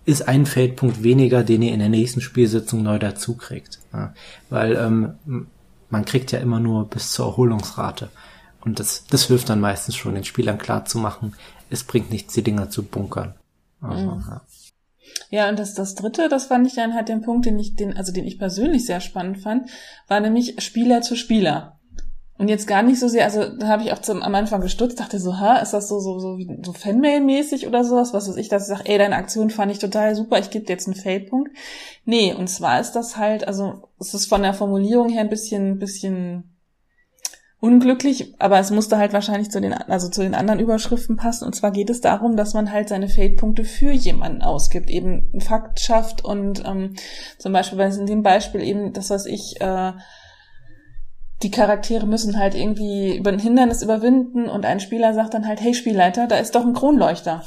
ist 0.06 0.28
ein 0.28 0.46
Feldpunkt 0.46 1.04
weniger, 1.04 1.44
den 1.44 1.62
ihr 1.62 1.74
in 1.74 1.80
der 1.80 1.90
nächsten 1.90 2.22
Spielsitzung 2.22 2.82
neu 2.82 2.98
dazu 2.98 3.36
kriegt. 3.36 3.77
Ja, 3.94 4.14
weil 4.50 4.76
ähm, 4.76 5.48
man 5.90 6.06
kriegt 6.06 6.32
ja 6.32 6.40
immer 6.40 6.60
nur 6.60 6.90
bis 6.90 7.12
zur 7.12 7.28
Erholungsrate. 7.28 8.10
Und 8.62 8.80
das, 8.80 9.06
das 9.10 9.26
hilft 9.26 9.50
dann 9.50 9.62
meistens 9.62 9.96
schon, 9.96 10.16
den 10.16 10.26
Spielern 10.26 10.58
klar 10.58 10.86
zu 10.86 10.98
machen, 10.98 11.36
es 11.70 11.84
bringt 11.84 12.12
nichts, 12.12 12.34
die 12.34 12.44
Dinger 12.44 12.70
zu 12.70 12.84
bunkern. 12.84 13.36
Also, 13.82 14.12
mhm. 14.12 14.24
ja. 14.28 14.42
Ja, 15.30 15.50
und 15.50 15.60
das, 15.60 15.74
das 15.74 15.96
dritte, 15.96 16.30
das 16.30 16.46
fand 16.46 16.68
ich 16.68 16.76
dann 16.76 16.94
halt 16.94 17.10
den 17.10 17.22
Punkt, 17.22 17.46
den 17.46 17.58
ich, 17.60 17.76
den, 17.76 17.96
also 17.96 18.12
den 18.12 18.26
ich 18.26 18.40
persönlich 18.40 18.86
sehr 18.86 19.00
spannend 19.00 19.40
fand, 19.40 19.70
war 20.08 20.20
nämlich 20.20 20.62
Spieler 20.62 21.02
zu 21.02 21.16
Spieler. 21.16 21.77
Und 22.38 22.50
jetzt 22.50 22.68
gar 22.68 22.84
nicht 22.84 23.00
so 23.00 23.08
sehr, 23.08 23.26
also 23.26 23.50
da 23.50 23.68
habe 23.68 23.84
ich 23.84 23.92
auch 23.92 24.00
zum, 24.00 24.22
am 24.22 24.36
Anfang 24.36 24.62
gestutzt, 24.62 25.00
dachte 25.00 25.20
so, 25.20 25.40
ha, 25.40 25.58
ist 25.58 25.74
das 25.74 25.88
so 25.88 26.00
so 26.00 26.20
so 26.20 26.38
so 26.64 26.72
Fanmail-mäßig 26.72 27.68
oder 27.68 27.84
sowas, 27.84 28.14
was 28.14 28.30
weiß 28.30 28.38
ich, 28.38 28.48
dass 28.48 28.64
ich 28.64 28.78
sage, 28.78 28.88
ey, 28.90 29.00
deine 29.00 29.16
Aktion 29.16 29.50
fand 29.50 29.72
ich 29.72 29.80
total 29.80 30.16
super, 30.16 30.38
ich 30.38 30.52
gebe 30.52 30.66
dir 30.66 30.74
jetzt 30.74 30.88
einen 30.88 30.96
Feldpunkt. 30.96 31.52
Nee, 32.06 32.34
und 32.34 32.48
zwar 32.48 32.80
ist 32.80 32.92
das 32.92 33.18
halt, 33.18 33.48
also 33.48 33.90
es 34.00 34.14
ist 34.14 34.28
von 34.28 34.44
der 34.44 34.54
Formulierung 34.54 35.10
her 35.10 35.22
ein 35.22 35.30
bisschen, 35.30 35.80
bisschen 35.80 36.58
unglücklich, 37.60 38.36
aber 38.38 38.60
es 38.60 38.70
musste 38.70 38.98
halt 38.98 39.14
wahrscheinlich 39.14 39.50
zu 39.50 39.60
den, 39.60 39.74
also 39.74 40.10
zu 40.10 40.22
den 40.22 40.36
anderen 40.36 40.60
Überschriften 40.60 41.16
passen. 41.16 41.46
Und 41.46 41.56
zwar 41.56 41.72
geht 41.72 41.90
es 41.90 42.02
darum, 42.02 42.38
dass 42.38 42.54
man 42.54 42.72
halt 42.72 42.88
seine 42.88 43.10
Feldpunkte 43.10 43.64
für 43.64 43.92
jemanden 43.92 44.44
ausgibt, 44.44 44.92
eben 44.92 45.30
einen 45.34 45.42
Fakt 45.42 45.80
schafft 45.80 46.24
und 46.24 46.64
ähm, 46.66 46.94
zum 47.40 47.54
Beispiel, 47.54 47.80
wenn 47.80 47.90
es 47.90 47.98
in 47.98 48.06
dem 48.06 48.22
Beispiel 48.22 48.62
eben 48.62 48.94
das, 48.94 49.10
was 49.10 49.26
ich 49.26 49.60
äh, 49.60 49.94
die 51.44 51.52
Charaktere 51.52 52.06
müssen 52.08 52.40
halt 52.40 52.56
irgendwie 52.56 53.16
über 53.16 53.32
ein 53.32 53.40
Hindernis 53.40 53.84
überwinden 53.84 54.50
und 54.50 54.66
ein 54.66 54.80
Spieler 54.80 55.14
sagt 55.14 55.34
dann 55.34 55.48
halt, 55.48 55.62
hey 55.62 55.74
Spielleiter, 55.74 56.28
da 56.28 56.38
ist 56.38 56.56
doch 56.56 56.66
ein 56.66 56.74
Kronleuchter. 56.74 57.44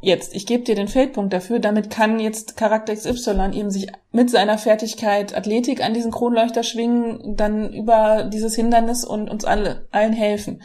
Jetzt, 0.00 0.34
ich 0.34 0.46
gebe 0.46 0.62
dir 0.62 0.76
den 0.76 0.86
Feldpunkt 0.86 1.32
dafür, 1.32 1.58
damit 1.58 1.90
kann 1.90 2.20
jetzt 2.20 2.56
Charakter 2.56 2.94
XY 2.94 3.50
eben 3.52 3.70
sich 3.70 3.88
mit 4.12 4.30
seiner 4.30 4.56
Fertigkeit 4.56 5.36
Athletik 5.36 5.84
an 5.84 5.92
diesen 5.92 6.12
Kronleuchter 6.12 6.62
schwingen, 6.62 7.36
dann 7.36 7.72
über 7.72 8.24
dieses 8.24 8.54
Hindernis 8.54 9.04
und 9.04 9.28
uns 9.28 9.44
alle, 9.44 9.88
allen 9.90 10.12
helfen. 10.12 10.62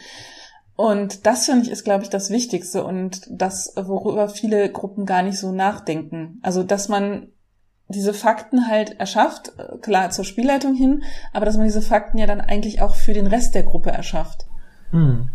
Und 0.76 1.26
das 1.26 1.46
finde 1.46 1.66
ich 1.66 1.70
ist, 1.70 1.84
glaube 1.84 2.04
ich, 2.04 2.10
das 2.10 2.30
Wichtigste 2.30 2.84
und 2.84 3.22
das, 3.28 3.74
worüber 3.76 4.28
viele 4.28 4.70
Gruppen 4.70 5.06
gar 5.06 5.22
nicht 5.22 5.38
so 5.38 5.52
nachdenken. 5.52 6.40
Also, 6.42 6.62
dass 6.62 6.88
man 6.88 7.28
diese 7.88 8.14
Fakten 8.14 8.68
halt 8.68 8.98
erschafft, 8.98 9.52
äh, 9.58 9.76
klar 9.78 10.10
zur 10.10 10.24
Spielleitung 10.24 10.74
hin, 10.74 11.02
aber 11.32 11.44
dass 11.44 11.56
man 11.56 11.66
diese 11.66 11.82
Fakten 11.82 12.18
ja 12.18 12.26
dann 12.26 12.40
eigentlich 12.40 12.80
auch 12.80 12.94
für 12.94 13.12
den 13.12 13.26
Rest 13.26 13.54
der 13.54 13.62
Gruppe 13.62 13.90
erschafft. 13.90 14.46
Hm. 14.90 15.28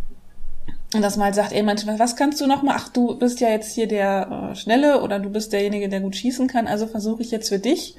Und 0.94 1.02
dass 1.04 1.18
man 1.18 1.26
halt 1.26 1.36
sagt, 1.36 1.52
ey, 1.52 1.62
manchmal, 1.62 2.00
was 2.00 2.16
kannst 2.16 2.42
du 2.42 2.48
noch 2.48 2.64
mal? 2.64 2.76
Ach, 2.76 2.90
du 2.90 3.16
bist 3.18 3.40
ja 3.40 3.50
jetzt 3.50 3.74
hier 3.74 3.88
der 3.88 4.52
äh, 4.52 4.56
Schnelle 4.56 5.04
oder 5.04 5.20
du 5.20 5.30
bist 5.30 5.54
derjenige, 5.54 5.88
der 5.88 6.02
gut 6.02 6.16
schießen 6.16 6.48
kann, 6.48 6.68
also 6.68 6.88
versuche 6.88 7.22
ich 7.22 7.30
jetzt 7.30 7.50
für 7.50 7.60
dich, 7.60 7.96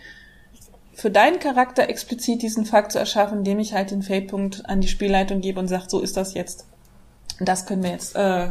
für 0.93 1.11
deinen 1.11 1.39
Charakter 1.39 1.89
explizit 1.89 2.43
diesen 2.43 2.67
Fakt 2.67 2.93
zu 2.93 2.99
erschaffen, 2.99 3.39
indem 3.39 3.61
ich 3.61 3.73
halt 3.73 3.91
den 3.93 4.03
Feldpunkt 4.03 4.69
an 4.69 4.81
die 4.81 4.89
Spielleitung 4.89 5.41
gebe 5.41 5.61
und 5.61 5.69
sage, 5.69 5.85
so 5.89 6.01
ist 6.01 6.17
das 6.17 6.35
jetzt. 6.35 6.67
Und 7.39 7.49
das 7.49 7.65
können 7.65 7.83
wir 7.83 7.91
jetzt 7.91 8.17
äh, 8.17 8.49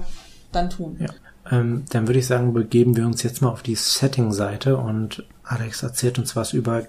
dann 0.51 0.69
tun. 0.69 0.97
Ja. 0.99 1.09
Ähm, 1.51 1.85
dann 1.89 2.07
würde 2.07 2.19
ich 2.19 2.27
sagen, 2.27 2.53
begeben 2.53 2.95
wir 2.95 3.05
uns 3.05 3.23
jetzt 3.23 3.41
mal 3.41 3.49
auf 3.49 3.63
die 3.63 3.75
Setting-Seite 3.75 4.77
und 4.77 5.25
Alex 5.43 5.83
erzählt 5.83 6.19
uns 6.19 6.35
was 6.35 6.53
über 6.53 6.83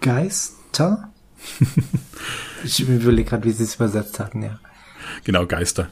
Geister. 0.00 1.10
ich 2.64 2.80
überlege 2.80 3.30
gerade, 3.30 3.44
wie 3.44 3.52
sie 3.52 3.64
es 3.64 3.76
übersetzt 3.76 4.20
hatten, 4.20 4.42
ja. 4.42 4.58
Genau, 5.24 5.46
Geister. 5.46 5.88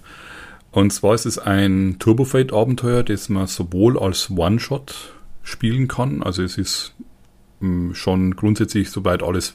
Und 0.70 0.92
zwar 0.92 1.14
ist 1.14 1.26
es 1.26 1.38
ein 1.38 1.96
Turbofate-Abenteuer, 1.98 3.02
das 3.02 3.28
man 3.28 3.46
sowohl 3.46 3.98
als 3.98 4.30
One-Shot 4.30 5.14
spielen 5.42 5.88
kann, 5.88 6.22
also 6.22 6.42
es 6.42 6.58
ist 6.58 6.94
mm, 7.60 7.92
schon 7.94 8.36
grundsätzlich 8.36 8.90
soweit 8.90 9.22
alles 9.22 9.54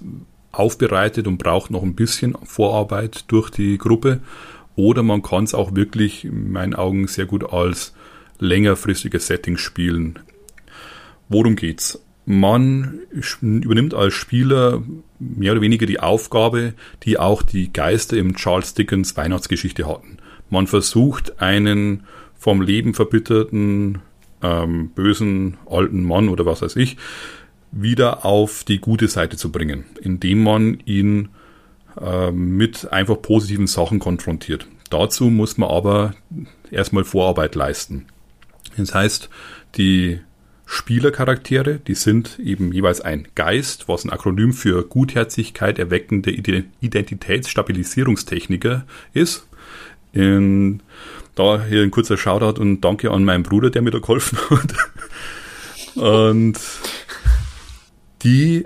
aufbereitet 0.52 1.28
und 1.28 1.38
braucht 1.38 1.72
noch 1.72 1.84
ein 1.84 1.96
bisschen 1.96 2.36
Vorarbeit 2.44 3.26
durch 3.32 3.50
die 3.50 3.78
Gruppe, 3.78 4.22
oder 4.76 5.04
man 5.04 5.22
kann 5.22 5.46
es 5.46 5.54
auch 5.54 5.76
wirklich 5.76 6.26
in 6.26 6.52
meinen 6.52 6.74
Augen 6.74 7.08
sehr 7.08 7.26
gut 7.26 7.54
als 7.54 7.94
längerfristiges 8.40 9.28
Setting 9.28 9.58
spielen. 9.58 10.20
Worum 11.30 11.56
geht's? 11.56 12.02
Man 12.26 13.02
übernimmt 13.42 13.94
als 13.94 14.16
Spieler 14.16 14.82
mehr 15.20 15.52
oder 15.52 15.62
weniger 15.62 15.86
die 15.86 16.00
Aufgabe, 16.00 16.74
die 17.04 17.20
auch 17.20 17.44
die 17.44 17.72
Geister 17.72 18.18
im 18.18 18.36
Charles 18.36 18.74
Dickens 18.74 19.16
Weihnachtsgeschichte 19.16 19.88
hatten. 19.88 20.18
Man 20.50 20.68
versucht 20.68 21.40
einen 21.40 22.04
vom 22.36 22.62
Leben 22.62 22.94
verbitterten, 22.94 24.00
ähm, 24.42 24.90
bösen 24.90 25.58
alten 25.68 26.04
Mann 26.04 26.30
oder 26.30 26.46
was 26.46 26.62
weiß 26.62 26.76
ich, 26.78 26.98
wieder 27.72 28.26
auf 28.26 28.64
die 28.64 28.80
gute 28.80 29.08
Seite 29.08 29.38
zu 29.38 29.52
bringen, 29.52 29.86
indem 30.02 30.44
man 30.44 30.80
ihn 30.86 31.30
äh, 32.00 32.32
mit 32.32 32.92
einfach 32.92 33.22
positiven 33.22 33.68
Sachen 33.68 34.00
konfrontiert. 34.00 34.68
Dazu 34.90 35.30
muss 35.30 35.58
man 35.58 35.70
aber 35.70 36.14
erstmal 36.72 37.04
Vorarbeit 37.04 37.56
leisten. 37.56 38.06
Das 38.78 38.94
heißt, 38.94 39.30
die 39.76 40.20
Spielercharaktere, 40.66 41.76
die 41.76 41.94
sind 41.94 42.40
eben 42.40 42.74
jeweils 42.74 43.02
ein 43.02 43.28
Geist, 43.36 43.88
was 43.88 44.04
ein 44.04 44.10
Akronym 44.10 44.52
für 44.52 44.84
Gutherzigkeit 44.84 45.78
erweckende 45.78 46.32
Identitätsstabilisierungstechniker 46.32 48.88
ist. 49.14 49.48
In, 50.12 50.82
da 51.36 51.64
hier 51.64 51.84
ein 51.84 51.92
kurzer 51.92 52.18
Shoutout 52.18 52.60
und 52.60 52.82
danke 52.82 53.12
an 53.12 53.26
meinen 53.26 53.44
Bruder, 53.44 53.70
der 53.70 53.84
mir 53.84 53.92
da 53.92 54.00
geholfen 54.00 54.40
hat. 54.50 54.74
und 55.96 56.60
die 58.24 58.66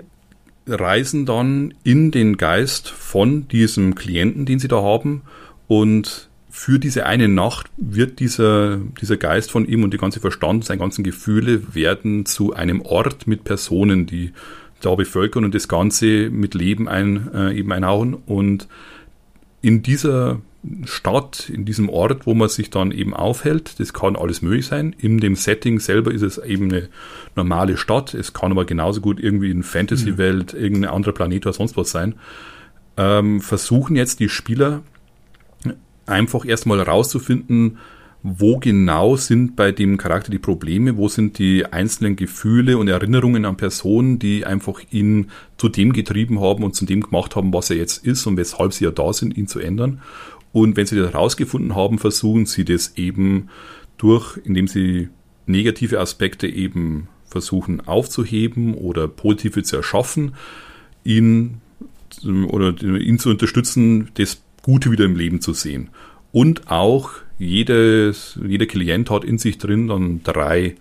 reisen 0.66 1.26
dann 1.26 1.74
in 1.84 2.12
den 2.12 2.38
Geist 2.38 2.88
von 2.88 3.46
diesem 3.48 3.94
Klienten, 3.94 4.46
den 4.46 4.58
sie 4.58 4.68
da 4.68 4.82
haben 4.82 5.20
und 5.66 6.29
für 6.50 6.78
diese 6.78 7.06
eine 7.06 7.28
Nacht 7.28 7.70
wird 7.76 8.18
dieser, 8.18 8.78
dieser 9.00 9.16
Geist 9.16 9.50
von 9.50 9.66
ihm 9.66 9.84
und 9.84 9.94
die 9.94 9.98
ganze 9.98 10.20
Verstand, 10.20 10.64
seine 10.64 10.80
ganzen 10.80 11.04
Gefühle 11.04 11.74
werden 11.74 12.26
zu 12.26 12.52
einem 12.52 12.82
Ort 12.82 13.26
mit 13.26 13.44
Personen, 13.44 14.06
die 14.06 14.32
da 14.80 14.94
bevölkern 14.94 15.44
und 15.44 15.54
das 15.54 15.68
Ganze 15.68 16.28
mit 16.30 16.54
Leben 16.54 16.88
ein, 16.88 17.32
äh, 17.32 17.52
eben 17.54 17.72
einhauen. 17.72 18.14
Und 18.14 18.66
in 19.62 19.82
dieser 19.82 20.40
Stadt, 20.84 21.48
in 21.48 21.64
diesem 21.64 21.88
Ort, 21.88 22.26
wo 22.26 22.34
man 22.34 22.48
sich 22.48 22.70
dann 22.70 22.90
eben 22.90 23.14
aufhält, 23.14 23.78
das 23.78 23.92
kann 23.92 24.16
alles 24.16 24.42
möglich 24.42 24.66
sein. 24.66 24.94
In 24.98 25.18
dem 25.18 25.36
Setting 25.36 25.80
selber 25.80 26.12
ist 26.12 26.22
es 26.22 26.38
eben 26.38 26.70
eine 26.70 26.88
normale 27.36 27.76
Stadt. 27.76 28.12
Es 28.12 28.32
kann 28.32 28.50
aber 28.50 28.64
genauso 28.64 29.00
gut 29.00 29.20
irgendwie 29.20 29.50
eine 29.50 29.62
Fantasy-Welt, 29.62 30.54
mhm. 30.54 30.60
irgendein 30.60 30.90
anderer 30.90 31.12
Planet 31.12 31.46
oder 31.46 31.52
sonst 31.54 31.76
was 31.76 31.90
sein. 31.90 32.14
Ähm, 32.96 33.40
versuchen 33.40 33.96
jetzt 33.96 34.20
die 34.20 34.28
Spieler 34.28 34.82
einfach 36.10 36.44
erstmal 36.44 36.80
rauszufinden, 36.80 37.78
wo 38.22 38.58
genau 38.58 39.16
sind 39.16 39.56
bei 39.56 39.72
dem 39.72 39.96
Charakter 39.96 40.30
die 40.30 40.38
Probleme, 40.38 40.96
wo 40.96 41.08
sind 41.08 41.38
die 41.38 41.64
einzelnen 41.64 42.16
Gefühle 42.16 42.76
und 42.76 42.88
Erinnerungen 42.88 43.46
an 43.46 43.56
Personen, 43.56 44.18
die 44.18 44.44
einfach 44.44 44.80
ihn 44.90 45.30
zu 45.56 45.70
dem 45.70 45.92
getrieben 45.92 46.40
haben 46.40 46.62
und 46.62 46.74
zu 46.74 46.84
dem 46.84 47.00
gemacht 47.00 47.34
haben, 47.34 47.52
was 47.54 47.70
er 47.70 47.76
jetzt 47.76 48.04
ist 48.04 48.26
und 48.26 48.36
weshalb 48.36 48.74
sie 48.74 48.84
ja 48.84 48.90
da 48.90 49.12
sind, 49.12 49.36
ihn 49.36 49.46
zu 49.46 49.58
ändern. 49.58 50.02
Und 50.52 50.76
wenn 50.76 50.86
sie 50.86 50.96
das 50.96 51.12
herausgefunden 51.12 51.74
haben, 51.74 51.98
versuchen 51.98 52.44
sie 52.44 52.64
das 52.64 52.96
eben 52.96 53.48
durch, 53.96 54.38
indem 54.44 54.68
sie 54.68 55.08
negative 55.46 55.98
Aspekte 55.98 56.46
eben 56.46 57.08
versuchen 57.26 57.80
aufzuheben 57.86 58.74
oder 58.74 59.08
positive 59.08 59.62
zu 59.62 59.76
erschaffen, 59.76 60.34
ihn 61.04 61.60
oder 62.48 62.82
ihn 62.82 63.18
zu 63.18 63.30
unterstützen, 63.30 64.10
das 64.14 64.42
Gute 64.62 64.90
wieder 64.90 65.04
im 65.04 65.16
Leben 65.16 65.40
zu 65.40 65.52
sehen. 65.52 65.90
Und 66.32 66.70
auch 66.70 67.10
jedes, 67.38 68.38
jeder 68.46 68.66
Klient 68.66 69.10
hat 69.10 69.24
in 69.24 69.38
sich 69.38 69.58
drin 69.58 69.88
dann 69.88 70.22
drei 70.22 70.76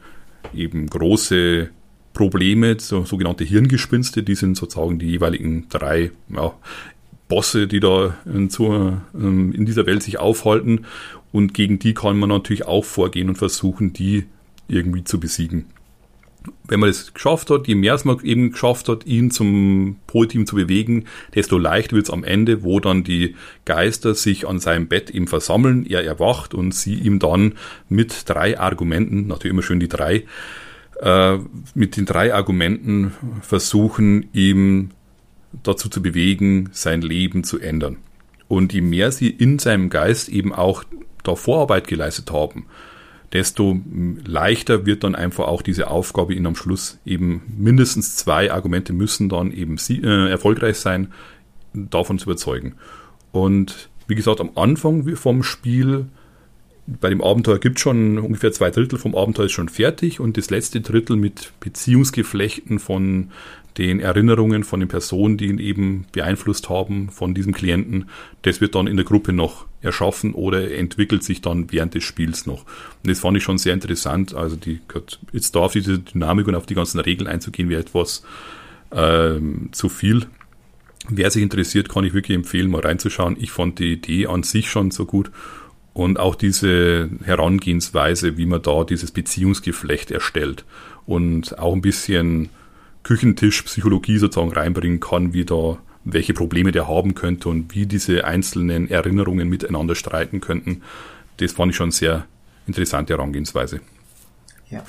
eben 0.54 0.88
große 0.88 1.70
Probleme, 2.14 2.76
so, 2.80 3.06
sogenannte 3.06 3.44
Hirngespinste, 3.44 4.24
die 4.24 4.36
sind 4.36 4.58
sozusagen 4.58 5.00
die 5.00 5.08
jeweiligen 5.08 5.68
drei 5.70 6.12
ja, 6.30 6.54
Bosse, 7.28 7.68
die 7.68 7.80
da 7.80 8.18
in, 8.26 8.50
zu, 8.50 9.00
ähm, 9.14 9.54
in 9.54 9.66
dieser 9.66 9.86
Welt 9.86 10.04
sich 10.04 10.20
aufhalten. 10.20 10.86
Und 11.32 11.54
gegen 11.54 11.80
die 11.80 11.94
kann 11.94 12.18
man 12.18 12.30
natürlich 12.30 12.66
auch 12.66 12.86
vorgehen 12.86 13.30
und 13.30 13.38
versuchen, 13.38 13.94
die 13.94 14.26
irgendwie 14.68 15.04
zu 15.04 15.20
besiegen 15.20 15.66
wenn 16.68 16.80
man 16.80 16.90
es 16.90 17.14
geschafft 17.14 17.50
hat, 17.50 17.68
je 17.68 17.76
mehr 17.76 17.94
es 17.94 18.06
man 18.06 18.20
eben 18.24 18.52
geschafft 18.52 18.90
hat, 18.90 19.06
ihn 19.06 19.32
zum 19.32 19.98
Polteam 20.08 20.46
zu 20.46 20.56
bewegen, 20.56 21.06
desto 21.36 21.58
leichter 21.58 21.96
wird 21.96 22.08
es 22.08 22.14
am 22.14 22.24
Ende, 22.24 22.64
wo 22.64 22.80
dann 22.80 23.04
die 23.04 23.36
Geister 23.66 24.16
sich 24.16 24.48
an 24.48 24.60
seinem 24.60 24.88
Bett 24.88 25.10
eben 25.10 25.28
versammeln, 25.28 25.86
er 25.86 26.04
erwacht 26.04 26.54
und 26.54 26.74
sie 26.74 26.96
ihm 26.96 27.20
dann 27.20 27.54
mit 27.88 28.30
drei 28.30 28.60
Argumenten, 28.60 29.28
natürlich 29.28 29.54
immer 29.54 29.64
schön 29.64 29.80
die 29.80 29.88
drei, 29.88 30.26
äh, 31.02 31.38
mit 31.74 31.98
den 31.98 32.06
drei 32.06 32.34
Argumenten 32.34 33.14
versuchen, 33.42 34.30
ihm 34.34 34.92
dazu 35.64 35.90
zu 35.90 36.02
bewegen, 36.02 36.70
sein 36.72 37.02
Leben 37.02 37.44
zu 37.44 37.60
ändern. 37.60 37.98
Und 38.48 38.74
je 38.74 38.82
mehr 38.82 39.12
sie 39.12 39.30
in 39.30 39.60
seinem 39.60 39.90
Geist 39.90 40.30
eben 40.30 40.54
auch 40.54 40.84
da 41.24 41.36
Vorarbeit 41.36 41.88
geleistet 41.88 42.32
haben, 42.32 42.66
desto 43.34 43.80
leichter 44.26 44.86
wird 44.86 45.04
dann 45.04 45.16
einfach 45.16 45.48
auch 45.48 45.62
diese 45.62 45.90
Aufgabe 45.90 46.34
ihnen 46.34 46.48
am 46.48 46.56
Schluss 46.56 47.00
eben 47.06 47.44
mindestens 47.58 48.16
zwei 48.16 48.52
Argumente 48.52 48.94
müssen 48.94 49.30
dann 49.30 49.52
eben 49.52 49.78
sie, 49.78 50.02
äh, 50.02 50.30
erfolgreich 50.30 50.78
sein, 50.78 51.14
davon 51.74 52.18
zu 52.18 52.26
überzeugen. 52.26 52.76
Und 53.32 53.90
wie 54.08 54.16
gesagt, 54.16 54.42
am 54.42 54.52
Anfang 54.56 55.16
vom 55.16 55.44
Spiel, 55.44 56.08
bei 56.88 57.10
dem 57.10 57.22
Abenteuer 57.22 57.60
gibt 57.60 57.78
es 57.78 57.84
schon 57.84 58.18
ungefähr 58.18 58.52
zwei 58.52 58.72
Drittel 58.72 58.98
vom 58.98 59.16
Abenteuer 59.16 59.46
ist 59.46 59.52
schon 59.52 59.70
fertig 59.70 60.20
und 60.20 60.38
das 60.38 60.50
letzte 60.50 60.82
Drittel 60.82 61.16
mit 61.16 61.54
Beziehungsgeflechten 61.60 62.80
von 62.80 63.30
den 63.78 64.00
Erinnerungen 64.00 64.64
von 64.64 64.80
den 64.80 64.90
Personen, 64.90 65.38
die 65.38 65.48
ihn 65.48 65.60
eben 65.60 66.06
beeinflusst 66.12 66.70
haben, 66.70 67.10
von 67.10 67.34
diesem 67.34 67.54
Klienten, 67.54 68.10
das 68.42 68.62
wird 68.62 68.76
dann 68.76 68.88
in 68.88 68.98
der 68.98 69.06
Gruppe 69.06 69.32
noch 69.32 69.66
erschaffen 69.82 70.34
oder 70.34 70.72
entwickelt 70.72 71.24
sich 71.24 71.42
dann 71.42 71.72
während 71.72 71.94
des 71.96 72.04
Spiels 72.04 72.46
noch. 72.46 72.66
Und 73.04 73.10
das 73.10 73.20
fand 73.20 73.38
ich 73.38 73.44
schon 73.44 73.58
sehr 73.58 73.74
interessant. 73.74 74.34
Also 74.34 74.56
die, 74.56 74.80
jetzt 75.32 75.56
da 75.56 75.60
auf 75.60 75.74
diese 75.74 76.00
Dynamik 76.00 76.48
und 76.48 76.56
auf 76.56 76.66
die 76.66 76.76
ganzen 76.76 77.00
Regeln 77.00 77.28
einzugehen, 77.28 77.70
wäre 77.70 77.82
etwas 77.82 78.24
ähm, 78.92 79.70
zu 79.72 79.88
viel. 79.88 80.26
Wer 81.08 81.32
sich 81.32 81.42
interessiert, 81.42 81.90
kann 81.90 82.04
ich 82.04 82.14
wirklich 82.14 82.36
empfehlen, 82.36 82.70
mal 82.70 82.82
reinzuschauen. 82.82 83.38
Ich 83.40 83.52
fand 83.52 83.80
die 83.80 83.94
Idee 83.94 84.28
an 84.28 84.44
sich 84.44 84.70
schon 84.70 84.92
so 84.92 85.06
gut. 85.06 85.32
Und 85.94 86.20
auch 86.20 86.36
diese 86.36 87.10
Herangehensweise, 87.24 88.38
wie 88.38 88.46
man 88.46 88.62
da 88.62 88.84
dieses 88.84 89.12
Beziehungsgeflecht 89.12 90.12
erstellt 90.12 90.66
und 91.06 91.58
auch 91.58 91.74
ein 91.74 91.82
bisschen 91.82 92.50
Küchentischpsychologie 93.04 94.18
sozusagen 94.18 94.52
reinbringen 94.52 95.00
kann, 95.00 95.34
wie 95.34 95.46
da 95.46 95.78
welche 96.04 96.34
Probleme 96.34 96.72
der 96.72 96.88
haben 96.88 97.16
könnte 97.16 97.50
und 97.50 97.76
wie 97.76 97.86
diese 97.86 98.26
einzelnen 98.26 98.90
Erinnerungen 98.90 99.50
miteinander 99.50 99.96
streiten 99.96 100.42
könnten. 100.42 100.82
Das 101.38 101.54
fand 101.54 101.72
ich 101.72 101.76
schon 101.76 101.92
sehr 101.92 102.26
interessante 102.68 103.14
Herangehensweise. 103.14 103.82
Ja, 104.70 104.84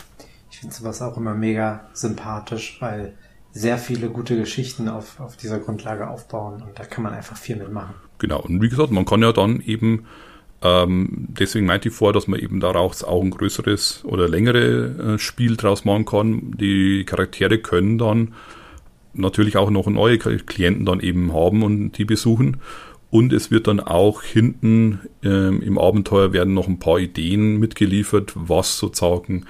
ich 0.50 0.58
finde 0.58 0.74
sowas 0.74 1.02
auch 1.02 1.16
immer 1.16 1.34
mega 1.34 1.88
sympathisch, 1.92 2.76
weil 2.80 3.14
sehr 3.52 3.78
viele 3.78 4.10
gute 4.10 4.36
Geschichten 4.36 4.88
auf, 4.88 5.18
auf 5.18 5.36
dieser 5.36 5.58
Grundlage 5.58 6.08
aufbauen 6.08 6.62
und 6.62 6.78
da 6.78 6.84
kann 6.84 7.02
man 7.02 7.14
einfach 7.14 7.36
viel 7.36 7.56
mitmachen. 7.56 7.94
Genau, 8.18 8.40
und 8.40 8.60
wie 8.60 8.68
gesagt, 8.68 8.92
man 8.92 9.04
kann 9.04 9.22
ja 9.22 9.32
dann 9.32 9.60
eben, 9.60 10.06
ähm, 10.62 11.26
deswegen 11.28 11.66
meinte 11.66 11.88
ich 11.88 11.94
vor, 11.94 12.12
dass 12.12 12.28
man 12.28 12.38
eben 12.38 12.60
daraus 12.60 13.02
auch 13.02 13.22
ein 13.22 13.30
größeres 13.30 14.04
oder 14.04 14.28
längere 14.28 15.14
äh, 15.14 15.18
Spiel 15.18 15.56
draus 15.56 15.84
machen 15.84 16.04
kann. 16.04 16.54
Die 16.58 17.04
Charaktere 17.04 17.58
können 17.58 17.98
dann 17.98 18.34
natürlich 19.14 19.56
auch 19.56 19.70
noch 19.70 19.86
neue 19.88 20.18
Klienten 20.18 20.84
dann 20.84 21.00
eben 21.00 21.32
haben 21.32 21.62
und 21.62 21.92
die 21.92 22.04
besuchen. 22.04 22.58
Und 23.10 23.32
es 23.32 23.50
wird 23.50 23.66
dann 23.66 23.80
auch 23.80 24.22
hinten 24.22 25.00
ähm, 25.24 25.62
im 25.62 25.78
Abenteuer 25.78 26.32
werden 26.32 26.54
noch 26.54 26.68
ein 26.68 26.78
paar 26.78 26.98
Ideen 26.98 27.58
mitgeliefert, 27.58 28.32
was 28.36 28.78
sozusagen 28.78 29.46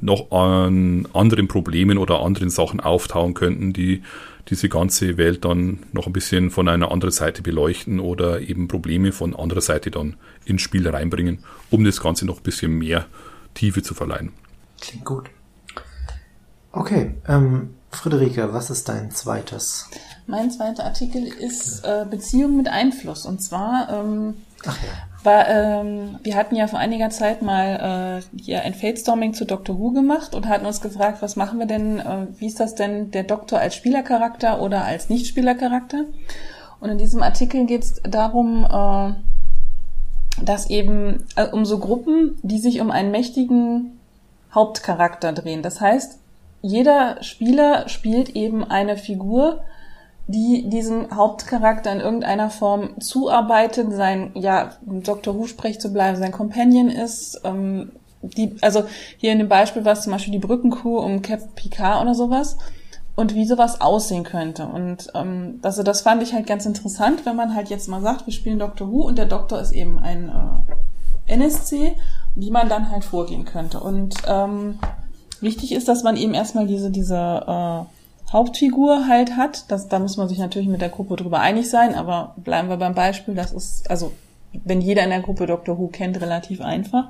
noch 0.00 0.30
an 0.32 1.06
anderen 1.12 1.46
Problemen 1.46 1.98
oder 1.98 2.22
anderen 2.22 2.50
Sachen 2.50 2.80
auftauchen 2.80 3.34
könnten, 3.34 3.72
die 3.72 4.02
diese 4.48 4.68
ganze 4.68 5.16
Welt 5.16 5.44
dann 5.44 5.80
noch 5.92 6.06
ein 6.06 6.12
bisschen 6.12 6.50
von 6.50 6.68
einer 6.68 6.92
anderen 6.92 7.12
Seite 7.12 7.42
beleuchten 7.42 8.00
oder 8.00 8.40
eben 8.40 8.68
Probleme 8.68 9.12
von 9.12 9.34
anderer 9.34 9.60
Seite 9.60 9.90
dann 9.90 10.16
ins 10.44 10.62
Spiel 10.62 10.88
reinbringen, 10.88 11.40
um 11.70 11.84
das 11.84 12.00
Ganze 12.00 12.26
noch 12.26 12.38
ein 12.38 12.42
bisschen 12.42 12.72
mehr 12.72 13.06
Tiefe 13.54 13.82
zu 13.82 13.94
verleihen. 13.94 14.32
Klingt 14.80 15.04
gut. 15.04 15.30
Okay, 16.72 17.14
ähm, 17.26 17.70
Friederike, 17.90 18.52
was 18.52 18.70
ist 18.70 18.88
dein 18.88 19.10
zweites? 19.10 19.88
Mein 20.26 20.50
zweiter 20.50 20.84
Artikel 20.84 21.24
ist 21.26 21.84
äh, 21.84 22.04
Beziehung 22.08 22.56
mit 22.56 22.68
Einfluss. 22.68 23.24
Und 23.24 23.40
zwar, 23.40 23.88
ähm, 23.90 24.34
Ach 24.64 24.78
ja. 24.82 25.24
war, 25.24 25.48
ähm, 25.48 26.18
wir 26.22 26.36
hatten 26.36 26.56
ja 26.56 26.66
vor 26.66 26.78
einiger 26.78 27.10
Zeit 27.10 27.42
mal 27.42 28.22
äh, 28.22 28.40
hier 28.40 28.62
ein 28.62 28.74
Fatestorming 28.74 29.34
zu 29.34 29.44
Doctor 29.44 29.78
Who 29.78 29.90
gemacht 29.90 30.34
und 30.34 30.48
hatten 30.48 30.66
uns 30.66 30.80
gefragt, 30.80 31.18
was 31.20 31.36
machen 31.36 31.58
wir 31.58 31.66
denn, 31.66 31.98
äh, 31.98 32.26
wie 32.38 32.46
ist 32.46 32.60
das 32.60 32.74
denn 32.74 33.10
der 33.10 33.24
Doktor 33.24 33.58
als 33.58 33.74
Spielercharakter 33.74 34.60
oder 34.62 34.84
als 34.84 35.08
Nichtspielercharakter? 35.10 36.04
Und 36.80 36.90
in 36.90 36.98
diesem 36.98 37.22
Artikel 37.22 37.66
geht 37.66 37.82
es 37.82 38.00
darum, 38.02 38.64
äh, 38.64 40.44
dass 40.44 40.68
eben 40.70 41.24
äh, 41.36 41.46
um 41.46 41.64
so 41.64 41.78
Gruppen, 41.78 42.38
die 42.42 42.58
sich 42.58 42.80
um 42.80 42.90
einen 42.90 43.10
mächtigen 43.10 43.98
Hauptcharakter 44.54 45.32
drehen. 45.32 45.62
Das 45.62 45.80
heißt, 45.80 46.18
jeder 46.62 47.22
Spieler 47.22 47.88
spielt 47.88 48.30
eben 48.30 48.64
eine 48.64 48.96
Figur, 48.96 49.62
die 50.28 50.68
diesem 50.68 51.14
Hauptcharakter 51.14 51.92
in 51.92 52.00
irgendeiner 52.00 52.50
Form 52.50 53.00
zuarbeitet, 53.00 53.92
sein, 53.92 54.32
ja, 54.34 54.72
Dr. 54.84 55.36
Who-Sprech 55.36 55.80
zu 55.80 55.92
bleiben, 55.92 56.18
sein 56.18 56.32
Companion 56.32 56.88
ist, 56.88 57.40
ähm, 57.44 57.92
die, 58.22 58.56
also 58.60 58.84
hier 59.18 59.32
in 59.32 59.38
dem 59.38 59.48
Beispiel 59.48 59.84
war 59.84 59.92
es 59.92 60.02
zum 60.02 60.12
Beispiel 60.12 60.32
die 60.32 60.44
Brückenkuh 60.44 60.98
um 60.98 61.22
Cap 61.22 61.54
Picard 61.54 62.02
oder 62.02 62.14
sowas 62.14 62.56
und 63.14 63.34
wie 63.34 63.46
sowas 63.46 63.80
aussehen 63.80 64.24
könnte. 64.24 64.66
Und 64.66 65.08
ähm, 65.14 65.60
also 65.62 65.84
das 65.84 66.00
fand 66.00 66.22
ich 66.22 66.32
halt 66.32 66.46
ganz 66.46 66.66
interessant, 66.66 67.24
wenn 67.24 67.36
man 67.36 67.54
halt 67.54 67.68
jetzt 67.68 67.88
mal 67.88 68.02
sagt, 68.02 68.26
wir 68.26 68.32
spielen 68.32 68.58
Dr. 68.58 68.90
Who 68.90 69.02
und 69.02 69.18
der 69.18 69.26
Doktor 69.26 69.60
ist 69.60 69.72
eben 69.72 70.00
ein 70.00 70.28
äh, 71.28 71.32
NSC, 71.32 71.94
wie 72.34 72.50
man 72.50 72.68
dann 72.68 72.90
halt 72.90 73.04
vorgehen 73.04 73.44
könnte. 73.44 73.78
Und 73.78 74.16
ähm, 74.26 74.78
Wichtig 75.40 75.72
ist, 75.72 75.88
dass 75.88 76.02
man 76.02 76.16
eben 76.16 76.34
erstmal 76.34 76.66
diese, 76.66 76.90
diese 76.90 77.14
äh, 77.14 77.95
Hauptfigur 78.32 79.06
halt 79.08 79.36
hat. 79.36 79.70
Das, 79.70 79.88
da 79.88 79.98
muss 79.98 80.16
man 80.16 80.28
sich 80.28 80.38
natürlich 80.38 80.68
mit 80.68 80.80
der 80.80 80.88
Gruppe 80.88 81.16
drüber 81.16 81.40
einig 81.40 81.70
sein, 81.70 81.94
aber 81.94 82.34
bleiben 82.36 82.68
wir 82.68 82.76
beim 82.76 82.94
Beispiel. 82.94 83.34
Das 83.34 83.52
ist, 83.52 83.90
also, 83.90 84.12
wenn 84.64 84.80
jeder 84.80 85.04
in 85.04 85.10
der 85.10 85.20
Gruppe 85.20 85.46
Dr. 85.46 85.78
Who 85.78 85.88
kennt, 85.88 86.20
relativ 86.20 86.60
einfach. 86.60 87.08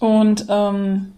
Und 0.00 0.46
ähm, 0.48 1.12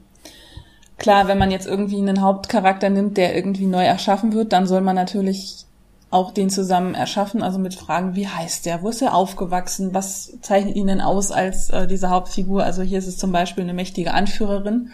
klar, 0.98 1.28
wenn 1.28 1.38
man 1.38 1.50
jetzt 1.50 1.66
irgendwie 1.66 1.98
einen 1.98 2.22
Hauptcharakter 2.22 2.90
nimmt, 2.90 3.16
der 3.16 3.34
irgendwie 3.34 3.66
neu 3.66 3.84
erschaffen 3.84 4.32
wird, 4.32 4.52
dann 4.52 4.66
soll 4.66 4.80
man 4.80 4.96
natürlich 4.96 5.66
auch 6.10 6.32
den 6.32 6.50
zusammen 6.50 6.94
erschaffen, 6.94 7.40
also 7.40 7.60
mit 7.60 7.74
Fragen, 7.74 8.16
wie 8.16 8.26
heißt 8.26 8.66
der, 8.66 8.82
wo 8.82 8.88
ist 8.88 9.00
er 9.00 9.14
aufgewachsen, 9.14 9.94
was 9.94 10.36
zeichnet 10.42 10.74
ihn 10.74 10.88
denn 10.88 11.00
aus 11.00 11.30
als 11.30 11.70
äh, 11.70 11.86
diese 11.86 12.10
Hauptfigur? 12.10 12.64
Also 12.64 12.82
hier 12.82 12.98
ist 12.98 13.06
es 13.06 13.16
zum 13.16 13.30
Beispiel 13.30 13.62
eine 13.62 13.74
mächtige 13.74 14.12
Anführerin. 14.12 14.90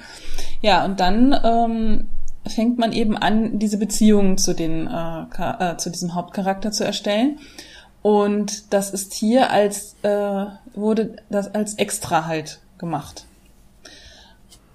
Ja, 0.61 0.85
und 0.85 1.01
dann 1.01 1.35
ähm, 1.43 2.09
fängt 2.49 2.79
man 2.79 2.93
eben 2.93 3.17
an, 3.17 3.59
diese 3.59 3.79
Beziehungen 3.79 4.39
zu 4.39 4.55
den 4.55 4.87
äh, 4.87 5.23
äh, 5.39 5.77
zu 5.77 5.91
diesem 5.91 6.15
Hauptcharakter 6.15 6.73
zu 6.73 6.85
erstellen. 6.85 7.39
Und 8.03 8.73
das 8.73 8.91
ist 8.91 9.15
hier 9.15 9.51
als 9.51 9.97
äh, 10.03 10.47
wurde 10.75 11.17
das 11.29 11.55
als 11.55 11.75
extra 11.75 12.27
halt 12.27 12.61
gemacht. 12.79 13.27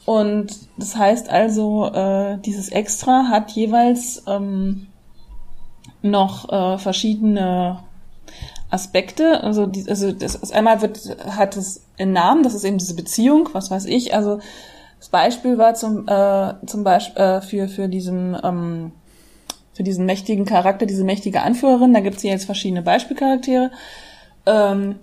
Und 0.06 0.48
das 0.78 0.96
heißt 0.96 1.30
also, 1.30 1.86
äh, 1.94 2.38
dieses 2.40 2.70
Extra 2.70 3.28
hat 3.30 3.52
jeweils 3.52 4.24
ähm, 4.28 4.88
noch 6.02 6.50
äh, 6.50 6.78
verschiedene 6.80 7.80
Aspekte. 8.70 9.44
Also, 9.44 9.68
die, 9.68 9.88
also 9.90 10.12
das 10.12 10.52
einmal 10.52 10.82
wird 10.82 11.00
hat 11.26 11.56
es 11.56 11.84
einen 12.00 12.14
Namen, 12.14 12.44
das 12.44 12.56
ist 12.56 12.64
eben 12.64 12.78
diese 12.78 12.96
Beziehung, 12.96 13.50
was 13.54 13.70
weiß 13.70 13.86
ich. 13.86 14.16
Also 14.16 14.40
das 15.02 15.10
Beispiel 15.10 15.58
war 15.58 15.74
zum 15.74 16.08
äh, 16.08 16.54
zum 16.68 16.84
Beispiel 16.84 17.20
äh, 17.20 17.42
für 17.42 17.68
für 17.68 17.90
diesen 17.90 18.38
ähm, 18.44 18.92
für 19.74 19.82
diesen 19.82 20.06
mächtigen 20.06 20.46
Charakter, 20.46 20.86
diese 20.86 21.04
mächtige 21.04 21.42
Anführerin. 21.42 21.92
Da 21.92 22.02
gibt 22.02 22.18
es 22.18 22.24
jetzt 22.24 22.46
verschiedene 22.46 22.84
Beispielcharaktere. 22.84 23.72
Ähm, 24.46 24.98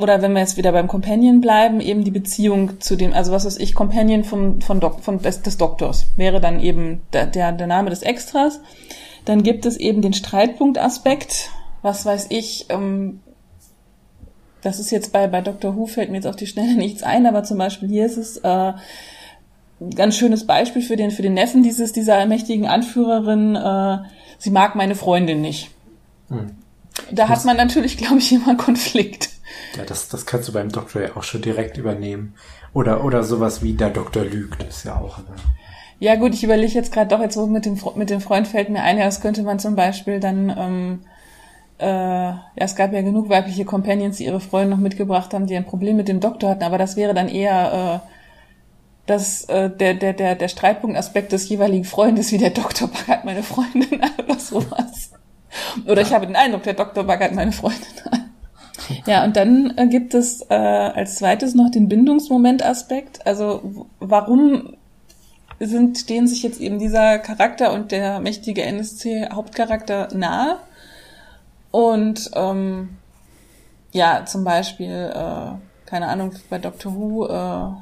oder 0.00 0.20
wenn 0.20 0.32
wir 0.32 0.40
jetzt 0.40 0.56
wieder 0.56 0.72
beim 0.72 0.88
Companion 0.88 1.40
bleiben, 1.40 1.80
eben 1.80 2.02
die 2.02 2.10
Beziehung 2.10 2.80
zu 2.80 2.96
dem, 2.96 3.12
also 3.12 3.30
was 3.30 3.44
weiß 3.44 3.58
ich, 3.58 3.72
Companion 3.72 4.24
vom, 4.24 4.60
von 4.60 4.80
Dok, 4.80 4.98
von 4.98 5.22
des, 5.22 5.42
des 5.42 5.56
Doktors 5.56 6.06
wäre 6.16 6.40
dann 6.40 6.58
eben 6.58 7.02
der, 7.12 7.26
der, 7.26 7.52
der 7.52 7.68
Name 7.68 7.90
des 7.90 8.02
Extras. 8.02 8.60
Dann 9.26 9.44
gibt 9.44 9.64
es 9.64 9.76
eben 9.76 10.02
den 10.02 10.12
Streitpunktaspekt, 10.12 11.50
was 11.82 12.04
weiß 12.04 12.26
ich, 12.30 12.66
ähm, 12.70 13.20
das 14.62 14.78
ist 14.78 14.90
jetzt 14.90 15.12
bei, 15.12 15.26
bei 15.26 15.40
Dr. 15.40 15.76
Who 15.76 15.86
fällt 15.86 16.10
mir 16.10 16.16
jetzt 16.16 16.26
auf 16.26 16.36
die 16.36 16.46
Schnelle 16.46 16.74
nichts 16.76 17.02
ein, 17.02 17.26
aber 17.26 17.44
zum 17.44 17.58
Beispiel 17.58 17.88
hier 17.88 18.06
ist 18.06 18.16
es 18.16 18.38
äh, 18.38 18.72
ein 19.80 19.90
ganz 19.94 20.16
schönes 20.16 20.46
Beispiel 20.46 20.82
für 20.82 20.96
den, 20.96 21.10
für 21.10 21.22
den 21.22 21.34
Neffen 21.34 21.62
dieses, 21.62 21.92
dieser 21.92 22.24
mächtigen 22.26 22.66
Anführerin, 22.66 23.56
äh, 23.56 23.98
sie 24.38 24.50
mag 24.50 24.74
meine 24.74 24.94
Freundin 24.94 25.40
nicht. 25.40 25.70
Hm. 26.28 26.56
Da 27.12 27.28
hat 27.28 27.44
man 27.44 27.56
natürlich, 27.56 27.96
glaube 27.96 28.18
ich, 28.18 28.32
immer 28.32 28.56
Konflikt. 28.56 29.30
Ja, 29.76 29.84
das, 29.84 30.08
das 30.08 30.26
kannst 30.26 30.48
du 30.48 30.52
beim 30.52 30.70
Doktor 30.70 31.02
ja 31.02 31.16
auch 31.16 31.22
schon 31.22 31.42
direkt 31.42 31.76
übernehmen. 31.76 32.34
Oder, 32.72 33.04
oder 33.04 33.24
sowas 33.24 33.62
wie 33.62 33.72
der 33.72 33.90
Doktor 33.90 34.24
lügt, 34.24 34.62
ist 34.62 34.84
ja 34.84 34.96
auch. 34.96 35.18
Ne? 35.18 35.24
Ja 35.98 36.14
gut, 36.16 36.34
ich 36.34 36.44
überlege 36.44 36.72
jetzt 36.72 36.92
gerade 36.92 37.08
doch 37.08 37.20
jetzt 37.20 37.34
so 37.34 37.46
mit 37.46 37.66
dem, 37.66 37.78
mit 37.96 38.10
dem 38.10 38.20
Freund 38.20 38.46
fällt 38.48 38.70
mir 38.70 38.82
ein, 38.82 38.96
ja, 38.96 39.04
das 39.04 39.20
könnte 39.20 39.42
man 39.42 39.58
zum 39.58 39.76
Beispiel 39.76 40.20
dann, 40.20 40.54
ähm, 40.56 41.00
äh, 41.80 41.86
ja, 41.86 42.42
es 42.56 42.76
gab 42.76 42.92
ja 42.92 43.00
genug 43.02 43.28
weibliche 43.28 43.64
Companions, 43.64 44.18
die 44.18 44.26
ihre 44.26 44.40
Freunde 44.40 44.70
noch 44.70 44.82
mitgebracht 44.82 45.32
haben, 45.32 45.46
die 45.46 45.56
ein 45.56 45.64
Problem 45.64 45.96
mit 45.96 46.08
dem 46.08 46.20
Doktor 46.20 46.50
hatten, 46.50 46.62
aber 46.62 46.78
das 46.78 46.96
wäre 46.96 47.14
dann 47.14 47.28
eher, 47.28 48.02
äh, 48.04 48.08
dass 49.06 49.44
äh, 49.44 49.70
der, 49.70 49.94
der, 49.94 50.12
der, 50.12 50.34
der 50.34 50.48
Streitpunktaspekt 50.48 51.32
des 51.32 51.48
jeweiligen 51.48 51.84
Freundes, 51.84 52.32
wie 52.32 52.38
der 52.38 52.50
Doktor 52.50 52.88
baggert 52.88 53.24
meine 53.24 53.42
Freundin 53.42 54.00
oder 54.22 54.38
sowas. 54.38 55.12
Oder 55.86 56.02
ja. 56.02 56.06
ich 56.06 56.12
habe 56.12 56.26
den 56.26 56.36
Eindruck, 56.36 56.62
der 56.62 56.74
Doktor 56.74 57.04
baggert 57.04 57.34
meine 57.34 57.52
Freundin 57.52 57.80
an. 58.10 58.20
Ja, 59.06 59.22
und 59.22 59.36
dann 59.36 59.74
äh, 59.76 59.86
gibt 59.86 60.14
es 60.14 60.42
äh, 60.50 60.54
als 60.54 61.16
zweites 61.16 61.54
noch 61.54 61.70
den 61.70 61.88
Bindungsmomentaspekt. 61.88 63.24
Also 63.24 63.86
warum 64.00 64.74
sind, 65.60 65.98
stehen 65.98 66.26
sich 66.26 66.42
jetzt 66.42 66.60
eben 66.60 66.80
dieser 66.80 67.18
Charakter 67.18 67.72
und 67.72 67.92
der 67.92 68.18
mächtige 68.18 68.62
NSC-Hauptcharakter 68.62 70.08
nahe? 70.12 70.56
Und 71.70 72.30
ähm, 72.34 72.98
ja, 73.92 74.24
zum 74.26 74.44
Beispiel, 74.44 75.12
äh, 75.14 75.52
keine 75.86 76.08
Ahnung, 76.08 76.32
bei 76.48 76.58
Doctor 76.58 76.94
Who, 76.94 77.26
äh, 77.26 77.72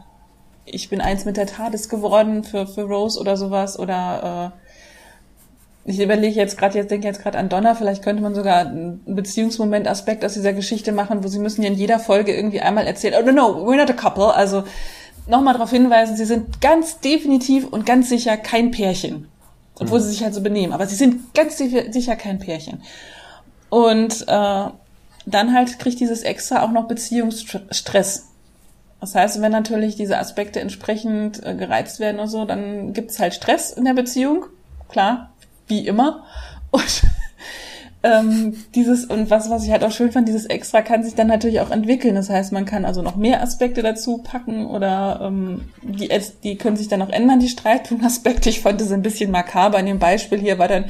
ich 0.65 0.91
bin 0.91 1.01
eins 1.01 1.25
mit 1.25 1.37
der 1.37 1.47
TARDIS 1.47 1.89
geworden 1.89 2.45
für, 2.45 2.67
für 2.67 2.83
Rose 2.83 3.19
oder 3.19 3.37
sowas 3.37 3.79
oder 3.79 4.53
äh, 4.55 5.91
ich 5.91 5.99
überlege 6.01 6.37
jetzt 6.37 6.59
gerade, 6.59 6.77
jetzt 6.77 6.91
denke 6.91 7.07
jetzt 7.07 7.23
gerade 7.23 7.39
an 7.39 7.49
Donner, 7.49 7.75
vielleicht 7.75 8.03
könnte 8.03 8.23
man 8.23 8.35
sogar 8.35 8.67
einen 8.67 9.01
Beziehungsmoment-Aspekt 9.07 10.23
aus 10.23 10.35
dieser 10.35 10.53
Geschichte 10.53 10.93
machen, 10.93 11.25
wo 11.25 11.29
sie 11.29 11.39
müssen 11.39 11.63
ja 11.63 11.69
in 11.69 11.77
jeder 11.79 11.99
Folge 11.99 12.35
irgendwie 12.35 12.61
einmal 12.61 12.87
erzählen, 12.87 13.15
oh 13.19 13.25
no, 13.25 13.33
no, 13.33 13.67
we're 13.67 13.77
not 13.77 13.89
a 13.91 13.95
couple, 13.95 14.35
also 14.35 14.65
nochmal 15.27 15.55
darauf 15.55 15.71
hinweisen, 15.71 16.17
sie 16.17 16.27
sind 16.27 16.61
ganz 16.61 17.01
definitiv 17.01 17.67
und 17.67 17.87
ganz 17.87 18.11
sicher 18.11 18.37
kein 18.37 18.71
Pärchen. 18.71 19.29
Obwohl 19.81 20.01
mhm. 20.01 20.05
sie 20.05 20.11
sich 20.11 20.23
halt 20.23 20.35
so 20.35 20.43
benehmen, 20.43 20.75
aber 20.75 20.87
sie 20.87 20.97
sind 20.97 21.33
ganz 21.35 21.57
sicher 21.57 22.17
kein 22.17 22.39
Pärchen. 22.39 22.83
Und 23.71 24.23
äh, 24.27 24.67
dann 25.27 25.55
halt 25.55 25.79
kriegt 25.79 26.01
dieses 26.01 26.23
Extra 26.23 26.63
auch 26.63 26.71
noch 26.71 26.89
Beziehungsstress. 26.89 28.29
Das 29.01 29.15
heißt, 29.15 29.41
wenn 29.41 29.53
natürlich 29.53 29.97
diese 29.97 30.19
Aspekte 30.19 30.61
entsprechend 30.61 31.45
äh, 31.45 31.55
gereizt 31.55 32.01
werden 32.01 32.19
und 32.19 32.29
so, 32.29 32.45
dann 32.45 32.93
gibt 32.93 33.11
es 33.11 33.19
halt 33.19 33.35
Stress 33.35 33.71
in 33.71 33.85
der 33.85 33.95
Beziehung. 33.95 34.47
Klar, 34.89 35.31
wie 35.67 35.87
immer. 35.87 36.25
Und 36.71 37.03
ähm, 38.03 38.55
dieses, 38.75 39.05
und 39.07 39.31
was, 39.31 39.51
was 39.51 39.65
ich 39.65 39.73
halt 39.73 39.83
auch 39.83 39.91
schön 39.91 40.13
fand, 40.13 40.29
dieses 40.29 40.47
Extra 40.47 40.83
kann 40.83 41.03
sich 41.03 41.15
dann 41.15 41.27
natürlich 41.27 41.61
auch 41.61 41.71
entwickeln. 41.71 42.15
Das 42.15 42.31
heißt, 42.31 42.53
man 42.53 42.65
kann 42.65 42.85
also 42.85 43.03
noch 43.03 43.17
mehr 43.17 43.43
Aspekte 43.43 43.83
dazu 43.83 44.19
packen 44.19 44.67
oder 44.67 45.21
ähm, 45.23 45.69
die, 45.83 46.09
die 46.45 46.57
können 46.57 46.77
sich 46.77 46.89
dann 46.89 47.03
auch 47.03 47.11
ändern, 47.11 47.41
die 47.41 47.49
Streitpunktaspekte. 47.49 48.51
Ich 48.51 48.61
fand 48.61 48.81
das 48.81 48.93
ein 48.93 49.03
bisschen 49.03 49.33
makaber. 49.33 49.81
In 49.81 49.87
dem 49.87 49.99
Beispiel 49.99 50.39
hier 50.39 50.59
war 50.59 50.69
dann 50.69 50.85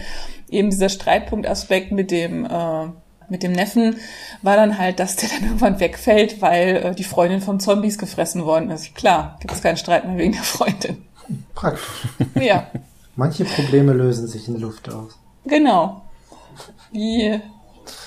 eben 0.50 0.70
dieser 0.70 0.90
Streitpunktaspekt 0.90 1.92
mit 1.92 2.10
dem 2.10 2.44
äh, 2.44 2.88
mit 3.30 3.42
dem 3.42 3.52
Neffen 3.52 3.96
war 4.40 4.56
dann 4.56 4.78
halt, 4.78 5.00
dass 5.00 5.16
der 5.16 5.28
dann 5.28 5.42
irgendwann 5.44 5.80
wegfällt, 5.80 6.40
weil 6.40 6.76
äh, 6.76 6.94
die 6.94 7.04
Freundin 7.04 7.40
von 7.40 7.60
Zombies 7.60 7.98
gefressen 7.98 8.44
worden 8.44 8.70
ist. 8.70 8.94
Klar, 8.94 9.36
gibt 9.40 9.52
es 9.52 9.62
keinen 9.62 9.76
Streit 9.76 10.06
mehr 10.06 10.16
wegen 10.16 10.32
der 10.32 10.42
Freundin. 10.42 11.04
Praktisch. 11.54 11.84
Ja. 12.34 12.68
Manche 13.16 13.44
Probleme 13.44 13.92
lösen 13.92 14.26
sich 14.28 14.48
in 14.48 14.60
Luft 14.60 14.92
aus. 14.92 15.18
Genau. 15.44 16.02
Wie 16.92 17.40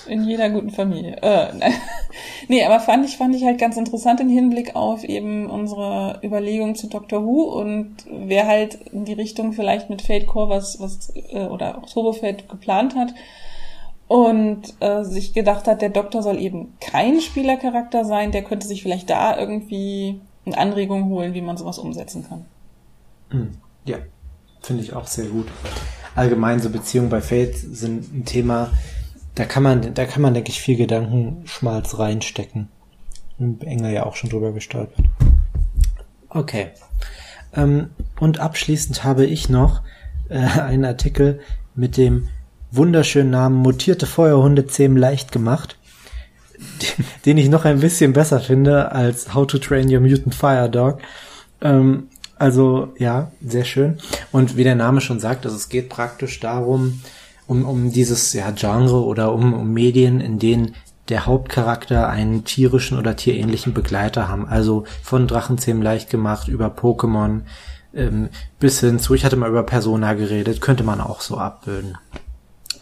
in 0.08 0.24
jeder 0.24 0.50
guten 0.50 0.70
Familie. 0.70 1.18
Äh, 1.22 1.72
nee, 2.48 2.64
aber 2.64 2.80
fand 2.80 3.06
ich, 3.06 3.18
fand 3.18 3.36
ich 3.36 3.44
halt 3.44 3.60
ganz 3.60 3.78
interessant 3.78 4.20
im 4.20 4.30
Hinblick 4.30 4.76
auf 4.76 5.04
eben 5.04 5.50
unsere 5.50 6.20
Überlegung 6.24 6.76
zu 6.76 6.88
Doctor 6.88 7.24
Who 7.24 7.44
und 7.44 7.96
wer 8.10 8.48
halt 8.48 8.76
in 8.92 9.06
die 9.06 9.14
Richtung 9.14 9.54
vielleicht 9.54 9.90
mit 9.90 10.02
Fate 10.02 10.28
Core 10.28 10.50
was, 10.50 10.80
was, 10.80 11.14
äh, 11.32 11.46
oder 11.46 11.78
auch 11.78 11.90
Turbo 11.90 12.14
Fate 12.14 12.48
geplant 12.50 12.96
hat 12.96 13.14
und 14.08 14.74
äh, 14.82 15.04
sich 15.04 15.34
gedacht 15.34 15.68
hat, 15.68 15.82
der 15.82 15.90
Doktor 15.90 16.22
soll 16.22 16.40
eben 16.40 16.74
kein 16.80 17.22
Spielercharakter 17.22 18.06
sein, 18.06 18.32
der 18.32 18.44
könnte 18.44 18.68
sich 18.68 18.84
vielleicht 18.84 19.10
da 19.10 19.38
irgendwie 19.38 20.20
eine 20.46 20.58
Anregung 20.58 21.10
holen, 21.10 21.34
wie 21.34 21.42
man 21.42 21.58
sowas 21.58 21.80
umsetzen 21.80 22.26
kann. 22.28 22.46
Hm. 23.30 23.52
Ja, 23.86 23.98
Finde 24.62 24.84
ich 24.84 24.94
auch 24.94 25.08
sehr 25.08 25.26
gut. 25.26 25.48
Allgemein 26.16 26.60
so 26.60 26.70
Beziehungen 26.70 27.10
bei 27.10 27.22
Fate 27.22 27.56
sind 27.56 28.14
ein 28.14 28.26
Thema, 28.26 28.72
da 29.36 29.46
kann 29.46 29.64
man, 29.64 29.94
da 29.94 30.06
kann 30.06 30.22
man, 30.22 30.34
denke 30.34 30.50
ich, 30.50 30.62
viel 30.62 30.78
Gedankenschmalz 30.78 31.98
reinstecken. 31.98 32.68
Engel 33.40 33.94
ja 33.94 34.06
auch 34.06 34.16
schon 34.16 34.30
drüber 34.30 34.52
gestolpert. 34.52 35.06
Okay. 36.30 36.68
Ähm, 37.54 37.90
und 38.20 38.40
abschließend 38.40 39.04
habe 39.04 39.26
ich 39.26 39.50
noch 39.50 39.82
äh, 40.30 40.38
einen 40.38 40.86
Artikel 40.86 41.40
mit 41.76 41.98
dem 41.98 42.28
wunderschönen 42.72 43.32
Namen 43.32 43.56
Mutierte 43.58 44.06
Feuerhunde 44.06 44.68
zähmen 44.68 44.98
leicht 44.98 45.32
gemacht, 45.32 45.78
den 47.26 47.38
ich 47.38 47.50
noch 47.50 47.66
ein 47.66 47.80
bisschen 47.80 48.14
besser 48.14 48.40
finde 48.40 48.92
als 48.92 49.34
How 49.34 49.48
to 49.48 49.58
Train 49.58 49.94
Your 49.94 50.02
Mutant 50.02 50.36
Fire 50.36 50.70
Dog. 50.70 51.00
Ähm, 51.62 52.08
also 52.42 52.92
ja, 52.98 53.32
sehr 53.46 53.66
schön. 53.66 54.00
Und 54.32 54.58
wie 54.58 54.64
der 54.64 54.74
Name 54.74 55.00
schon 55.00 55.20
sagt, 55.20 55.46
also 55.46 55.56
es 55.56 55.70
geht 55.70 55.90
praktisch 55.90 56.40
darum, 56.40 57.02
um, 57.46 57.66
um 57.66 57.92
dieses 57.92 58.34
ja, 58.34 58.50
Genre 58.50 59.04
oder 59.04 59.32
um, 59.32 59.54
um 59.54 59.72
Medien, 59.72 60.20
in 60.20 60.40
denen 60.40 60.74
der 61.10 61.28
Hauptcharakter 61.28 62.10
einen 62.10 62.44
tierischen 62.44 62.98
oder 62.98 63.16
tierähnlichen 63.16 63.76
Begleiter 63.76 64.28
haben. 64.28 64.48
Also 64.48 64.86
von 65.04 65.28
Drachenzähmen 65.28 65.84
leicht 65.84 66.10
gemacht 66.10 66.48
über 66.48 66.68
Pokémon 66.68 67.42
ähm, 67.94 68.30
bis 68.60 68.80
hin 68.80 68.98
zu, 68.98 69.14
ich 69.14 69.24
hatte 69.24 69.36
mal 69.36 69.50
über 69.50 69.64
Persona 69.64 70.14
geredet, 70.14 70.62
könnte 70.62 70.84
man 70.84 71.00
auch 71.00 71.22
so 71.22 71.38
abbilden. 71.38 72.00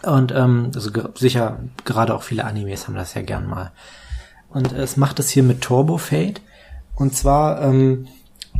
Und 0.03 0.31
ähm, 0.31 0.71
also 0.73 0.89
sicher, 1.15 1.59
gerade 1.83 2.15
auch 2.15 2.23
viele 2.23 2.45
Animes 2.45 2.87
haben 2.87 2.95
das 2.95 3.13
ja 3.13 3.23
gern 3.23 3.45
mal. 3.45 3.71
Und 4.51 4.71
es 4.71 4.95
macht 4.95 5.19
es 5.19 5.29
hier 5.29 5.43
mit 5.43 5.59
Turbo 5.59 5.97
Fate. 5.97 6.39
Und 6.95 7.13
zwar 7.13 7.61
ähm, 7.61 8.07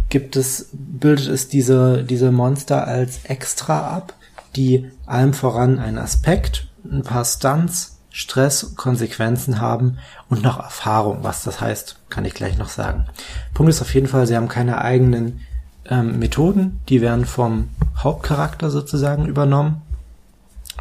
gibt 0.10 0.36
es, 0.36 0.70
bildet 0.74 1.28
es 1.28 1.48
diese, 1.48 2.04
diese 2.04 2.32
Monster 2.32 2.88
als 2.88 3.26
extra 3.26 3.88
ab, 3.96 4.14
die 4.56 4.92
allem 5.06 5.34
voran 5.34 5.80
einen 5.80 5.98
Aspekt, 5.98 6.68
ein 6.84 7.04
paar 7.04 7.26
Stunts, 7.26 7.98
Stress, 8.12 8.76
Konsequenzen 8.76 9.62
haben 9.62 10.00
und 10.30 10.42
noch 10.42 10.60
Erfahrung. 10.60 11.20
Was 11.22 11.44
das 11.44 11.62
heißt, 11.62 11.98
kann 12.10 12.26
ich 12.26 12.34
gleich 12.34 12.58
noch 12.58 12.70
sagen. 12.70 13.06
Punkt 13.54 13.70
ist 13.70 13.82
auf 13.82 13.94
jeden 13.94 14.08
Fall, 14.08 14.26
sie 14.26 14.36
haben 14.36 14.48
keine 14.48 14.82
eigenen 14.82 15.42
ähm, 15.86 16.18
Methoden, 16.20 16.82
die 16.90 17.02
werden 17.02 17.26
vom 17.26 17.70
Hauptcharakter 17.98 18.72
sozusagen 18.72 19.26
übernommen. 19.26 19.82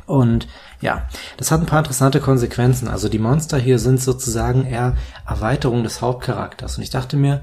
Und 0.07 0.49
ja, 0.81 1.07
das 1.37 1.51
hat 1.51 1.61
ein 1.61 1.67
paar 1.67 1.81
interessante 1.81 2.21
Konsequenzen. 2.21 2.89
Also 2.89 3.11
die 3.11 3.19
Monster 3.19 3.59
hier 3.59 3.79
sind 3.79 4.01
sozusagen 4.01 4.65
eher 4.65 4.97
Erweiterung 5.27 5.83
des 5.83 6.01
Hauptcharakters. 6.01 6.79
Und 6.79 6.83
ich 6.83 6.91
dachte 6.91 7.17
mir, 7.17 7.43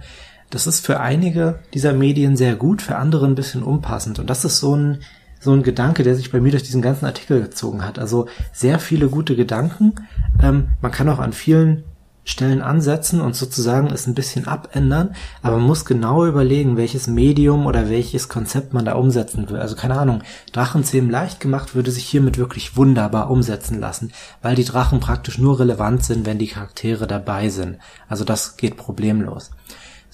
das 0.49 0.67
ist 0.67 0.85
für 0.85 0.99
einige 0.99 1.59
dieser 1.73 1.93
Medien 1.93 2.37
sehr 2.37 2.55
gut, 2.55 2.81
für 2.81 2.95
andere 2.97 3.25
ein 3.25 3.35
bisschen 3.35 3.63
unpassend. 3.63 4.19
Und 4.19 4.29
das 4.29 4.45
ist 4.45 4.59
so 4.59 4.75
ein, 4.75 4.99
so 5.39 5.51
ein 5.51 5.63
Gedanke, 5.63 6.03
der 6.03 6.15
sich 6.15 6.31
bei 6.31 6.39
mir 6.39 6.51
durch 6.51 6.63
diesen 6.63 6.81
ganzen 6.81 7.05
Artikel 7.05 7.41
gezogen 7.41 7.85
hat. 7.85 7.99
Also 7.99 8.27
sehr 8.53 8.79
viele 8.79 9.09
gute 9.09 9.35
Gedanken. 9.35 9.93
Ähm, 10.41 10.69
man 10.81 10.91
kann 10.91 11.09
auch 11.09 11.19
an 11.19 11.33
vielen 11.33 11.83
Stellen 12.27 12.63
ansetzen 12.63 13.21
und 13.21 13.35
sozusagen 13.35 13.87
es 13.87 14.07
ein 14.07 14.15
bisschen 14.15 14.47
abändern, 14.47 15.15
aber 15.43 15.57
man 15.57 15.67
muss 15.67 15.85
genau 15.85 16.25
überlegen, 16.25 16.75
welches 16.75 17.05
Medium 17.05 17.67
oder 17.67 17.87
welches 17.87 18.29
Konzept 18.29 18.73
man 18.73 18.83
da 18.83 18.93
umsetzen 18.95 19.47
will. 19.47 19.57
Also 19.57 19.75
keine 19.75 19.97
Ahnung, 19.97 20.23
Drachenzähmen 20.51 21.11
leicht 21.11 21.39
gemacht 21.39 21.75
würde 21.75 21.91
sich 21.91 22.05
hiermit 22.05 22.39
wirklich 22.39 22.75
wunderbar 22.75 23.29
umsetzen 23.29 23.79
lassen, 23.79 24.11
weil 24.41 24.55
die 24.55 24.65
Drachen 24.65 24.99
praktisch 24.99 25.37
nur 25.37 25.59
relevant 25.59 26.03
sind, 26.03 26.25
wenn 26.25 26.39
die 26.39 26.47
Charaktere 26.47 27.05
dabei 27.05 27.49
sind. 27.49 27.77
Also 28.09 28.23
das 28.23 28.57
geht 28.57 28.75
problemlos. 28.75 29.51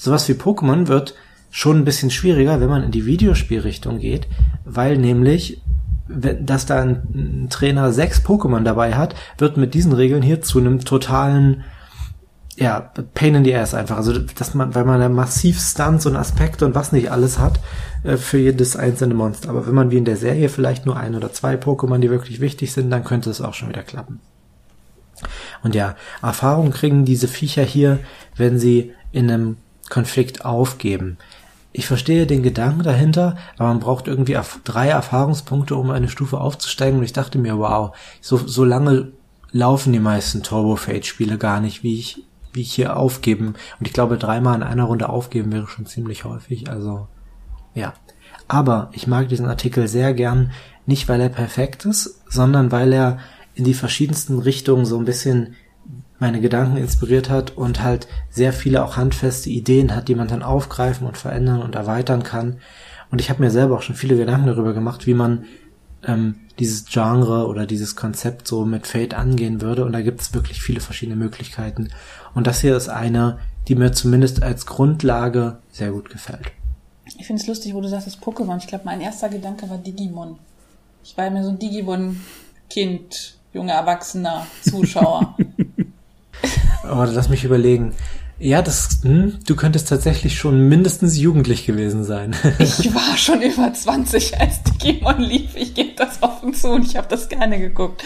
Sowas 0.02 0.28
wie 0.28 0.34
Pokémon 0.34 0.88
wird 0.88 1.14
schon 1.52 1.78
ein 1.78 1.86
bisschen 1.86 2.10
schwieriger, 2.10 2.60
wenn 2.60 2.70
man 2.70 2.82
in 2.82 2.89
die 2.89 3.06
Videospielrichtung 3.06 3.99
geht, 3.99 4.28
weil 4.66 4.97
nämlich 4.97 5.62
dass 6.08 6.66
da 6.66 6.82
ein 6.82 7.47
Trainer 7.52 7.93
sechs 7.93 8.20
Pokémon 8.20 8.64
dabei 8.64 8.95
hat, 8.95 9.14
wird 9.38 9.58
mit 9.58 9.76
diesen 9.76 9.93
Regeln 9.93 10.24
hier 10.24 10.41
zu 10.41 10.58
einem 10.58 10.84
totalen 10.84 11.64
ja, 12.58 12.91
Pain 13.14 13.36
in 13.36 13.45
the 13.45 13.56
Ass 13.56 13.76
einfach. 13.76 13.97
Also, 13.97 14.18
dass 14.18 14.56
man, 14.56 14.74
weil 14.74 14.86
man 14.86 14.99
da 14.99 15.08
massiv 15.08 15.62
Stunts 15.62 16.08
und 16.08 16.16
Aspekte 16.16 16.66
und 16.66 16.74
was 16.74 16.91
nicht 16.91 17.12
alles 17.12 17.38
hat, 17.38 17.60
äh, 18.04 18.18
für 18.18 18.39
jedes 18.39 18.76
einzelne 18.76 19.14
Monster. 19.14 19.49
Aber 19.49 19.68
wenn 19.68 19.76
man 19.76 19.91
wie 19.91 19.97
in 19.97 20.06
der 20.06 20.18
Serie 20.18 20.49
vielleicht 20.49 20.88
nur 20.88 20.97
ein 20.97 21.16
oder 21.16 21.32
zwei 21.32 21.56
Pokémon, 21.58 21.99
die 21.99 22.10
wirklich 22.10 22.41
wichtig 22.41 22.74
sind, 22.74 22.89
dann 22.89 23.04
könnte 23.04 23.30
es 23.30 23.39
auch 23.39 23.54
schon 23.54 23.70
wieder 23.70 23.84
klappen. 23.84 24.20
Und 25.62 25.76
ja, 25.76 25.95
Erfahrung 26.24 26.72
kriegen 26.72 27.06
diese 27.06 27.28
Viecher 27.28 27.64
hier, 27.64 27.99
wenn 28.36 28.58
sie 28.58 28.93
in 29.12 29.30
einem 29.30 29.58
Konflikt 29.92 30.44
aufgeben. 30.44 31.20
Ich 31.72 31.86
verstehe 31.86 32.26
den 32.26 32.42
Gedanken 32.42 32.82
dahinter, 32.82 33.38
aber 33.58 33.70
man 33.70 33.80
braucht 33.80 34.08
irgendwie 34.08 34.38
drei 34.64 34.89
Erfahrungspunkte, 34.89 35.76
um 35.76 35.92
eine 35.92 36.10
Stufe 36.10 36.42
aufzusteigen. 36.42 36.98
Und 36.98 37.06
ich 37.06 37.14
dachte 37.14 37.38
mir, 37.38 37.60
wow, 37.60 37.96
so, 38.20 38.38
so 38.38 38.66
lange 38.66 39.12
laufen 39.52 39.94
die 39.94 40.00
meisten 40.00 40.42
Turbo 40.42 40.76
Fate 40.76 41.06
Spiele 41.06 41.38
gar 41.38 41.60
nicht, 41.60 41.84
wie 41.84 42.00
ich 42.00 42.24
wie 42.54 42.62
ich 42.62 42.74
hier 42.74 42.98
aufgeben. 42.98 43.56
Und 43.80 43.88
ich 43.88 43.94
glaube, 43.94 44.18
dreimal 44.18 44.56
in 44.56 44.64
einer 44.64 44.84
Runde 44.84 45.10
aufgeben 45.10 45.52
wäre 45.52 45.68
schon 45.68 45.86
ziemlich 45.86 46.26
häufig. 46.26 46.70
Also, 46.70 47.08
ja. 47.74 47.94
Aber 48.48 48.89
ich 48.94 49.08
mag 49.08 49.30
diesen 49.30 49.48
Artikel 49.48 49.88
sehr 49.88 50.14
gern, 50.14 50.52
nicht 50.86 51.08
weil 51.08 51.22
er 51.22 51.30
perfekt 51.30 51.86
ist, 51.86 52.22
sondern 52.28 52.72
weil 52.72 52.92
er 52.92 53.20
in 53.54 53.64
die 53.64 53.74
verschiedensten 53.74 54.39
Richtungen 54.39 54.86
so 54.86 54.98
ein 54.98 55.06
bisschen 55.06 55.56
meine 56.22 56.40
Gedanken 56.40 56.78
inspiriert 56.78 57.32
hat 57.32 57.58
und 57.58 57.82
halt 57.82 58.08
sehr 58.30 58.54
viele 58.54 58.86
auch 58.86 58.96
handfeste 58.96 59.50
Ideen 59.50 59.96
hat, 59.96 60.08
die 60.08 60.14
man 60.14 60.28
dann 60.28 60.44
aufgreifen 60.44 61.08
und 61.08 61.18
verändern 61.18 61.64
und 61.64 61.74
erweitern 61.74 62.22
kann. 62.22 62.58
Und 63.10 63.20
ich 63.20 63.32
habe 63.32 63.42
mir 63.42 63.50
selber 63.50 63.76
auch 63.76 63.82
schon 63.82 63.96
viele 63.96 64.16
Gedanken 64.16 64.46
darüber 64.46 64.74
gemacht, 64.74 65.08
wie 65.08 65.16
man 65.16 65.46
ähm, 66.06 66.36
dieses 66.60 66.86
Genre 66.86 67.48
oder 67.48 67.66
dieses 67.66 67.96
Konzept 67.96 68.48
so 68.48 68.66
mit 68.66 68.86
Fate 68.86 69.16
angehen 69.16 69.62
würde. 69.62 69.84
Und 69.84 69.94
da 69.94 70.02
gibt 70.02 70.22
es 70.22 70.32
wirklich 70.36 70.62
viele 70.62 70.80
verschiedene 70.80 71.18
Möglichkeiten. 71.18 71.90
Und 72.36 72.46
das 72.46 72.62
hier 72.62 72.78
ist 72.78 72.88
eine, 72.88 73.40
die 73.68 73.74
mir 73.74 73.92
zumindest 73.92 74.44
als 74.44 74.68
Grundlage 74.68 75.58
sehr 75.72 75.90
gut 75.90 76.12
gefällt. 76.12 76.52
Ich 77.18 77.26
finde 77.26 77.42
es 77.42 77.48
lustig, 77.48 77.74
wo 77.74 77.82
du 77.82 77.90
sagst, 77.90 78.06
das 78.06 78.22
Pokémon. 78.22 78.60
Ich 78.60 78.68
glaube, 78.68 78.86
mein 78.86 79.02
erster 79.02 79.28
Gedanke 79.28 79.68
war 79.72 79.80
Digimon. 79.80 80.38
Ich 81.04 81.18
war 81.18 81.26
immer 81.26 81.44
so 81.44 81.50
ein 81.50 81.58
Digimon-Kind, 81.58 83.38
junger 83.54 83.74
Erwachsener, 83.74 84.46
Zuschauer. 84.62 85.36
oh, 86.84 87.04
lass 87.04 87.30
mich 87.30 87.44
überlegen. 87.44 87.94
Ja, 88.39 88.64
das, 88.64 89.02
hm, 89.04 89.38
du 89.46 89.56
könntest 89.56 89.88
tatsächlich 89.88 90.36
schon 90.36 90.68
mindestens 90.68 91.16
jugendlich 91.18 91.66
gewesen 91.68 92.04
sein. 92.04 92.36
ich 92.60 92.94
war 92.94 93.16
schon 93.16 93.42
über 93.44 93.72
20, 93.72 94.39
als 94.39 94.64
Digimon 94.64 95.20
lief. 95.20 95.56
Ich 95.56 95.76
gebe 95.76 95.92
das 95.96 96.24
offen 96.24 96.54
zu 96.56 96.70
und 96.70 96.86
ich 96.86 96.98
habe 96.98 97.08
das 97.08 97.30
gerne 97.30 97.60
geguckt. 97.60 98.04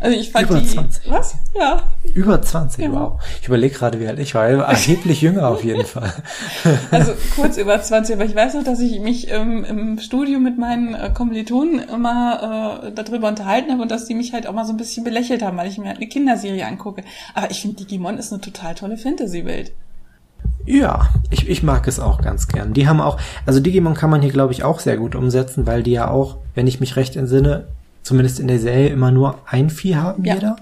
Also 0.00 0.18
ich 0.18 0.30
fand 0.30 0.50
Über 0.50 0.60
die, 0.60 0.66
20. 0.66 1.10
Was? 1.10 1.36
Ja. 1.58 1.82
Über 2.14 2.42
20, 2.42 2.84
ja. 2.84 2.92
wow. 2.92 3.20
Ich 3.40 3.48
überlege 3.48 3.74
gerade, 3.74 3.98
wie 4.00 4.06
alt 4.06 4.18
ich 4.18 4.34
war. 4.34 4.46
Erheblich 4.46 5.22
jünger 5.22 5.48
auf 5.48 5.64
jeden 5.64 5.84
Fall. 5.86 6.12
Also 6.90 7.12
kurz 7.34 7.56
über 7.56 7.80
20, 7.80 8.14
aber 8.14 8.24
ich 8.24 8.34
weiß 8.34 8.54
noch, 8.54 8.64
dass 8.64 8.80
ich 8.80 9.00
mich 9.00 9.30
ähm, 9.30 9.64
im 9.64 9.98
Studio 9.98 10.38
mit 10.38 10.58
meinen 10.58 10.94
äh, 10.94 11.10
Kommilitonen 11.12 11.80
immer 11.88 12.82
äh, 12.84 12.92
darüber 12.92 13.28
unterhalten 13.28 13.72
habe 13.72 13.82
und 13.82 13.90
dass 13.90 14.06
die 14.06 14.14
mich 14.14 14.32
halt 14.32 14.46
auch 14.46 14.52
mal 14.52 14.64
so 14.64 14.72
ein 14.72 14.76
bisschen 14.76 15.04
belächelt 15.04 15.42
haben, 15.42 15.56
weil 15.56 15.68
ich 15.68 15.78
mir 15.78 15.88
halt 15.88 15.98
eine 15.98 16.08
Kinderserie 16.08 16.66
angucke. 16.66 17.02
Aber 17.34 17.50
ich 17.50 17.62
finde, 17.62 17.76
Digimon 17.76 18.18
ist 18.18 18.32
eine 18.32 18.40
total 18.40 18.74
tolle 18.74 18.98
Fantasy-Welt. 18.98 19.72
Ja, 20.66 21.08
ich, 21.30 21.48
ich 21.48 21.62
mag 21.62 21.86
es 21.86 22.00
auch 22.00 22.20
ganz 22.20 22.48
gern. 22.48 22.72
Die 22.72 22.88
haben 22.88 23.00
auch, 23.00 23.18
also 23.46 23.60
Digimon 23.60 23.94
kann 23.94 24.10
man 24.10 24.20
hier, 24.20 24.32
glaube 24.32 24.52
ich, 24.52 24.64
auch 24.64 24.80
sehr 24.80 24.96
gut 24.96 25.14
umsetzen, 25.14 25.66
weil 25.66 25.82
die 25.82 25.92
ja 25.92 26.10
auch, 26.10 26.38
wenn 26.54 26.66
ich 26.66 26.80
mich 26.80 26.96
recht 26.96 27.14
entsinne, 27.16 27.68
zumindest 28.06 28.38
in 28.38 28.46
der 28.46 28.60
Serie 28.60 28.90
immer 28.90 29.10
nur 29.10 29.40
ein 29.46 29.68
Vieh 29.68 29.96
haben, 29.96 30.24
ja. 30.24 30.34
jeder. 30.34 30.56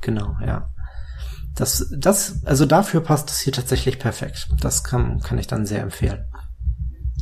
Genau, 0.00 0.36
ja. 0.40 0.70
Das, 1.54 1.86
das, 1.96 2.44
also 2.46 2.64
dafür 2.64 3.02
passt 3.02 3.28
das 3.28 3.40
hier 3.40 3.52
tatsächlich 3.52 3.98
perfekt. 3.98 4.48
Das 4.60 4.82
kann, 4.82 5.20
kann 5.20 5.38
ich 5.38 5.46
dann 5.46 5.66
sehr 5.66 5.82
empfehlen. 5.82 6.24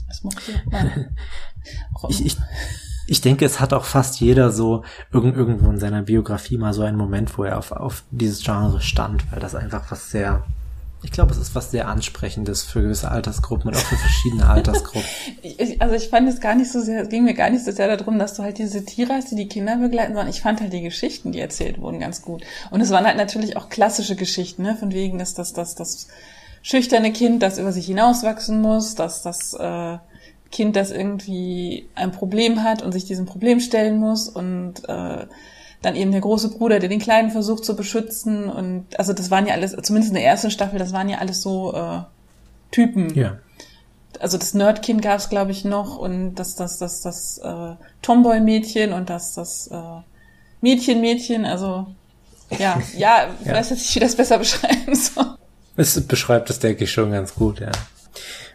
Das 0.06 0.22
macht 0.22 0.42
ich, 2.08 2.24
ich, 2.24 2.36
ich 3.08 3.20
denke, 3.20 3.44
es 3.44 3.58
hat 3.58 3.72
auch 3.72 3.84
fast 3.84 4.20
jeder 4.20 4.52
so 4.52 4.84
irgend, 5.10 5.36
irgendwo 5.36 5.68
in 5.68 5.78
seiner 5.78 6.02
Biografie 6.02 6.56
mal 6.56 6.72
so 6.72 6.82
einen 6.82 6.96
Moment, 6.96 7.36
wo 7.36 7.42
er 7.42 7.58
auf, 7.58 7.72
auf 7.72 8.04
dieses 8.12 8.44
Genre 8.44 8.80
stand, 8.80 9.30
weil 9.32 9.40
das 9.40 9.56
einfach 9.56 9.90
was 9.90 10.12
sehr, 10.12 10.44
ich 11.04 11.12
glaube, 11.12 11.32
es 11.32 11.38
ist 11.38 11.54
was 11.54 11.70
sehr 11.70 11.86
Ansprechendes 11.86 12.62
für 12.62 12.80
gewisse 12.80 13.10
Altersgruppen 13.10 13.68
und 13.68 13.76
auch 13.76 13.80
für 13.80 13.96
verschiedene 13.96 14.48
Altersgruppen. 14.48 15.08
ich, 15.42 15.80
also 15.80 15.94
ich 15.94 16.08
fand 16.08 16.28
es 16.28 16.40
gar 16.40 16.54
nicht 16.54 16.72
so 16.72 16.80
sehr, 16.80 17.02
es 17.02 17.10
ging 17.10 17.24
mir 17.24 17.34
gar 17.34 17.50
nicht 17.50 17.64
so 17.64 17.72
sehr 17.72 17.94
darum, 17.94 18.18
dass 18.18 18.34
du 18.34 18.42
halt 18.42 18.56
diese 18.56 18.84
Tiere 18.86 19.12
hast, 19.12 19.30
die 19.30 19.36
die 19.36 19.46
Kinder 19.46 19.76
begleiten, 19.76 20.14
sondern 20.14 20.30
ich 20.30 20.40
fand 20.40 20.62
halt 20.62 20.72
die 20.72 20.80
Geschichten, 20.80 21.30
die 21.30 21.40
erzählt 21.40 21.78
wurden, 21.78 22.00
ganz 22.00 22.22
gut. 22.22 22.42
Und 22.70 22.80
es 22.80 22.90
waren 22.90 23.04
halt 23.04 23.18
natürlich 23.18 23.58
auch 23.58 23.68
klassische 23.68 24.16
Geschichten, 24.16 24.62
ne? 24.62 24.76
von 24.76 24.92
wegen, 24.92 25.18
dass 25.18 25.34
das, 25.34 25.52
das, 25.52 25.74
das 25.74 26.08
schüchterne 26.62 27.12
Kind, 27.12 27.42
das 27.42 27.58
über 27.58 27.72
sich 27.72 27.86
hinauswachsen 27.86 28.62
muss, 28.62 28.94
dass 28.94 29.20
das 29.20 29.52
äh, 29.52 29.98
Kind, 30.50 30.74
das 30.74 30.90
irgendwie 30.90 31.86
ein 31.94 32.12
Problem 32.12 32.62
hat 32.62 32.82
und 32.82 32.92
sich 32.92 33.04
diesem 33.04 33.26
Problem 33.26 33.60
stellen 33.60 33.98
muss 33.98 34.28
und 34.28 34.88
äh, 34.88 35.26
dann 35.84 35.96
eben 35.96 36.12
der 36.12 36.20
große 36.20 36.50
Bruder, 36.50 36.78
der 36.78 36.88
den 36.88 36.98
Kleinen 36.98 37.30
versucht 37.30 37.64
zu 37.64 37.76
beschützen 37.76 38.48
und 38.48 38.86
also 38.98 39.12
das 39.12 39.30
waren 39.30 39.46
ja 39.46 39.54
alles, 39.54 39.76
zumindest 39.82 40.10
in 40.10 40.14
der 40.14 40.24
ersten 40.24 40.50
Staffel, 40.50 40.78
das 40.78 40.92
waren 40.92 41.08
ja 41.08 41.18
alles 41.18 41.42
so 41.42 41.74
äh, 41.74 42.00
Typen. 42.70 43.14
Ja. 43.14 43.38
Also 44.20 44.38
das 44.38 44.54
Nerdkind 44.54 45.02
gab 45.02 45.18
es, 45.18 45.28
glaube 45.28 45.50
ich, 45.50 45.64
noch 45.64 45.98
und 45.98 46.36
das, 46.36 46.54
das, 46.54 46.78
das, 46.78 47.02
das 47.02 47.38
äh, 47.38 47.74
Tomboy-Mädchen 48.02 48.92
und 48.92 49.10
das, 49.10 49.34
das 49.34 49.66
äh, 49.68 50.00
Mädchen-Mädchen, 50.60 51.44
also 51.44 51.86
ja, 52.50 52.80
ja, 52.96 53.28
ich 53.40 53.46
ja. 53.46 53.54
weiß 53.54 53.70
jetzt 53.70 53.80
nicht, 53.80 53.94
wie 53.96 54.00
das 54.00 54.16
besser 54.16 54.38
beschreiben 54.38 54.94
soll. 54.94 55.36
Es 55.76 56.00
beschreibt 56.06 56.48
das, 56.48 56.60
denke 56.60 56.84
ich, 56.84 56.92
schon 56.92 57.10
ganz 57.10 57.34
gut, 57.34 57.60
ja. 57.60 57.72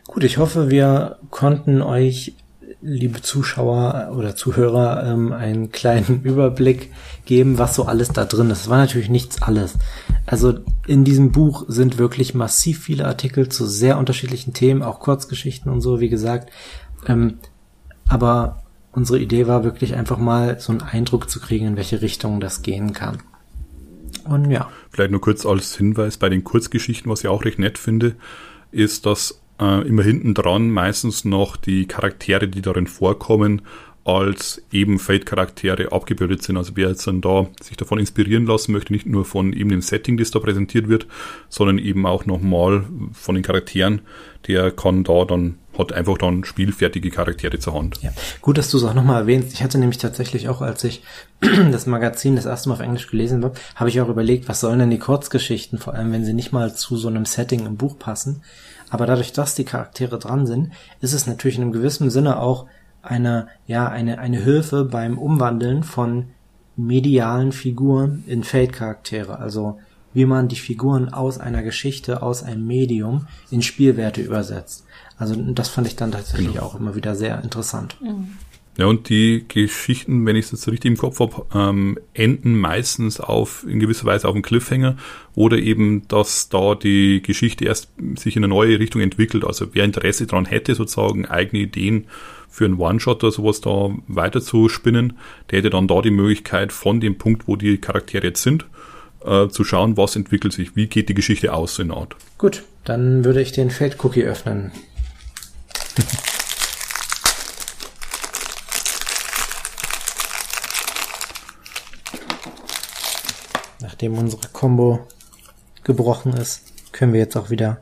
Gut, 0.07 0.23
ich 0.23 0.37
hoffe, 0.37 0.69
wir 0.69 1.17
konnten 1.29 1.81
euch 1.81 2.33
liebe 2.81 3.21
Zuschauer 3.21 4.11
oder 4.15 4.35
Zuhörer, 4.35 5.03
ähm, 5.05 5.33
einen 5.33 5.71
kleinen 5.71 6.21
Überblick 6.23 6.91
geben, 7.25 7.57
was 7.57 7.75
so 7.75 7.85
alles 7.85 8.09
da 8.09 8.25
drin 8.25 8.49
ist. 8.49 8.61
Es 8.61 8.69
war 8.69 8.77
natürlich 8.77 9.09
nichts 9.09 9.41
alles. 9.41 9.75
Also 10.25 10.59
in 10.87 11.03
diesem 11.03 11.31
Buch 11.31 11.65
sind 11.67 11.97
wirklich 11.97 12.33
massiv 12.33 12.83
viele 12.83 13.05
Artikel 13.05 13.49
zu 13.49 13.65
sehr 13.65 13.97
unterschiedlichen 13.97 14.53
Themen, 14.53 14.81
auch 14.83 14.99
Kurzgeschichten 14.99 15.71
und 15.71 15.81
so, 15.81 15.99
wie 15.99 16.09
gesagt. 16.09 16.51
Ähm, 17.07 17.39
aber 18.07 18.63
unsere 18.91 19.19
Idee 19.19 19.47
war 19.47 19.63
wirklich 19.63 19.95
einfach 19.95 20.17
mal 20.17 20.59
so 20.59 20.71
einen 20.71 20.81
Eindruck 20.81 21.29
zu 21.29 21.39
kriegen, 21.39 21.67
in 21.67 21.77
welche 21.77 22.01
Richtung 22.01 22.39
das 22.39 22.61
gehen 22.61 22.93
kann. 22.93 23.19
Und 24.25 24.49
ja. 24.51 24.69
Vielleicht 24.91 25.11
nur 25.11 25.21
kurz 25.21 25.45
als 25.45 25.75
Hinweis 25.75 26.17
bei 26.17 26.29
den 26.29 26.43
Kurzgeschichten, 26.43 27.11
was 27.11 27.21
ich 27.21 27.27
auch 27.27 27.45
recht 27.45 27.59
nett 27.59 27.77
finde, 27.77 28.15
ist, 28.71 29.05
dass 29.05 29.41
äh, 29.59 29.87
immer 29.87 30.03
hinten 30.03 30.33
dran 30.33 30.69
meistens 30.69 31.25
noch 31.25 31.57
die 31.57 31.85
Charaktere, 31.85 32.47
die 32.47 32.61
darin 32.61 32.87
vorkommen, 32.87 33.61
als 34.05 34.61
eben 34.71 34.97
Fate-Charaktere 34.97 35.91
abgebildet 35.91 36.41
sind. 36.41 36.57
Also 36.57 36.71
wer 36.75 36.89
jetzt 36.89 37.05
dann 37.05 37.21
da 37.21 37.47
sich 37.61 37.77
davon 37.77 37.99
inspirieren 37.99 38.45
lassen 38.45 38.71
möchte, 38.71 38.93
nicht 38.93 39.05
nur 39.05 39.25
von 39.25 39.53
eben 39.53 39.69
dem 39.69 39.81
Setting, 39.81 40.17
das 40.17 40.31
da 40.31 40.39
präsentiert 40.39 40.87
wird, 40.89 41.05
sondern 41.49 41.77
eben 41.77 42.05
auch 42.05 42.25
nochmal 42.25 42.85
von 43.13 43.35
den 43.35 43.43
Charakteren, 43.43 44.01
der 44.47 44.71
kann 44.71 45.03
da 45.03 45.25
dann, 45.25 45.59
hat 45.77 45.93
einfach 45.93 46.17
dann 46.17 46.43
spielfertige 46.43 47.11
Charaktere 47.11 47.59
zur 47.59 47.75
Hand. 47.75 47.99
Ja. 48.01 48.11
Gut, 48.41 48.57
dass 48.57 48.71
du 48.71 48.77
es 48.77 48.83
auch 48.83 48.93
nochmal 48.93 49.21
erwähnst. 49.21 49.53
Ich 49.53 49.61
hatte 49.61 49.77
nämlich 49.77 49.99
tatsächlich 49.99 50.49
auch, 50.49 50.61
als 50.61 50.83
ich 50.85 51.03
das 51.71 51.85
Magazin 51.85 52.35
das 52.35 52.45
erste 52.45 52.69
Mal 52.69 52.75
auf 52.75 52.81
Englisch 52.81 53.07
gelesen 53.07 53.43
habe, 53.43 53.59
habe 53.75 53.89
ich 53.89 54.01
auch 54.01 54.09
überlegt, 54.09 54.47
was 54.47 54.61
sollen 54.61 54.79
denn 54.79 54.89
die 54.89 54.97
Kurzgeschichten, 54.97 55.77
vor 55.77 55.93
allem 55.93 56.11
wenn 56.13 56.25
sie 56.25 56.33
nicht 56.33 56.51
mal 56.51 56.73
zu 56.73 56.97
so 56.97 57.09
einem 57.09 57.25
Setting 57.25 57.65
im 57.65 57.77
Buch 57.77 57.99
passen. 57.99 58.41
Aber 58.89 59.05
dadurch, 59.05 59.33
dass 59.33 59.55
die 59.55 59.65
Charaktere 59.65 60.19
dran 60.19 60.45
sind, 60.45 60.71
ist 61.01 61.13
es 61.13 61.27
natürlich 61.27 61.57
in 61.57 61.63
einem 61.63 61.71
gewissen 61.71 62.09
Sinne 62.09 62.39
auch 62.39 62.65
eine, 63.01 63.47
ja, 63.65 63.87
eine, 63.87 64.19
eine 64.19 64.39
Hilfe 64.39 64.85
beim 64.85 65.17
Umwandeln 65.17 65.83
von 65.83 66.27
medialen 66.75 67.51
Figuren 67.51 68.23
in 68.27 68.43
Fate-Charaktere. 68.43 69.39
Also 69.39 69.79
wie 70.13 70.25
man 70.25 70.47
die 70.47 70.55
Figuren 70.55 71.09
aus 71.09 71.37
einer 71.37 71.61
Geschichte, 71.61 72.23
aus 72.23 72.43
einem 72.43 72.65
Medium 72.65 73.27
in 73.51 73.61
Spielwerte 73.61 74.21
übersetzt. 74.21 74.85
Also 75.17 75.35
das 75.35 75.69
fand 75.69 75.87
ich 75.87 75.95
dann 75.95 76.11
tatsächlich 76.11 76.53
genau. 76.53 76.65
auch 76.65 76.75
immer 76.79 76.95
wieder 76.95 77.15
sehr 77.15 77.43
interessant. 77.43 77.97
Mhm. 78.01 78.37
Ja, 78.79 78.85
und 78.85 79.09
die 79.09 79.43
Geschichten, 79.45 80.25
wenn 80.25 80.37
ich 80.37 80.45
es 80.45 80.51
jetzt 80.51 80.69
richtig 80.69 80.89
im 80.89 80.95
Kopf 80.95 81.19
habe, 81.19 81.45
ähm, 81.53 81.99
enden 82.13 82.57
meistens 82.57 83.19
auf 83.19 83.65
in 83.67 83.81
gewisser 83.81 84.05
Weise 84.05 84.25
auf 84.25 84.33
einem 84.33 84.41
Cliffhanger 84.41 84.95
oder 85.35 85.57
eben, 85.57 86.07
dass 86.07 86.47
da 86.47 86.75
die 86.75 87.21
Geschichte 87.21 87.65
erst 87.65 87.89
sich 88.15 88.37
in 88.37 88.45
eine 88.45 88.53
neue 88.53 88.79
Richtung 88.79 89.01
entwickelt. 89.01 89.43
Also 89.43 89.67
wer 89.73 89.83
Interesse 89.83 90.27
daran 90.27 90.45
hätte, 90.45 90.75
sozusagen 90.75 91.25
eigene 91.25 91.63
Ideen 91.63 92.07
für 92.47 92.63
einen 92.63 92.79
One-Shot 92.79 93.21
oder 93.21 93.33
sowas 93.33 93.59
da 93.59 93.89
weiter 94.07 94.39
zu 94.39 94.69
spinnen, 94.69 95.17
der 95.51 95.59
hätte 95.59 95.71
dann 95.71 95.89
da 95.89 96.01
die 96.01 96.09
Möglichkeit 96.09 96.71
von 96.71 97.01
dem 97.01 97.17
Punkt, 97.17 97.49
wo 97.49 97.57
die 97.57 97.79
Charaktere 97.79 98.27
jetzt 98.27 98.43
sind, 98.43 98.65
äh, 99.25 99.49
zu 99.49 99.65
schauen, 99.65 99.97
was 99.97 100.15
entwickelt 100.15 100.53
sich, 100.53 100.77
wie 100.77 100.87
geht 100.87 101.09
die 101.09 101.15
Geschichte 101.15 101.51
aus 101.51 101.79
in 101.79 101.91
Art. 101.91 102.15
Gut, 102.37 102.63
dann 102.85 103.25
würde 103.25 103.41
ich 103.41 103.51
den 103.51 103.71
Feld-Cookie 103.71 104.23
öffnen. 104.23 104.71
Nachdem 113.81 114.17
unsere 114.17 114.47
Combo 114.51 115.07
gebrochen 115.83 116.33
ist, 116.33 116.91
können 116.91 117.13
wir 117.13 117.19
jetzt 117.19 117.37
auch 117.37 117.49
wieder 117.49 117.81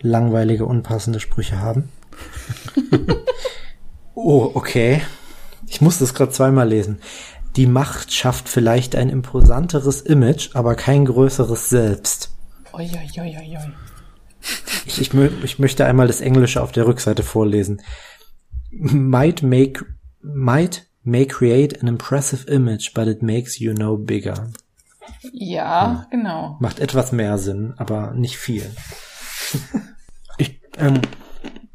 langweilige, 0.00 0.64
unpassende 0.64 1.20
Sprüche 1.20 1.60
haben. 1.60 1.90
oh, 4.14 4.50
okay. 4.54 5.02
Ich 5.66 5.80
muss 5.80 5.98
das 5.98 6.14
gerade 6.14 6.32
zweimal 6.32 6.68
lesen. 6.68 7.00
Die 7.56 7.66
Macht 7.66 8.12
schafft 8.12 8.48
vielleicht 8.48 8.96
ein 8.96 9.10
imposanteres 9.10 10.00
Image, 10.00 10.50
aber 10.54 10.74
kein 10.74 11.04
größeres 11.04 11.68
Selbst. 11.68 12.30
Oi, 12.72 12.88
oi, 12.92 13.20
oi, 13.20 13.36
oi. 13.38 13.72
Ich, 14.86 15.00
ich, 15.00 15.14
ich 15.14 15.58
möchte 15.58 15.84
einmal 15.84 16.06
das 16.06 16.20
Englische 16.20 16.62
auf 16.62 16.72
der 16.72 16.86
Rückseite 16.86 17.22
vorlesen. 17.22 17.82
Might 18.70 19.42
make, 19.42 19.84
might 20.22 20.86
may 21.04 21.26
create 21.26 21.80
an 21.80 21.88
impressive 21.88 22.48
image, 22.48 22.92
but 22.94 23.08
it 23.08 23.22
makes 23.22 23.58
you 23.58 23.72
no 23.72 23.96
bigger. 23.96 24.50
Ja, 25.32 26.06
hm. 26.10 26.10
genau. 26.10 26.56
Macht 26.60 26.80
etwas 26.80 27.12
mehr 27.12 27.38
Sinn, 27.38 27.74
aber 27.76 28.12
nicht 28.12 28.36
viel. 28.36 28.70
ich, 30.38 30.60
ähm, 30.78 31.00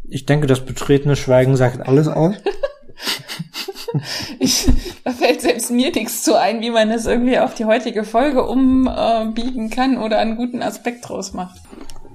ich 0.07 0.25
denke, 0.25 0.47
das 0.47 0.65
betretene 0.65 1.15
Schweigen 1.15 1.57
sagt 1.57 1.87
alles 1.87 2.07
aus. 2.07 2.35
ich, 4.39 4.69
da 5.03 5.11
fällt 5.11 5.41
selbst 5.41 5.71
mir 5.71 5.91
nichts 5.91 6.23
zu 6.23 6.39
ein, 6.39 6.61
wie 6.61 6.71
man 6.71 6.89
das 6.89 7.05
irgendwie 7.05 7.39
auf 7.39 7.53
die 7.53 7.65
heutige 7.65 8.03
Folge 8.03 8.45
umbiegen 8.45 9.69
kann 9.69 9.97
oder 9.97 10.19
einen 10.19 10.35
guten 10.35 10.61
Aspekt 10.61 11.07
draus 11.07 11.33
macht. 11.33 11.59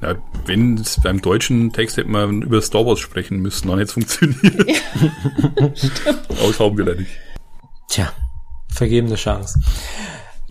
Ja, 0.00 0.14
wenn 0.46 0.78
es 0.78 1.00
beim 1.02 1.20
deutschen 1.20 1.72
Text 1.72 1.96
hätte 1.96 2.08
man 2.08 2.42
über 2.42 2.62
Star 2.62 2.86
Wars 2.86 3.00
sprechen 3.00 3.40
müssen, 3.40 3.68
dann 3.68 3.78
hätte 3.78 3.88
es 3.88 3.94
funktioniert. 3.94 4.68
Ja, 4.68 4.76
Aber 6.28 6.46
das 6.46 6.60
haben 6.60 6.78
wir 6.78 6.84
leider 6.84 7.00
nicht. 7.00 7.10
Tja, 7.88 8.12
vergebene 8.68 9.16
Chance. 9.16 9.60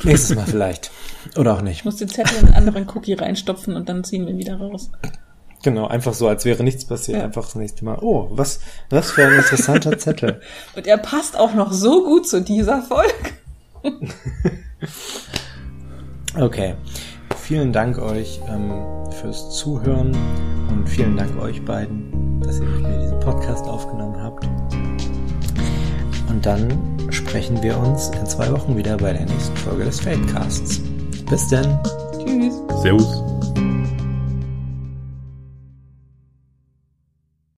Nächstes 0.03 0.35
Mal 0.35 0.45
vielleicht. 0.45 0.91
Oder 1.35 1.55
auch 1.55 1.61
nicht. 1.61 1.77
Ich 1.77 1.85
muss 1.85 1.97
den 1.97 2.09
Zettel 2.09 2.37
in 2.37 2.45
einen 2.45 2.55
anderen 2.55 2.87
Cookie 2.89 3.13
reinstopfen 3.13 3.75
und 3.75 3.89
dann 3.89 4.03
ziehen 4.03 4.25
wir 4.25 4.33
ihn 4.33 4.37
wieder 4.37 4.57
raus. 4.57 4.91
Genau, 5.63 5.87
einfach 5.87 6.13
so, 6.13 6.27
als 6.27 6.45
wäre 6.45 6.63
nichts 6.63 6.85
passiert. 6.85 7.17
Ja. 7.17 7.23
Einfach 7.23 7.45
das 7.45 7.55
nächste 7.55 7.83
Mal. 7.83 7.97
Oh, 8.01 8.27
was, 8.31 8.59
was 8.89 9.11
für 9.11 9.25
ein 9.25 9.33
interessanter 9.33 9.97
Zettel. 9.97 10.41
Und 10.75 10.87
er 10.87 10.97
passt 10.97 11.37
auch 11.37 11.53
noch 11.53 11.71
so 11.71 12.03
gut 12.03 12.27
zu 12.27 12.41
dieser 12.41 12.83
Folge. 12.83 13.13
okay. 16.39 16.75
Vielen 17.41 17.71
Dank 17.71 17.97
euch 17.97 18.41
ähm, 18.49 18.71
fürs 19.21 19.55
Zuhören 19.55 20.15
und 20.69 20.87
vielen 20.87 21.15
Dank 21.15 21.39
euch 21.41 21.63
beiden, 21.63 22.41
dass 22.41 22.59
ihr 22.59 22.65
mit 22.65 22.81
mir 22.81 22.99
diesen 22.99 23.19
Podcast 23.21 23.65
aufgenommen 23.65 24.21
habt. 24.21 24.45
Und 26.37 26.45
dann 26.45 26.67
sprechen 27.09 27.63
wir 27.63 27.75
uns 27.79 28.09
in 28.09 28.27
zwei 28.27 28.51
Wochen 28.51 28.77
wieder 28.77 28.95
bei 28.95 29.11
der 29.11 29.25
nächsten 29.25 29.57
Folge 29.57 29.85
des 29.85 30.01
Fadecasts. 30.01 30.79
Bis 31.27 31.47
denn. 31.47 31.79
Tschüss. 32.23 32.53
Servus. 32.83 33.36